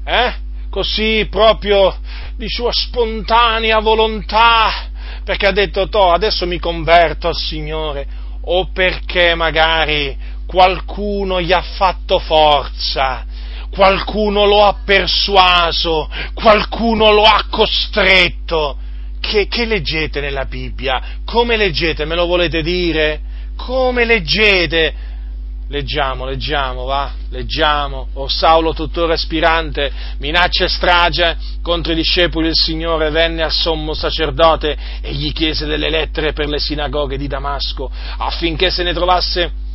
[0.05, 0.35] Eh?
[0.69, 1.97] Così proprio
[2.39, 4.91] di sua spontanea volontà,
[5.25, 8.07] perché ha detto, to, adesso mi converto al Signore,
[8.43, 10.17] o perché magari
[10.47, 13.27] qualcuno gli ha fatto forza,
[13.71, 18.79] qualcuno lo ha persuaso, qualcuno lo ha costretto.
[19.21, 21.19] Che, che leggete nella Bibbia?
[21.25, 22.05] Come leggete?
[22.05, 23.21] Me lo volete dire?
[23.57, 24.95] Come leggete?
[25.71, 28.09] Leggiamo, leggiamo, va, leggiamo.
[28.15, 33.93] O Saulo, tuttora aspirante, minaccia e strage contro i discepoli del Signore, venne al sommo
[33.93, 39.67] sacerdote e gli chiese delle lettere per le sinagoghe di Damasco, affinché se ne trovasse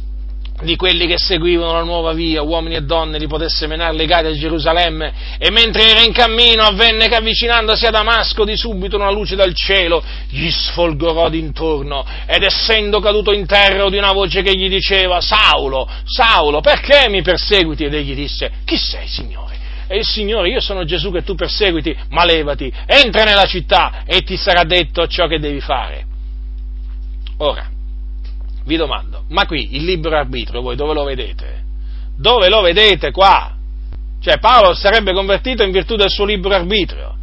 [0.63, 4.33] di quelli che seguivano la nuova via, uomini e donne, li potesse menare legati a
[4.33, 9.35] Gerusalemme, e mentre era in cammino avvenne che avvicinandosi a Damasco di subito una luce
[9.35, 14.69] dal cielo gli sfolgorò d'intorno, ed essendo caduto in terra di una voce che gli
[14.69, 17.85] diceva, Saulo, Saulo, perché mi perseguiti?
[17.85, 19.57] Ed egli disse, chi sei, Signore?
[19.87, 24.21] E il Signore, io sono Gesù che tu perseguiti, ma levati, entra nella città e
[24.21, 26.05] ti sarà detto ciò che devi fare.
[27.37, 27.69] Ora,
[28.65, 31.61] vi domando, ma qui il libero arbitrio voi dove lo vedete?
[32.17, 33.55] Dove lo vedete qua?
[34.21, 37.15] Cioè Paolo sarebbe convertito in virtù del suo libero arbitrio.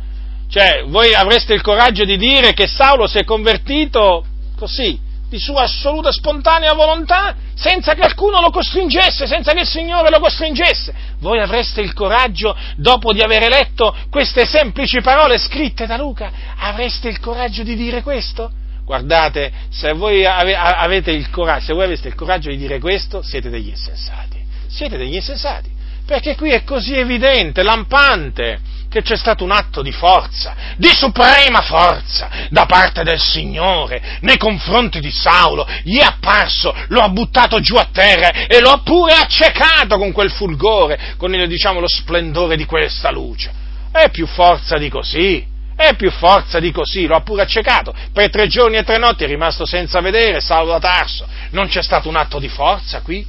[0.51, 4.25] Cioè voi avreste il coraggio di dire che Saulo si è convertito
[4.57, 4.99] così,
[5.31, 10.19] di sua assoluta spontanea volontà, senza che alcuno lo costringesse, senza che il Signore lo
[10.19, 10.93] costringesse.
[11.21, 17.09] Voi avreste il coraggio, dopo di aver letto queste semplici parole scritte da Luca, avreste
[17.09, 18.51] il coraggio di dire questo?
[18.91, 23.49] Guardate, se voi avete il coraggio, se voi aveste il coraggio di dire questo, siete
[23.49, 24.45] degli insensati.
[24.69, 25.71] Siete degli insensati.
[26.05, 28.59] Perché qui è così evidente, lampante,
[28.91, 34.37] che c'è stato un atto di forza, di suprema forza, da parte del Signore nei
[34.37, 35.65] confronti di Saulo.
[35.85, 40.11] Gli è apparso, lo ha buttato giù a terra e lo ha pure accecato con
[40.11, 43.53] quel fulgore, con il, diciamo, lo splendore di questa luce.
[43.93, 45.47] È più forza di così.
[45.81, 47.95] È più forza di così, lo ha pure accecato.
[48.13, 51.27] Per tre giorni e tre notti è rimasto senza vedere Saulo da Tarso.
[51.53, 53.27] Non c'è stato un atto di forza qui?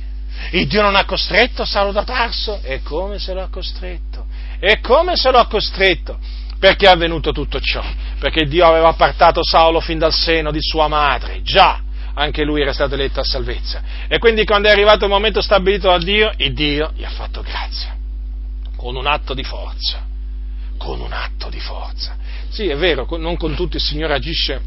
[0.51, 2.59] Il Dio non ha costretto Saulo da Tarso?
[2.61, 4.25] E come se lo ha costretto?
[4.59, 6.19] E come se lo ha costretto?
[6.59, 7.81] Perché è avvenuto tutto ciò?
[8.19, 11.81] Perché Dio aveva appartato Saulo fin dal seno di sua madre, già,
[12.15, 13.81] anche lui era stato eletto a salvezza.
[14.09, 17.41] E quindi quando è arrivato il momento stabilito da Dio, il Dio gli ha fatto
[17.41, 17.95] grazia,
[18.75, 20.05] con un atto di forza,
[20.77, 22.19] con un atto di forza.
[22.51, 24.61] Sì, è vero, non con tutti il Signore agisce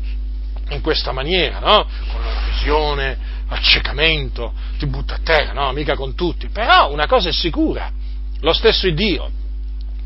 [0.70, 1.86] in questa maniera, no?
[2.10, 5.70] Con la visione, accecamento, ti butta a terra, no?
[5.72, 6.48] Mica con tutti.
[6.48, 7.92] Però una cosa è sicura,
[8.40, 9.30] lo stesso Dio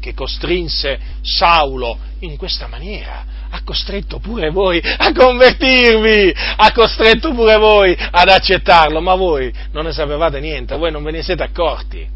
[0.00, 7.56] che costrinse Saulo in questa maniera, ha costretto pure voi a convertirvi, ha costretto pure
[7.58, 12.06] voi ad accettarlo, ma voi non ne sapevate niente, voi non ve ne siete accorti.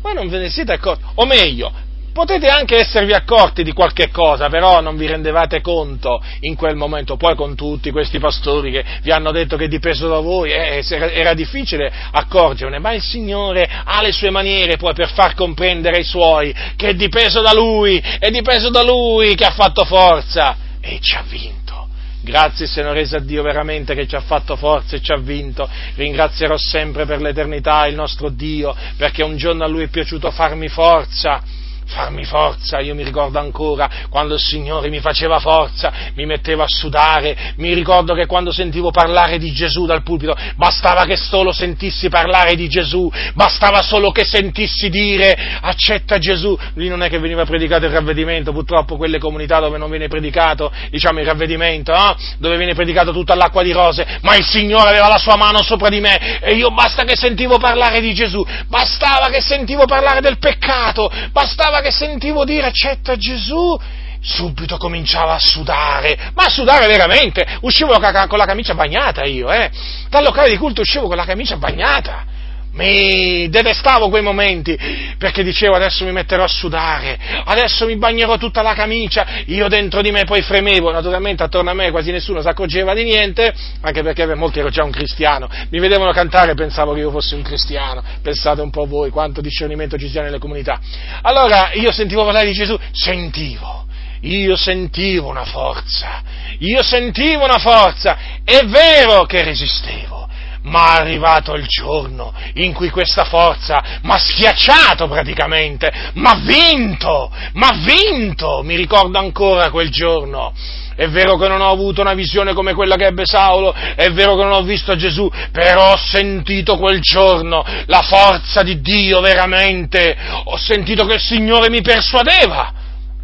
[0.00, 1.72] Voi non ve ne siete accorti, o meglio,
[2.18, 7.16] Potete anche esservi accorti di qualche cosa, però non vi rendevate conto in quel momento.
[7.16, 11.32] Poi con tutti questi pastori che vi hanno detto che dipeso da voi, eh, era
[11.32, 16.52] difficile accorgerne, ma il Signore ha le sue maniere poi per far comprendere ai suoi
[16.74, 21.14] che è dipeso da Lui, è dipeso da Lui che ha fatto forza e ci
[21.14, 21.86] ha vinto.
[22.20, 25.18] Grazie se non resa a Dio veramente che ci ha fatto forza e ci ha
[25.18, 25.70] vinto.
[25.94, 30.66] Ringrazierò sempre per l'eternità il nostro Dio, perché un giorno a Lui è piaciuto farmi
[30.66, 31.57] forza
[31.88, 36.68] farmi forza, io mi ricordo ancora quando il Signore mi faceva forza, mi metteva a
[36.68, 42.08] sudare, mi ricordo che quando sentivo parlare di Gesù dal pulpito, bastava che solo sentissi
[42.08, 47.44] parlare di Gesù, bastava solo che sentissi dire accetta Gesù, lì non è che veniva
[47.44, 52.16] predicato il ravvedimento, purtroppo quelle comunità dove non viene predicato, diciamo il ravvedimento, no?
[52.38, 55.88] dove viene predicato tutta all'acqua di rose, ma il Signore aveva la sua mano sopra
[55.88, 60.38] di me e io basta che sentivo parlare di Gesù, bastava che sentivo parlare del
[60.38, 63.78] peccato, bastava volta che sentivo dire accetta Gesù,
[64.20, 69.70] subito cominciavo a sudare, ma a sudare veramente, uscivo con la camicia bagnata io, eh,
[70.08, 72.24] dal locale di culto uscivo con la camicia bagnata,
[72.72, 74.76] mi detestavo quei momenti
[75.18, 80.00] perché dicevo adesso mi metterò a sudare, adesso mi bagnerò tutta la camicia, io dentro
[80.00, 84.02] di me poi fremevo, naturalmente attorno a me quasi nessuno si accorgeva di niente, anche
[84.02, 87.42] perché molti ero già un cristiano, mi vedevano cantare e pensavo che io fossi un
[87.42, 90.78] cristiano, pensate un po' voi quanto discernimento ci sia nelle comunità.
[91.22, 93.86] Allora io sentivo parlare di Gesù, sentivo,
[94.20, 96.22] io sentivo una forza,
[96.58, 100.27] io sentivo una forza, è vero che resistevo
[100.62, 106.40] ma è arrivato il giorno in cui questa forza mi ha schiacciato praticamente, ma ha
[106.40, 110.52] vinto, ma ha vinto, mi ricordo ancora quel giorno.
[110.94, 114.34] È vero che non ho avuto una visione come quella che ebbe Saulo, è vero
[114.34, 120.16] che non ho visto Gesù, però ho sentito quel giorno la forza di Dio veramente,
[120.44, 122.72] ho sentito che il Signore mi persuadeva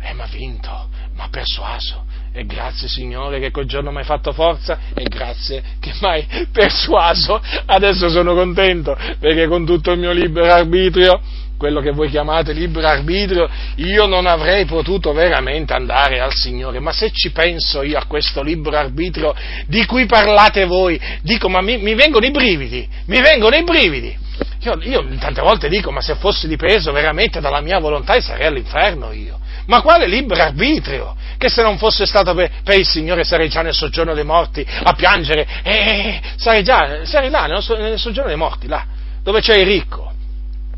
[0.00, 2.03] e mi ha vinto, mi ha persuaso
[2.36, 6.26] e grazie Signore che quel giorno mi hai fatto forza e grazie che mi hai
[6.50, 7.40] persuaso.
[7.66, 11.20] Adesso sono contento perché con tutto il mio libero arbitrio,
[11.56, 16.80] quello che voi chiamate libero arbitrio, io non avrei potuto veramente andare al Signore.
[16.80, 19.32] Ma se ci penso io a questo libero arbitrio
[19.68, 24.22] di cui parlate voi, dico ma mi, mi vengono i brividi, mi vengono i brividi.
[24.62, 29.12] Io, io tante volte dico ma se fossi dipeso veramente dalla mia volontà sarei all'inferno
[29.12, 29.38] io.
[29.66, 31.16] Ma quale libero arbitrio?
[31.38, 34.64] Che se non fosse stato per, per, il Signore sarei già nel soggiorno dei morti
[34.66, 38.84] a piangere, e eh, sarei già, sarei là nel, nel soggiorno dei morti, là,
[39.22, 40.12] dove c'è il ricco,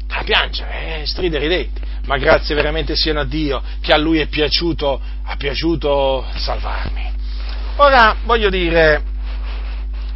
[0.08, 1.80] a piangere, eh, stridere i denti.
[2.06, 7.12] Ma grazie veramente siano a Dio che a Lui è piaciuto, ha piaciuto salvarmi.
[7.76, 9.02] Ora voglio dire,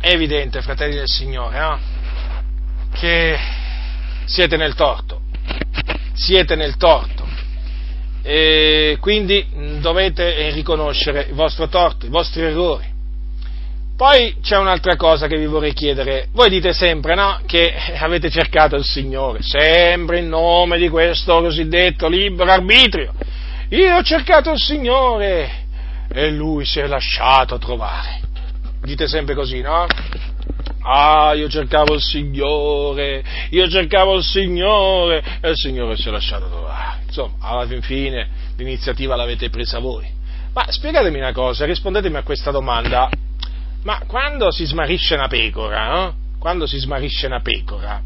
[0.01, 1.79] è evidente, fratelli del Signore, no?
[2.93, 3.39] che
[4.25, 5.23] siete nel torto,
[6.15, 7.20] siete nel torto
[8.23, 9.47] e quindi
[9.81, 12.89] dovete riconoscere il vostro torto, i vostri errori.
[13.97, 16.29] Poi c'è un'altra cosa che vi vorrei chiedere.
[16.33, 22.09] Voi dite sempre, no, che avete cercato il Signore, sempre in nome di questo cosiddetto
[22.09, 23.13] libero arbitrio.
[23.69, 25.51] Io ho cercato il Signore
[26.11, 28.21] e Lui si è lasciato trovare.
[28.83, 29.87] Dite sempre così, no?
[30.83, 36.49] Ah, io cercavo il Signore, io cercavo il Signore e il Signore si è lasciato
[36.49, 37.03] trovare.
[37.07, 40.09] Insomma, alla fin fine l'iniziativa l'avete presa voi.
[40.55, 43.09] Ma spiegatemi una cosa, rispondetemi a questa domanda.
[43.83, 46.15] Ma quando si smarisce una pecora, no?
[46.39, 48.01] Quando si smarisce una pecora,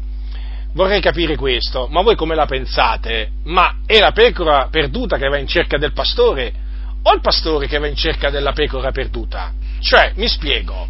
[0.73, 3.31] vorrei capire questo, ma voi come la pensate?
[3.45, 6.53] Ma è la pecora perduta che va in cerca del pastore
[7.01, 9.53] o il pastore che va in cerca della pecora perduta?
[9.79, 10.89] Cioè, mi spiego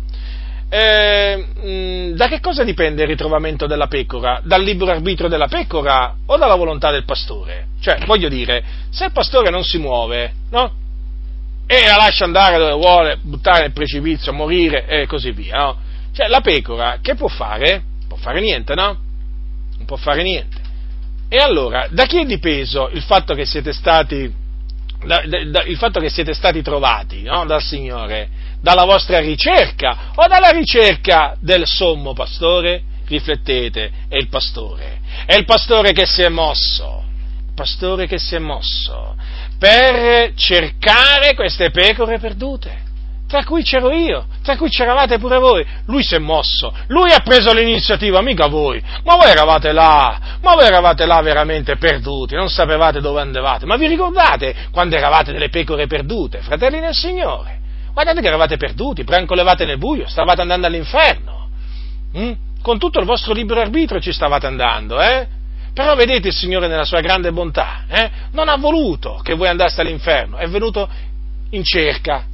[0.77, 4.41] eh, mm, da che cosa dipende il ritrovamento della pecora?
[4.43, 7.68] Dal libero arbitrio della pecora o dalla volontà del pastore?
[7.80, 10.73] Cioè, voglio dire, se il pastore non si muove, no?
[11.65, 15.77] E la lascia andare dove vuole, buttare nel precipizio, morire e così via, no?
[16.11, 17.81] Cioè, la pecora che può fare?
[18.10, 18.97] Può fare niente, no?
[19.77, 20.57] Non può fare niente.
[21.30, 24.30] E allora, da chi è dipeso il fatto che siete stati,
[25.06, 27.45] da, da, il fatto che siete stati trovati no?
[27.45, 28.30] dal Signore?
[28.65, 32.81] Dalla vostra ricerca o dalla ricerca del sommo pastore?
[33.05, 37.03] Riflettete, è il pastore, è il pastore che si è mosso,
[37.45, 39.15] il pastore che si è mosso
[39.59, 42.81] per cercare queste pecore perdute
[43.27, 45.65] tra cui c'ero io, tra cui c'eravate pure voi.
[45.85, 48.81] Lui si è mosso, lui ha preso l'iniziativa, mica voi.
[49.03, 53.65] Ma voi eravate là, ma voi eravate là veramente perduti, non sapevate dove andavate.
[53.65, 57.55] Ma vi ricordate quando eravate delle pecore perdute, fratelli del Signore?
[57.95, 61.47] Guardate che eravate perduti, brancolevate nel buio, stavate andando all'inferno.
[62.17, 62.31] Mm?
[62.61, 65.26] Con tutto il vostro libero arbitrio ci stavate andando, eh?
[65.73, 68.11] Però vedete il Signore nella sua grande bontà, eh?
[68.31, 70.89] Non ha voluto che voi andaste all'inferno, è venuto
[71.51, 72.26] in cerca,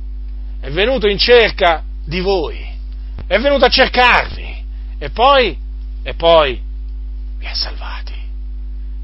[0.60, 2.68] è venuto in cerca di voi,
[3.28, 4.64] è venuto a cercarvi
[4.98, 5.56] e poi,
[6.02, 6.60] e poi
[7.38, 8.16] vi ha salvati,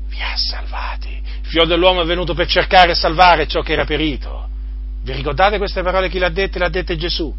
[0.08, 1.22] vi ha salvati.
[1.44, 4.47] Il figlio dell'uomo è venuto per cercare e salvare ciò che era perito.
[5.08, 6.60] Vi ricordate queste parole chi le ha dette?
[6.60, 7.34] Le ha dette Gesù.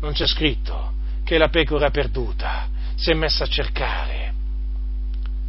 [0.00, 0.94] Non c'è scritto
[1.24, 2.66] che la pecora perduta
[2.96, 4.32] si è messa a cercare,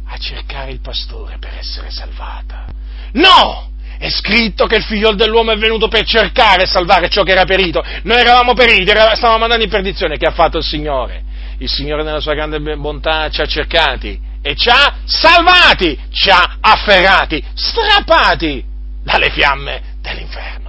[0.06, 2.66] a cercare il pastore per essere salvata.
[3.14, 3.68] No!
[3.98, 7.44] È scritto che il figlio dell'uomo è venuto per cercare e salvare ciò che era
[7.44, 7.82] perito.
[8.04, 10.18] Noi eravamo periti, stavamo andando in perdizione.
[10.18, 11.24] Che ha fatto il Signore?
[11.58, 16.58] Il Signore nella sua grande bontà ci ha cercati e ci ha salvati, ci ha
[16.60, 18.64] afferrati, strappati
[19.02, 20.59] dalle fiamme dell'inferno.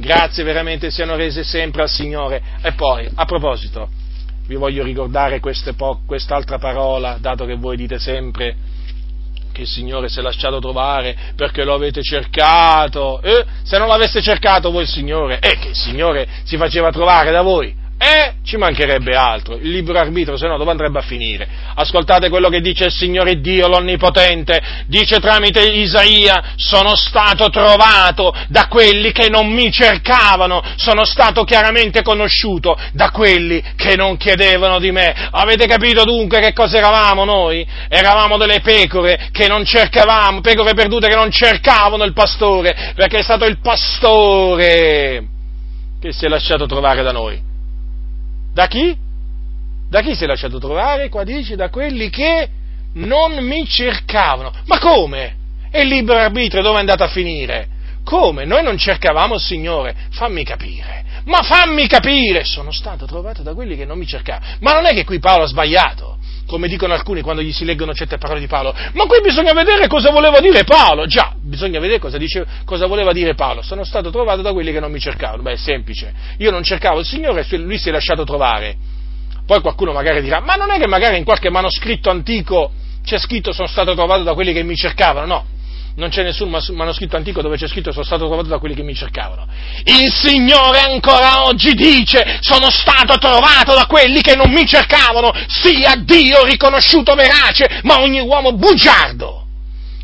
[0.00, 2.40] Grazie veramente siano rese sempre al Signore.
[2.62, 3.90] E poi, a proposito,
[4.46, 5.40] vi voglio ricordare
[5.76, 8.56] po- quest'altra parola, dato che voi dite sempre
[9.52, 13.20] che il Signore si è lasciato trovare perché lo avete cercato.
[13.20, 13.44] Eh?
[13.62, 17.42] Se non l'avesse cercato voi il Signore, eh, che il Signore si faceva trovare da
[17.42, 17.76] voi.
[18.02, 21.46] Eh, ci mancherebbe altro, il libero arbitro, se no dove andrebbe a finire?
[21.74, 28.68] Ascoltate quello che dice il Signore Dio, l'Onnipotente, dice tramite Isaia, sono stato trovato da
[28.68, 34.92] quelli che non mi cercavano, sono stato chiaramente conosciuto da quelli che non chiedevano di
[34.92, 35.28] me.
[35.32, 37.66] Avete capito dunque che cosa eravamo noi?
[37.86, 43.22] Eravamo delle pecore che non cercavamo, pecore perdute che non cercavano il pastore, perché è
[43.22, 45.22] stato il pastore
[46.00, 47.49] che si è lasciato trovare da noi.
[48.60, 48.94] Da chi?
[49.88, 51.08] Da chi si è lasciato trovare?
[51.08, 52.46] Qua dice da quelli che
[52.92, 54.52] non mi cercavano.
[54.66, 55.36] Ma come?
[55.70, 57.66] E il libero arbitrio dove è andato a finire?
[58.10, 58.44] Come?
[58.44, 59.94] Noi non cercavamo il Signore?
[60.10, 61.04] Fammi capire.
[61.26, 62.42] Ma fammi capire!
[62.42, 64.56] Sono stato trovato da quelli che non mi cercavano.
[64.62, 67.94] Ma non è che qui Paolo ha sbagliato come dicono alcuni quando gli si leggono
[67.94, 71.06] certe parole di Paolo, ma qui bisogna vedere cosa voleva dire Paolo.
[71.06, 73.62] Già, bisogna vedere cosa, dice, cosa voleva dire Paolo.
[73.62, 75.42] Sono stato trovato da quelli che non mi cercavano.
[75.42, 76.12] Beh, è semplice.
[76.38, 78.76] Io non cercavo il Signore e lui si è lasciato trovare.
[79.46, 82.72] Poi qualcuno magari dirà, ma non è che magari in qualche manoscritto antico
[83.04, 85.26] c'è scritto sono stato trovato da quelli che mi cercavano?
[85.26, 85.44] No,
[85.96, 88.94] non c'è nessun manoscritto antico dove c'è scritto sono stato trovato da quelli che mi
[88.94, 89.46] cercavano.
[89.84, 95.94] Il Signore ancora oggi dice sono stato trovato da quelli che non mi cercavano, sia
[95.96, 99.38] Dio riconosciuto verace, ma ogni uomo bugiardo.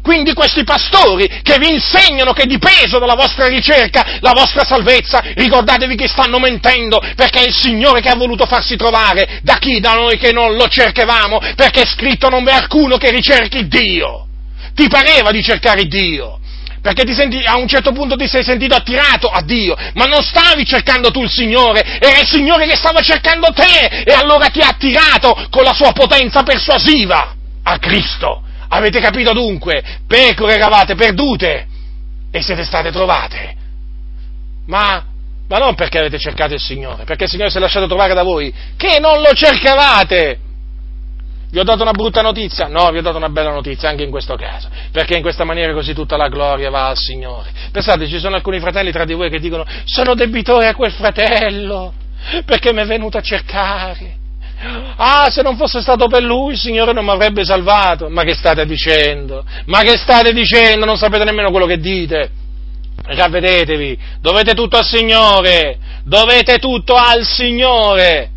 [0.03, 5.21] Quindi questi pastori che vi insegnano che è dipeso dalla vostra ricerca la vostra salvezza,
[5.35, 9.81] ricordatevi che stanno mentendo perché è il Signore che ha voluto farsi trovare da chi?
[9.81, 14.26] Da noi che non lo cercavamo, perché è scritto non v'è alcuno che ricerchi Dio
[14.77, 16.39] ti pareva di cercare Dio,
[16.83, 20.67] perché senti, a un certo punto ti sei sentito attirato a Dio, ma non stavi
[20.67, 24.69] cercando tu il Signore, era il Signore che stava cercando te e allora ti ha
[24.69, 28.43] attirato con la sua potenza persuasiva a Cristo.
[28.69, 29.83] Avete capito dunque?
[30.07, 31.67] Pecore eravate perdute
[32.31, 33.55] e siete state trovate.
[34.67, 35.03] Ma,
[35.49, 38.23] ma non perché avete cercato il Signore, perché il Signore si è lasciato trovare da
[38.23, 40.41] voi, che non lo cercavate.
[41.49, 42.67] Vi ho dato una brutta notizia?
[42.67, 45.73] No, vi ho dato una bella notizia anche in questo caso, perché in questa maniera
[45.73, 47.51] così tutta la gloria va al Signore.
[47.71, 51.93] Pensate, ci sono alcuni fratelli tra di voi che dicono sono debitore a quel fratello,
[52.45, 54.25] perché mi è venuto a cercare.
[54.97, 58.09] Ah, se non fosse stato per lui il Signore non mi avrebbe salvato.
[58.09, 59.45] Ma che state dicendo?
[59.67, 60.87] Ma che state dicendo?
[60.87, 62.31] Non sapete nemmeno quello che dite.
[63.05, 68.31] Ravvedetevi, dovete tutto al Signore, dovete tutto al Signore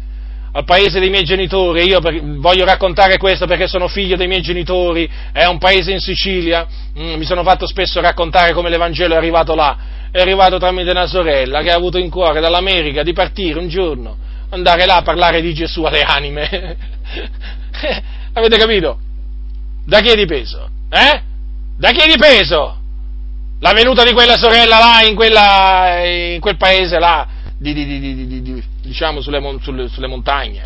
[0.51, 4.41] al paese dei miei genitori, io per, voglio raccontare questo perché sono figlio dei miei
[4.41, 6.67] genitori, è un paese in Sicilia,
[6.97, 9.77] mm, mi sono fatto spesso raccontare come l'Evangelo è arrivato là,
[10.11, 14.17] è arrivato tramite una sorella che ha avuto in cuore dall'America di partire un giorno,
[14.49, 16.77] andare là a parlare di Gesù alle anime.
[18.33, 18.99] Avete capito?
[19.85, 20.69] Da chi è dipeso?
[20.89, 21.21] Eh?
[21.77, 22.77] Da chi è dipeso?
[23.61, 27.27] La venuta di quella sorella là in, quella, in quel paese là,
[27.57, 30.63] di, di, di, diciamo sulle, sulle, sulle, montagne,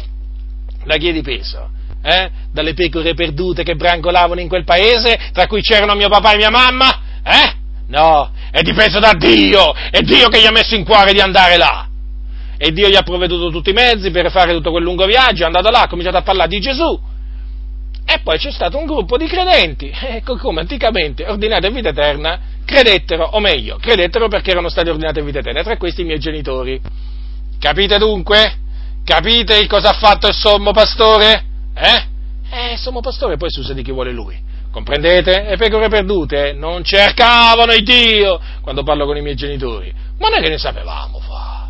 [0.86, 1.70] da chi è dipeso?
[2.02, 2.32] Eh?
[2.52, 6.50] Dalle pecore perdute che brancolavano in quel paese, tra cui c'erano mio papà e mia
[6.50, 7.02] mamma?
[7.24, 7.62] Eh?
[7.88, 11.58] No, è dipeso da Dio, è Dio che gli ha messo in cuore di andare
[11.58, 11.88] là.
[12.58, 15.46] E Dio gli ha provveduto tutti i mezzi per fare tutto quel lungo viaggio, è
[15.46, 17.00] andato là, ha cominciato a parlare di Gesù.
[18.06, 23.26] E poi c'è stato un gruppo di credenti, ecco come anticamente ordinate vita eterna, credettero,
[23.26, 26.80] o meglio, credettero perché erano stati ordinati in vita eterna, tra questi i miei genitori.
[27.64, 28.58] Capite dunque?
[29.06, 31.46] Capite il cosa ha fatto il sommo pastore?
[31.74, 32.06] Eh?
[32.50, 34.38] Eh, il sommo pastore poi si usa di chi vuole lui.
[34.70, 35.48] Comprendete?
[35.48, 39.94] E pecore perdute non cercavano il Dio quando parlo con i miei genitori.
[40.20, 41.63] Ma noi che ne sapevamo fa?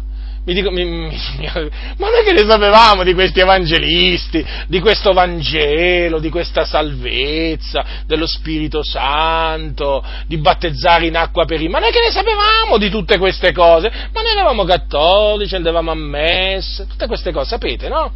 [0.46, 1.08] Mi dico, mi, mi,
[1.98, 8.28] ma noi che ne sapevamo di questi evangelisti, di questo Vangelo, di questa salvezza, dello
[8.28, 11.70] Spirito Santo, di battezzare in acqua per i...
[11.70, 13.90] Ma noi che ne sapevamo di tutte queste cose?
[14.12, 18.12] Ma noi eravamo cattolici, andavamo a messe, tutte queste cose, sapete, no?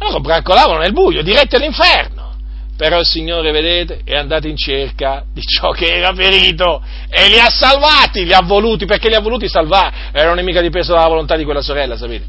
[0.00, 2.33] Allora brancolavano nel buio, diretti all'inferno.
[2.76, 7.38] Però il Signore, vedete, è andato in cerca di ciò che era perito e li
[7.38, 10.10] ha salvati, li ha voluti, perché li ha voluti salvare.
[10.12, 12.24] Erano mica dipeso dalla volontà di quella sorella, sapete?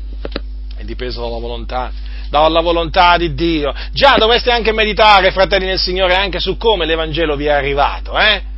[0.78, 1.92] È dipeso dalla volontà,
[2.30, 3.74] dalla volontà di Dio.
[3.92, 8.54] Già dovreste anche meditare, fratelli nel Signore, anche su come l'Evangelo vi è arrivato, eh?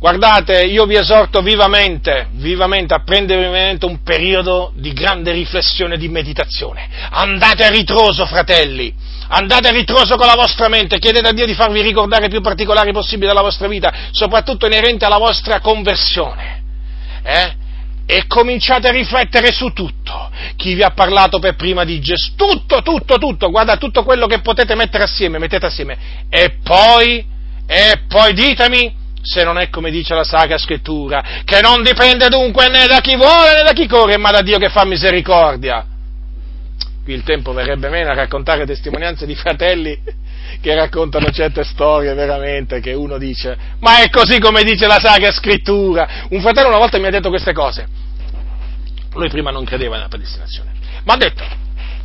[0.00, 6.08] Guardate, io vi esorto vivamente, vivamente a prendere un periodo di grande riflessione e di
[6.08, 6.88] meditazione.
[7.10, 8.94] Andate a ritroso, fratelli,
[9.28, 12.92] andate a ritroso con la vostra mente, chiedete a Dio di farvi ricordare più particolari
[12.92, 16.62] possibili della vostra vita, soprattutto inerente alla vostra conversione.
[17.22, 17.54] Eh?
[18.06, 20.30] E cominciate a riflettere su tutto.
[20.56, 24.40] Chi vi ha parlato per prima di Gesù, tutto, tutto, tutto, guarda tutto quello che
[24.40, 25.98] potete mettere assieme, mettete assieme.
[26.30, 27.22] E poi
[27.72, 32.68] E poi ditemi se non è come dice la Sacra Scrittura, che non dipende dunque
[32.68, 35.84] né da chi vuole né da chi corre, ma da Dio che fa misericordia.
[37.04, 39.98] Qui il tempo verrebbe meno a raccontare testimonianze di fratelli
[40.60, 45.30] che raccontano certe storie veramente che uno dice, ma è così come dice la Sacra
[45.30, 46.26] Scrittura.
[46.30, 47.86] Un fratello una volta mi ha detto queste cose.
[49.14, 50.72] Lui prima non credeva nella predestinazione,
[51.04, 51.42] ma ha detto,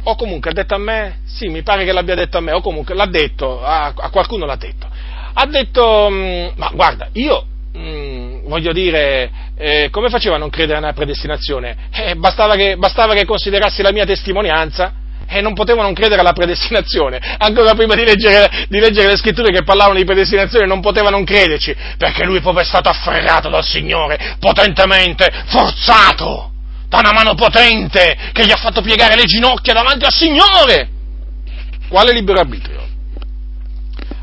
[0.03, 2.61] o comunque ha detto a me, sì, mi pare che l'abbia detto a me, o
[2.61, 4.94] comunque l'ha detto, a, a qualcuno l'ha detto
[5.37, 7.45] ha detto, mm, ma guarda, io
[7.77, 11.75] mm, voglio dire, eh, come faceva a non credere nella predestinazione?
[11.91, 14.93] Eh, bastava, che, bastava che considerassi la mia testimonianza
[15.27, 17.19] e non potevo non credere alla predestinazione.
[17.37, 21.25] Ancora prima di leggere, di leggere, le scritture che parlavano di predestinazione non poteva non
[21.25, 26.51] crederci, perché lui proprio è stato afferrato dal Signore, potentemente, forzato,
[26.87, 30.89] da una mano potente che gli ha fatto piegare le ginocchia davanti al Signore.
[31.89, 32.84] Quale libero arbitrio?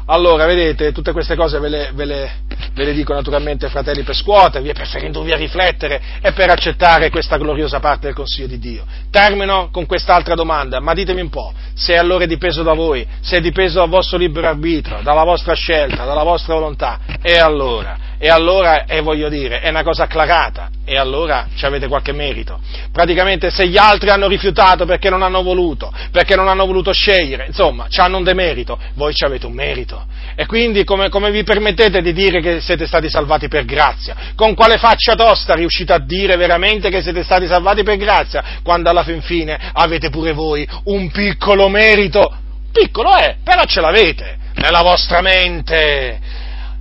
[0.06, 2.30] Allora, vedete, tutte queste cose ve le, ve le,
[2.74, 7.36] ve le dico naturalmente, fratelli, per scuotervi per farendovi a riflettere e per accettare questa
[7.36, 8.84] gloriosa parte del Consiglio di Dio.
[9.10, 13.36] Termino con quest'altra domanda, ma ditemi un po', se allora è dipeso da voi, se
[13.36, 18.10] è dipeso dal vostro libero arbitro, dalla vostra scelta, dalla vostra volontà, e allora?
[18.22, 22.60] E allora, e voglio dire, è una cosa acclarata, e allora ci avete qualche merito.
[22.92, 27.46] Praticamente se gli altri hanno rifiutato perché non hanno voluto, perché non hanno voluto scegliere,
[27.48, 30.06] insomma, ci hanno un demerito, voi ci avete un merito.
[30.36, 34.14] E quindi come, come vi permettete di dire che siete stati salvati per grazia?
[34.36, 38.88] Con quale faccia tosta riuscite a dire veramente che siete stati salvati per grazia, quando
[38.88, 42.32] alla fin fine avete pure voi un piccolo merito?
[42.70, 46.20] Piccolo è, però ce l'avete nella vostra mente.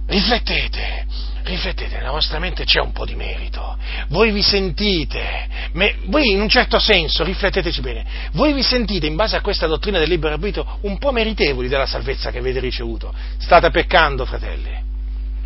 [0.06, 1.06] Riflettete,
[1.44, 3.78] riflettete, nella vostra mente c'è un po' di merito,
[4.10, 9.16] voi vi sentite, me, voi in un certo senso, rifletteteci bene, voi vi sentite in
[9.16, 13.14] base a questa dottrina del libero arbitrio un po' meritevoli della salvezza che avete ricevuto.
[13.38, 14.72] State peccando, fratelli,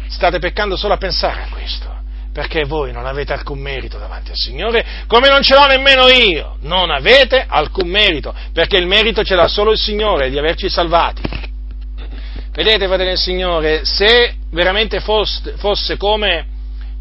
[0.07, 1.93] state peccando solo a pensare a questo,
[2.33, 6.57] perché voi non avete alcun merito davanti al Signore, come non ce l'ho nemmeno io,
[6.61, 11.53] non avete alcun merito, perché il merito ce l'ha solo il Signore di averci salvati.
[12.55, 16.45] Vedete, fratelli del Signore, se veramente fosse, fosse come,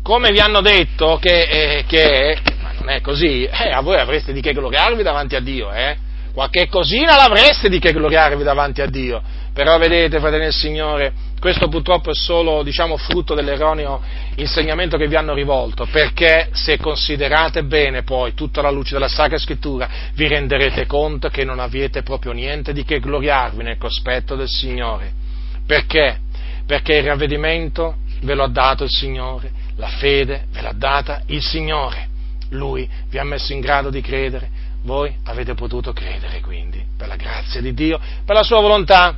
[0.02, 4.32] come, vi hanno detto che, eh, che, ma non è così, eh, a voi avreste
[4.32, 5.96] di che gloriarvi davanti a Dio, eh?
[6.32, 9.22] Qualche cosina l'avreste di che gloriarvi davanti a Dio.
[9.52, 14.02] Però vedete, fratelli del Signore, questo purtroppo è solo, diciamo, frutto dell'erroneo
[14.34, 19.38] insegnamento che vi hanno rivolto, perché se considerate bene poi tutta la luce della Sacra
[19.38, 24.48] Scrittura, vi renderete conto che non avete proprio niente di che gloriarvi nel cospetto del
[24.48, 25.22] Signore
[25.66, 26.20] perché?
[26.66, 31.42] Perché il ravvedimento ve lo ha dato il Signore, la fede ve l'ha data il
[31.42, 32.08] Signore.
[32.50, 34.48] Lui vi ha messo in grado di credere,
[34.82, 39.16] voi avete potuto credere quindi, per la grazia di Dio, per la sua volontà.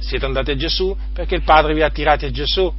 [0.00, 2.72] Siete andati a Gesù perché il Padre vi ha attirati a Gesù,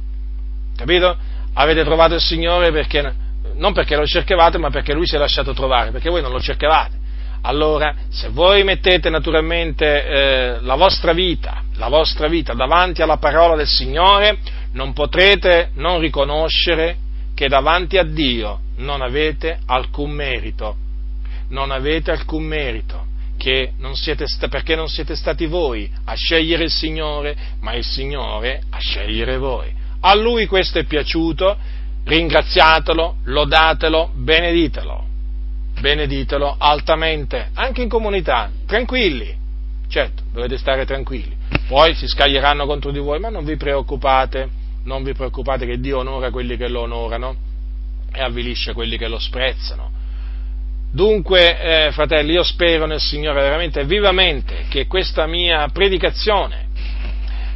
[0.74, 1.16] capito?
[1.52, 3.14] Avete trovato il Signore perché,
[3.54, 6.40] non perché lo cercavate, ma perché Lui si è lasciato trovare, perché voi non lo
[6.40, 6.99] cercavate
[7.42, 13.56] allora se voi mettete naturalmente eh, la, vostra vita, la vostra vita davanti alla parola
[13.56, 14.38] del Signore,
[14.72, 16.96] non potrete non riconoscere
[17.34, 20.76] che davanti a Dio non avete alcun merito,
[21.48, 23.06] non avete alcun merito,
[23.78, 28.78] non siete, perché non siete stati voi a scegliere il Signore, ma il Signore a
[28.78, 29.72] scegliere voi.
[30.00, 31.56] A Lui questo è piaciuto,
[32.04, 35.09] ringraziatelo, lodatelo, beneditelo
[35.80, 39.36] beneditelo altamente, anche in comunità, tranquilli,
[39.88, 41.36] certo, dovete stare tranquilli,
[41.66, 44.48] poi si scaglieranno contro di voi, ma non vi preoccupate,
[44.84, 47.36] non vi preoccupate che Dio onora quelli che lo onorano
[48.12, 49.98] e avvilisce quelli che lo sprezzano.
[50.92, 56.68] Dunque, eh, fratelli, io spero nel Signore veramente vivamente che questa mia predicazione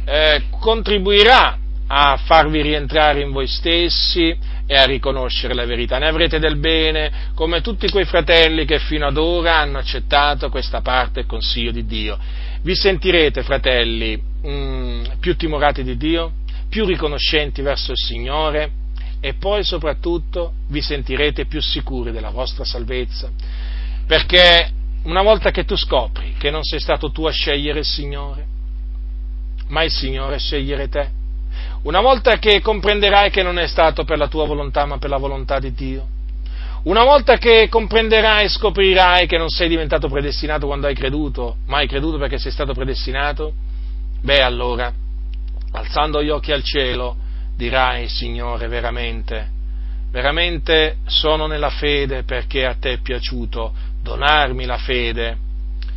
[0.05, 1.57] eh, contribuirà
[1.87, 4.35] a farvi rientrare in voi stessi,
[4.67, 5.97] e a riconoscere la verità.
[5.97, 10.81] Ne avrete del bene, come tutti quei fratelli che fino ad ora hanno accettato questa
[10.81, 12.17] parte del consiglio di Dio.
[12.61, 16.31] Vi sentirete, fratelli, mh, mm, più timorati di Dio,
[16.67, 18.71] più riconoscenti verso il Signore
[19.19, 23.31] e poi soprattutto vi sentirete più sicuri della vostra salvezza,
[24.05, 24.69] perché
[25.03, 28.45] una volta che tu scopri che non sei stato tu a scegliere il Signore,
[29.67, 31.09] ma il Signore a scegliere te,
[31.85, 35.17] una volta che comprenderai che non è stato per la tua volontà, ma per la
[35.17, 36.07] volontà di Dio.
[36.83, 41.77] Una volta che comprenderai e scoprirai che non sei diventato predestinato quando hai creduto, ma
[41.77, 43.53] hai creduto perché sei stato predestinato,
[44.19, 44.91] beh allora,
[45.73, 47.17] alzando gli occhi al cielo,
[47.55, 49.47] dirai, Signore, veramente,
[50.09, 55.37] veramente sono nella fede perché a te è piaciuto donarmi la fede,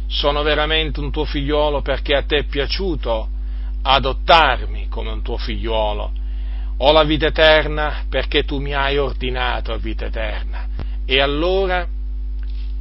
[0.06, 3.36] sono veramente un tuo figliolo perché a te è piaciuto
[3.82, 6.12] adottarmi come un tuo figliuolo.
[6.78, 10.66] Ho la vita eterna perché tu mi hai ordinato vita eterna.
[11.04, 11.86] E allora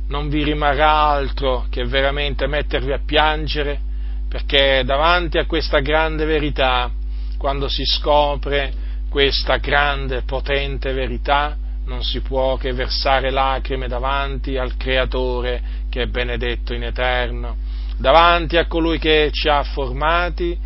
[0.07, 3.79] non vi rimarrà altro che veramente mettervi a piangere
[4.27, 6.91] perché davanti a questa grande verità,
[7.37, 11.55] quando si scopre questa grande, potente verità,
[11.85, 17.55] non si può che versare lacrime davanti al Creatore che è benedetto in eterno,
[17.97, 20.57] davanti a colui che ci ha formati,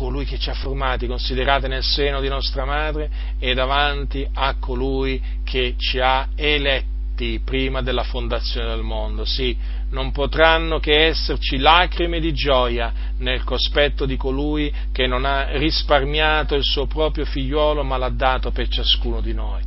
[0.00, 5.20] colui che ci ha formati, considerate nel seno di nostra madre, e davanti a colui
[5.44, 9.26] che ci ha eletti prima della fondazione del mondo.
[9.26, 9.54] Sì,
[9.90, 16.54] non potranno che esserci lacrime di gioia nel cospetto di colui che non ha risparmiato
[16.54, 19.62] il suo proprio figliuolo, ma l'ha dato per ciascuno di noi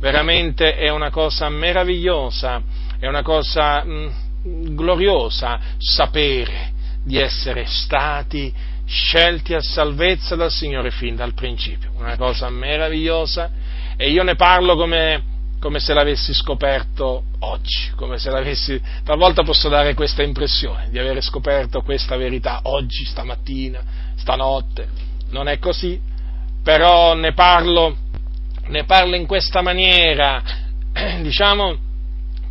[0.00, 2.62] veramente è una cosa meravigliosa,
[3.00, 4.12] è una cosa mh,
[4.46, 6.70] mm, gloriosa sapere
[7.02, 8.52] di essere stati
[8.88, 13.50] scelti a salvezza dal Signore fin dal principio, una cosa meravigliosa.
[13.96, 15.22] E io ne parlo come,
[15.60, 21.22] come se l'avessi scoperto oggi, come se l'avessi, talvolta posso dare questa impressione di aver
[21.22, 23.82] scoperto questa verità oggi, stamattina,
[24.16, 24.88] stanotte,
[25.30, 26.00] non è così,
[26.62, 27.96] però ne parlo
[28.68, 30.42] ne parlo in questa maniera,
[31.22, 31.76] diciamo,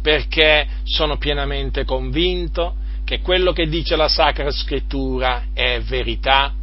[0.02, 2.76] perché sono pienamente convinto
[3.08, 6.54] che quello che dice la Sacra Scrittura è verità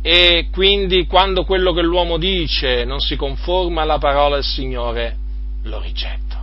[0.00, 5.16] e quindi quando quello che l'uomo dice non si conforma alla parola del Signore,
[5.64, 6.36] lo rigetto.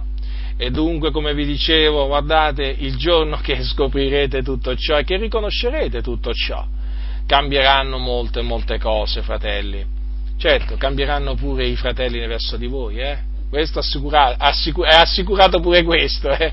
[0.57, 6.02] E dunque, come vi dicevo, guardate, il giorno che scoprirete tutto ciò e che riconoscerete
[6.02, 6.65] tutto ciò,
[7.26, 9.95] cambieranno molte, molte cose, fratelli
[10.38, 13.18] Certo, cambieranno pure i fratelli verso di voi, eh?
[13.49, 16.52] Questo assicurato, assicur- è assicurato pure questo, eh?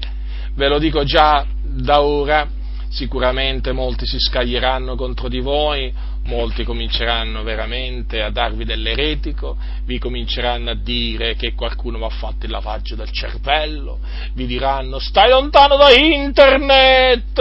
[0.55, 2.49] Ve lo dico già da ora,
[2.89, 5.93] sicuramente molti si scaglieranno contro di voi,
[6.25, 12.47] molti cominceranno veramente a darvi dell'eretico, vi cominceranno a dire che qualcuno vi ha fatto
[12.47, 13.99] il lavaggio del cervello,
[14.35, 17.39] vi diranno stai lontano da internet,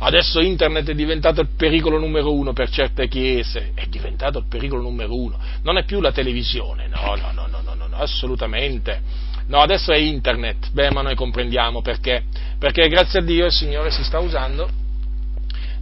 [0.00, 4.82] adesso internet è diventato il pericolo numero uno per certe chiese, è diventato il pericolo
[4.82, 9.24] numero uno, non è più la televisione, no, no, no, no, no, no assolutamente.
[9.48, 12.24] No, adesso è internet, beh, ma noi comprendiamo perché,
[12.58, 14.84] perché grazie a Dio il Signore si sta usando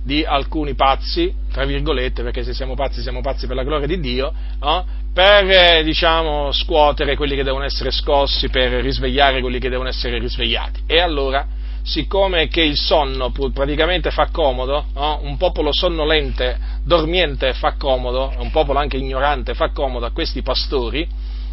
[0.05, 3.99] di alcuni pazzi, tra virgolette, perché se siamo pazzi siamo pazzi per la gloria di
[4.01, 4.85] Dio, no?
[5.15, 10.19] per eh, diciamo, scuotere quelli che devono essere scossi, per risvegliare quelli che devono essere
[10.19, 10.83] risvegliati.
[10.87, 11.47] E allora,
[11.83, 15.21] siccome che il sonno praticamente fa comodo, no?
[15.23, 21.09] un popolo sonnolente, dormiente fa comodo, un popolo anche ignorante fa comodo a questi pastori,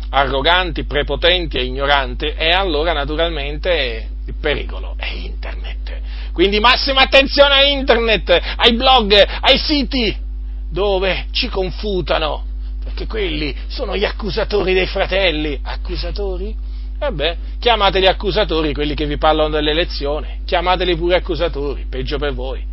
[0.10, 5.81] arroganti, prepotenti e ignoranti, e allora naturalmente il pericolo è internet.
[6.34, 10.16] Quindi massima attenzione a internet, ai blog, ai siti
[10.70, 12.46] dove ci confutano,
[12.84, 15.60] perché quelli sono gli accusatori dei fratelli.
[15.62, 16.56] Accusatori?
[16.98, 22.71] Vabbè, chiamateli accusatori quelli che vi parlano dell'elezione, chiamateli pure accusatori, peggio per voi.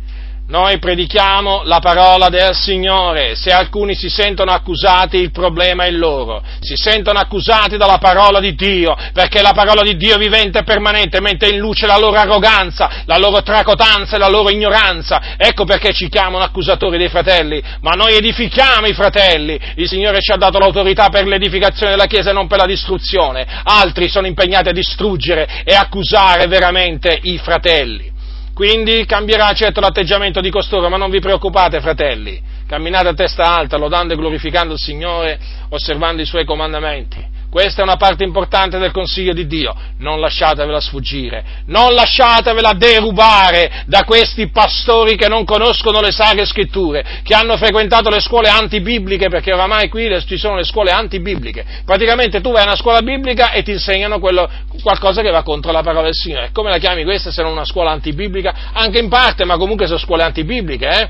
[0.49, 6.41] Noi predichiamo la parola del Signore, se alcuni si sentono accusati il problema è loro,
[6.59, 11.21] si sentono accusati dalla parola di Dio, perché la parola di Dio vivente e permanente
[11.21, 15.93] mette in luce la loro arroganza, la loro tracotanza e la loro ignoranza, ecco perché
[15.93, 20.57] ci chiamano accusatori dei fratelli, ma noi edifichiamo i fratelli, il Signore ci ha dato
[20.57, 25.61] l'autorità per l'edificazione della Chiesa e non per la distruzione, altri sono impegnati a distruggere
[25.63, 28.17] e accusare veramente i fratelli.
[28.59, 32.41] Quindi cambierà certo l'atteggiamento di costoro, ma non vi preoccupate, fratelli.
[32.67, 37.25] Camminate a testa alta, lodando e glorificando il Signore, osservando i Suoi comandamenti.
[37.49, 43.83] Questa è una parte importante del consiglio di Dio, non lasciatevela sfuggire, non lasciatevela derubare
[43.87, 49.29] da questi pastori che non conoscono le sacre scritture, che hanno frequentato le scuole antibibliche,
[49.29, 51.65] perché oramai qui ci sono le scuole antibibliche.
[51.85, 54.47] Praticamente tu vai a una scuola biblica e ti insegnano quello,
[54.83, 56.51] qualcosa che va contro la parola del Signore.
[56.53, 58.53] Come la chiami questa se non una scuola antibiblica?
[58.73, 61.09] Anche in parte, ma comunque sono scuole antibibliche, eh?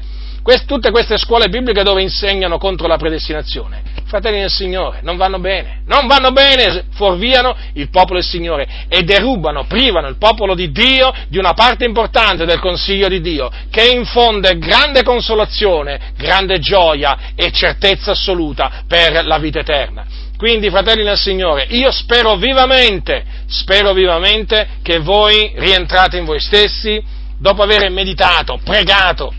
[0.49, 5.38] Quest, tutte queste scuole bibliche dove insegnano contro la predestinazione, fratelli del Signore, non vanno
[5.38, 10.71] bene, non vanno bene, fuorviano il popolo del Signore e derubano, privano il popolo di
[10.71, 17.34] Dio di una parte importante del consiglio di Dio, che infonde grande consolazione, grande gioia
[17.35, 20.03] e certezza assoluta per la vita eterna.
[20.35, 26.99] Quindi, fratelli del Signore, io spero vivamente, spero vivamente che voi rientrate in voi stessi
[27.38, 29.31] dopo aver meditato, pregato,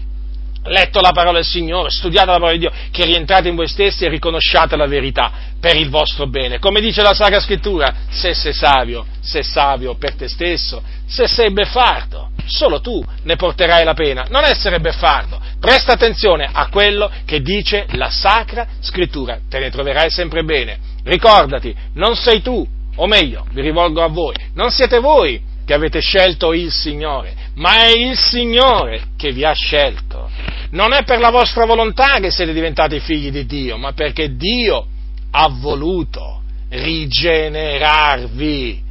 [0.65, 4.05] letto la parola del Signore, studiato la parola di Dio, che rientrate in voi stessi
[4.05, 6.59] e riconosciate la verità per il vostro bene.
[6.59, 11.53] Come dice la Sacra Scrittura, se sei savio, sei savio per te stesso, se sei
[11.53, 15.41] beffardo, solo tu ne porterai la pena, non essere beffardo.
[15.61, 20.79] Presta attenzione a quello che dice la Sacra Scrittura, te ne troverai sempre bene.
[21.05, 22.67] Ricordati, non sei tu,
[22.97, 27.85] o meglio, vi rivolgo a voi, non siete voi che avete scelto il Signore, ma
[27.85, 30.31] è il Signore che vi ha scelto.
[30.71, 34.87] Non è per la vostra volontà che siete diventati figli di Dio, ma perché Dio
[35.33, 38.83] ha voluto rigenerarvi.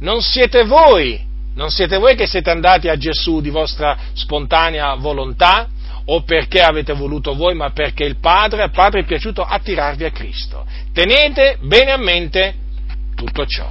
[0.00, 1.24] Non siete voi,
[1.54, 5.68] non siete voi che siete andati a Gesù di vostra spontanea volontà
[6.10, 10.10] o perché avete voluto voi, ma perché il Padre, al Padre è piaciuto attirarvi a
[10.10, 10.64] Cristo.
[10.92, 12.54] Tenete bene a mente
[13.14, 13.70] tutto ciò.